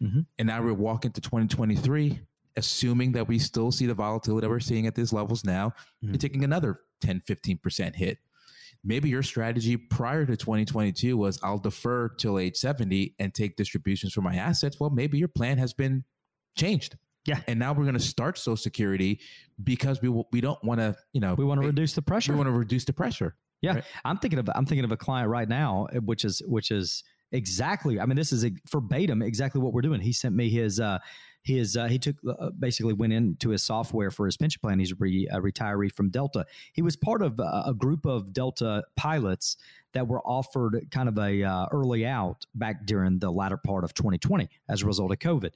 Mhm. 0.02 0.26
And 0.38 0.48
now 0.48 0.62
we're 0.64 0.74
walking 0.74 1.12
to 1.12 1.22
2023 1.22 2.20
assuming 2.56 3.12
that 3.12 3.28
we 3.28 3.38
still 3.38 3.72
see 3.72 3.86
the 3.86 3.94
volatility 3.94 4.44
that 4.44 4.50
we're 4.50 4.60
seeing 4.60 4.88
at 4.88 4.96
these 4.96 5.14
levels 5.14 5.44
now, 5.46 5.70
Mhm. 6.04 6.10
you're 6.10 6.18
taking 6.18 6.44
another 6.44 6.80
10, 7.02 7.22
15% 7.22 7.96
hit. 7.96 8.18
Maybe 8.84 9.10
your 9.10 9.22
strategy 9.22 9.78
prior 9.78 10.26
to 10.26 10.36
2022 10.36 11.16
was 11.18 11.40
I'll 11.44 11.60
defer 11.60 12.10
till 12.10 12.40
age 12.40 12.56
70 12.56 13.14
and 13.20 13.32
take 13.34 13.58
distributions 13.58 14.12
for 14.14 14.22
my 14.22 14.36
assets. 14.36 14.80
Well, 14.80 14.90
maybe 14.90 15.20
your 15.20 15.28
plan 15.28 15.60
has 15.60 15.72
been 15.74 16.04
changed. 16.56 16.98
Yeah. 17.26 17.42
And 17.48 17.60
now 17.60 17.74
we're 17.74 17.84
going 17.84 17.94
to 17.94 18.00
start 18.00 18.40
Social 18.40 18.58
Security 18.58 19.20
because 19.64 20.02
we 20.02 20.10
will- 20.10 20.28
we 20.32 20.42
don't 20.42 20.64
want 20.64 20.80
to, 20.80 20.96
you 21.14 21.22
know, 21.22 21.36
We 21.36 21.46
want 21.46 21.62
to 21.62 21.68
reduce 21.68 21.94
the 21.94 22.02
pressure. 22.02 22.32
we 22.32 22.38
want 22.38 22.48
to 22.48 22.54
reduce 22.54 22.86
the 22.86 22.94
pressure. 22.94 23.36
Yeah, 23.62 23.74
Right. 23.76 23.84
I'm 24.06 24.18
thinking 24.18 24.40
of 24.40 24.50
I'm 24.56 24.66
thinking 24.66 24.86
of 24.86 24.92
a 24.92 24.98
client 24.98 25.30
right 25.30 25.50
now, 25.50 25.88
uh, 25.94 26.00
which 26.00 26.24
is 26.26 26.42
which 26.48 26.72
is 26.72 27.04
exactly. 27.32 28.00
I 28.00 28.06
mean, 28.06 28.16
this 28.16 28.32
is 28.32 28.46
a, 28.46 28.52
verbatim 28.70 29.22
exactly 29.22 29.62
what 29.62 29.74
we're 29.74 29.82
doing. 29.82 30.02
He 30.02 30.14
sent 30.14 30.36
me 30.36 30.50
his 30.50 30.80
uh, 30.80 31.00
his 31.48 31.78
uh, 31.78 31.88
he 31.88 31.98
took 31.98 32.18
uh, 32.28 32.50
basically 32.60 32.94
went 32.94 33.14
into 33.14 33.50
his 33.50 33.64
software 33.64 34.12
for 34.12 34.26
his 34.26 34.38
pension 34.38 34.60
plan. 34.62 34.80
He's 34.80 34.92
a, 34.92 34.96
re, 34.96 35.28
a 35.32 35.40
retiree 35.40 35.92
from 35.94 36.10
Delta. 36.10 36.46
He 36.74 36.82
was 36.82 36.96
part 36.96 37.22
of 37.22 37.40
uh, 37.40 37.64
a 37.66 37.74
group 37.74 38.06
of 38.06 38.34
Delta 38.34 38.84
pilots 38.98 39.58
that 39.94 40.08
were 40.08 40.22
offered 40.22 40.86
kind 40.92 41.08
of 41.10 41.18
a 41.18 41.44
uh, 41.44 41.66
early 41.72 42.06
out 42.06 42.46
back 42.54 42.86
during 42.86 43.20
the 43.20 43.32
latter 43.32 43.58
part 43.58 43.84
of 43.84 43.94
2020 43.94 44.50
as 44.70 44.82
a 44.82 44.86
result 44.86 45.12
of 45.12 45.20
COVID. 45.20 45.52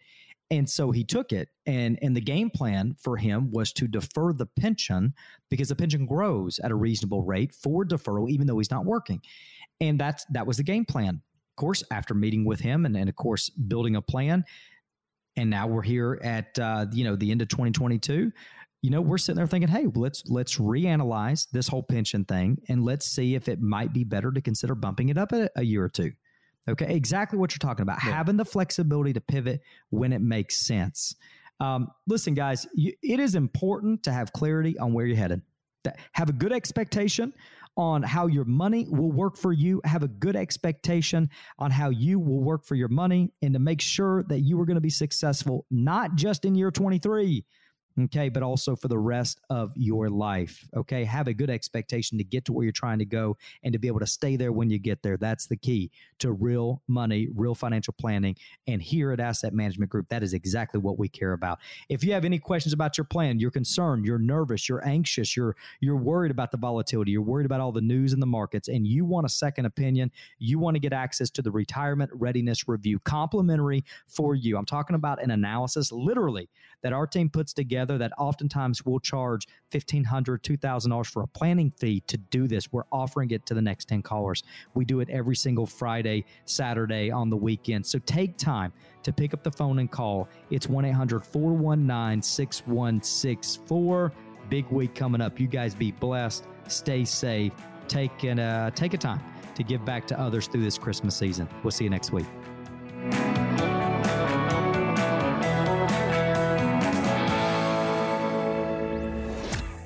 And 0.49 0.69
so 0.69 0.91
he 0.91 1.03
took 1.03 1.31
it, 1.31 1.49
and 1.65 1.99
and 2.01 2.15
the 2.15 2.21
game 2.21 2.49
plan 2.49 2.95
for 2.99 3.17
him 3.17 3.51
was 3.51 3.71
to 3.73 3.87
defer 3.87 4.33
the 4.33 4.45
pension 4.45 5.13
because 5.49 5.69
the 5.69 5.75
pension 5.75 6.05
grows 6.05 6.59
at 6.59 6.71
a 6.71 6.75
reasonable 6.75 7.23
rate 7.23 7.53
for 7.53 7.85
deferral, 7.85 8.29
even 8.29 8.47
though 8.47 8.57
he's 8.57 8.71
not 8.71 8.85
working. 8.85 9.21
And 9.79 9.99
that's 9.99 10.25
that 10.31 10.47
was 10.47 10.57
the 10.57 10.63
game 10.63 10.85
plan. 10.85 11.21
Course, 11.61 11.83
after 11.91 12.15
meeting 12.15 12.43
with 12.43 12.59
him 12.59 12.87
and, 12.87 12.97
and 12.97 13.07
of 13.07 13.15
course 13.15 13.51
building 13.51 13.95
a 13.95 14.01
plan, 14.01 14.45
and 15.35 15.47
now 15.47 15.67
we're 15.67 15.83
here 15.83 16.19
at 16.23 16.57
uh, 16.57 16.87
you 16.91 17.03
know 17.03 17.15
the 17.15 17.29
end 17.29 17.43
of 17.43 17.49
2022. 17.49 18.31
You 18.81 18.89
know, 18.89 18.99
we're 18.99 19.19
sitting 19.19 19.37
there 19.37 19.45
thinking, 19.45 19.69
hey, 19.69 19.85
let's 19.93 20.23
let's 20.25 20.57
reanalyze 20.57 21.47
this 21.51 21.67
whole 21.67 21.83
pension 21.83 22.25
thing 22.25 22.57
and 22.67 22.83
let's 22.83 23.05
see 23.05 23.35
if 23.35 23.47
it 23.47 23.61
might 23.61 23.93
be 23.93 24.03
better 24.03 24.31
to 24.31 24.41
consider 24.41 24.73
bumping 24.73 25.09
it 25.09 25.19
up 25.19 25.33
a, 25.33 25.51
a 25.55 25.61
year 25.61 25.83
or 25.83 25.89
two. 25.89 26.11
Okay, 26.67 26.95
exactly 26.95 27.37
what 27.37 27.51
you're 27.51 27.59
talking 27.59 27.83
about. 27.83 27.99
Yeah. 28.03 28.13
Having 28.13 28.37
the 28.37 28.45
flexibility 28.45 29.13
to 29.13 29.21
pivot 29.21 29.61
when 29.91 30.13
it 30.13 30.21
makes 30.21 30.57
sense. 30.57 31.15
Um, 31.59 31.89
listen, 32.07 32.33
guys, 32.33 32.65
you, 32.73 32.93
it 33.03 33.19
is 33.19 33.35
important 33.35 34.01
to 34.03 34.11
have 34.11 34.33
clarity 34.33 34.79
on 34.79 34.93
where 34.93 35.05
you're 35.05 35.15
headed. 35.15 35.43
That- 35.83 35.99
Have 36.13 36.29
a 36.29 36.33
good 36.33 36.53
expectation 36.53 37.33
on 37.77 38.03
how 38.03 38.27
your 38.27 38.45
money 38.45 38.87
will 38.89 39.11
work 39.11 39.37
for 39.37 39.53
you. 39.53 39.81
Have 39.85 40.03
a 40.03 40.07
good 40.07 40.35
expectation 40.35 41.29
on 41.57 41.71
how 41.71 41.89
you 41.89 42.19
will 42.19 42.43
work 42.43 42.65
for 42.65 42.75
your 42.75 42.89
money 42.89 43.31
and 43.41 43.53
to 43.53 43.59
make 43.59 43.81
sure 43.81 44.23
that 44.23 44.41
you 44.41 44.59
are 44.59 44.65
going 44.65 44.75
to 44.75 44.81
be 44.81 44.89
successful, 44.89 45.65
not 45.71 46.15
just 46.15 46.45
in 46.45 46.55
year 46.55 46.71
23, 46.71 47.45
okay, 47.99 48.29
but 48.29 48.43
also 48.43 48.75
for 48.75 48.87
the 48.87 48.97
rest 48.97 49.39
of 49.49 49.71
your 49.75 50.09
life. 50.09 50.67
Okay. 50.75 51.03
Have 51.03 51.27
a 51.27 51.33
good 51.33 51.49
expectation 51.49 52.17
to 52.17 52.23
get 52.23 52.45
to 52.45 52.53
where 52.53 52.63
you're 52.63 52.71
trying 52.71 52.99
to 52.99 53.05
go 53.05 53.37
and 53.63 53.73
to 53.73 53.79
be 53.79 53.87
able 53.87 53.99
to 53.99 54.07
stay 54.07 54.35
there 54.35 54.51
when 54.51 54.69
you 54.69 54.79
get 54.79 55.03
there. 55.03 55.17
That's 55.17 55.47
the 55.47 55.57
key 55.57 55.91
to 56.19 56.31
real 56.31 56.81
money, 56.87 57.27
real 57.35 57.55
financial 57.55 57.93
planning. 57.99 58.35
And 58.67 58.81
here 58.81 59.11
at 59.11 59.19
Asset 59.19 59.53
Management 59.53 59.91
Group, 59.91 60.07
that 60.09 60.23
is 60.23 60.33
exactly 60.33 60.79
what 60.79 60.97
we 60.97 61.09
care 61.09 61.33
about. 61.33 61.59
If 61.89 62.03
you 62.03 62.13
have 62.13 62.25
any 62.25 62.39
questions 62.39 62.73
about 62.73 62.97
your 62.97 63.05
plan, 63.05 63.39
you're 63.39 63.51
concerned, 63.51 64.05
you're 64.05 64.19
nervous, 64.19 64.69
you're 64.69 64.87
anxious, 64.87 65.35
you're 65.35 65.55
you're 65.79 65.97
worried 65.97 66.31
about 66.31 66.51
the 66.51 66.57
volatility, 66.57 67.11
you're 67.11 67.21
worried 67.21 67.45
about 67.45 67.59
all 67.59 67.71
the 67.71 67.81
news 67.81 68.13
in 68.13 68.19
the 68.19 68.25
markets, 68.25 68.67
and 68.67 68.87
you 68.87 69.05
want 69.05 69.25
a 69.25 69.29
second 69.29 69.65
opinion, 69.65 70.11
you 70.39 70.59
want 70.59 70.75
to 70.75 70.79
get 70.79 70.93
access 70.93 71.29
to 71.31 71.41
the 71.41 71.51
retirement 71.51 72.11
readiness 72.13 72.67
review, 72.67 72.99
complimentary 72.99 73.83
for 74.07 74.35
you. 74.35 74.57
I'm 74.57 74.65
talking 74.65 74.95
about 74.95 75.21
an 75.21 75.31
analysis 75.31 75.91
literally 75.91 76.49
that 76.81 76.93
our 76.93 77.07
team 77.07 77.29
puts 77.29 77.53
together 77.53 77.80
that 77.85 78.11
oftentimes 78.17 78.85
will 78.85 78.99
charge 78.99 79.47
$1,500, 79.71 80.05
$2,000 80.39 81.05
for 81.07 81.23
a 81.23 81.27
planning 81.27 81.71
fee 81.71 82.01
to 82.07 82.17
do 82.17 82.47
this. 82.47 82.71
We're 82.71 82.83
offering 82.91 83.31
it 83.31 83.45
to 83.47 83.53
the 83.53 83.61
next 83.61 83.85
10 83.89 84.01
callers. 84.01 84.43
We 84.73 84.85
do 84.85 84.99
it 84.99 85.09
every 85.09 85.35
single 85.35 85.65
Friday, 85.65 86.25
Saturday, 86.45 87.11
on 87.11 87.29
the 87.29 87.37
weekend. 87.37 87.85
So 87.85 87.99
take 87.99 88.37
time 88.37 88.73
to 89.03 89.11
pick 89.11 89.33
up 89.33 89.43
the 89.43 89.51
phone 89.51 89.79
and 89.79 89.89
call. 89.89 90.29
It's 90.49 90.67
1 90.67 90.85
800 90.85 91.25
419 91.25 92.21
6164. 92.21 94.11
Big 94.49 94.67
week 94.69 94.95
coming 94.95 95.21
up. 95.21 95.39
You 95.39 95.47
guys 95.47 95.73
be 95.73 95.91
blessed. 95.91 96.45
Stay 96.67 97.05
safe. 97.05 97.53
Take, 97.87 98.23
an, 98.23 98.39
uh, 98.39 98.71
take 98.71 98.93
a 98.93 98.97
time 98.97 99.21
to 99.55 99.63
give 99.63 99.83
back 99.85 100.07
to 100.07 100.19
others 100.19 100.47
through 100.47 100.63
this 100.63 100.77
Christmas 100.77 101.15
season. 101.15 101.47
We'll 101.63 101.71
see 101.71 101.83
you 101.83 101.89
next 101.89 102.11
week. 102.11 102.27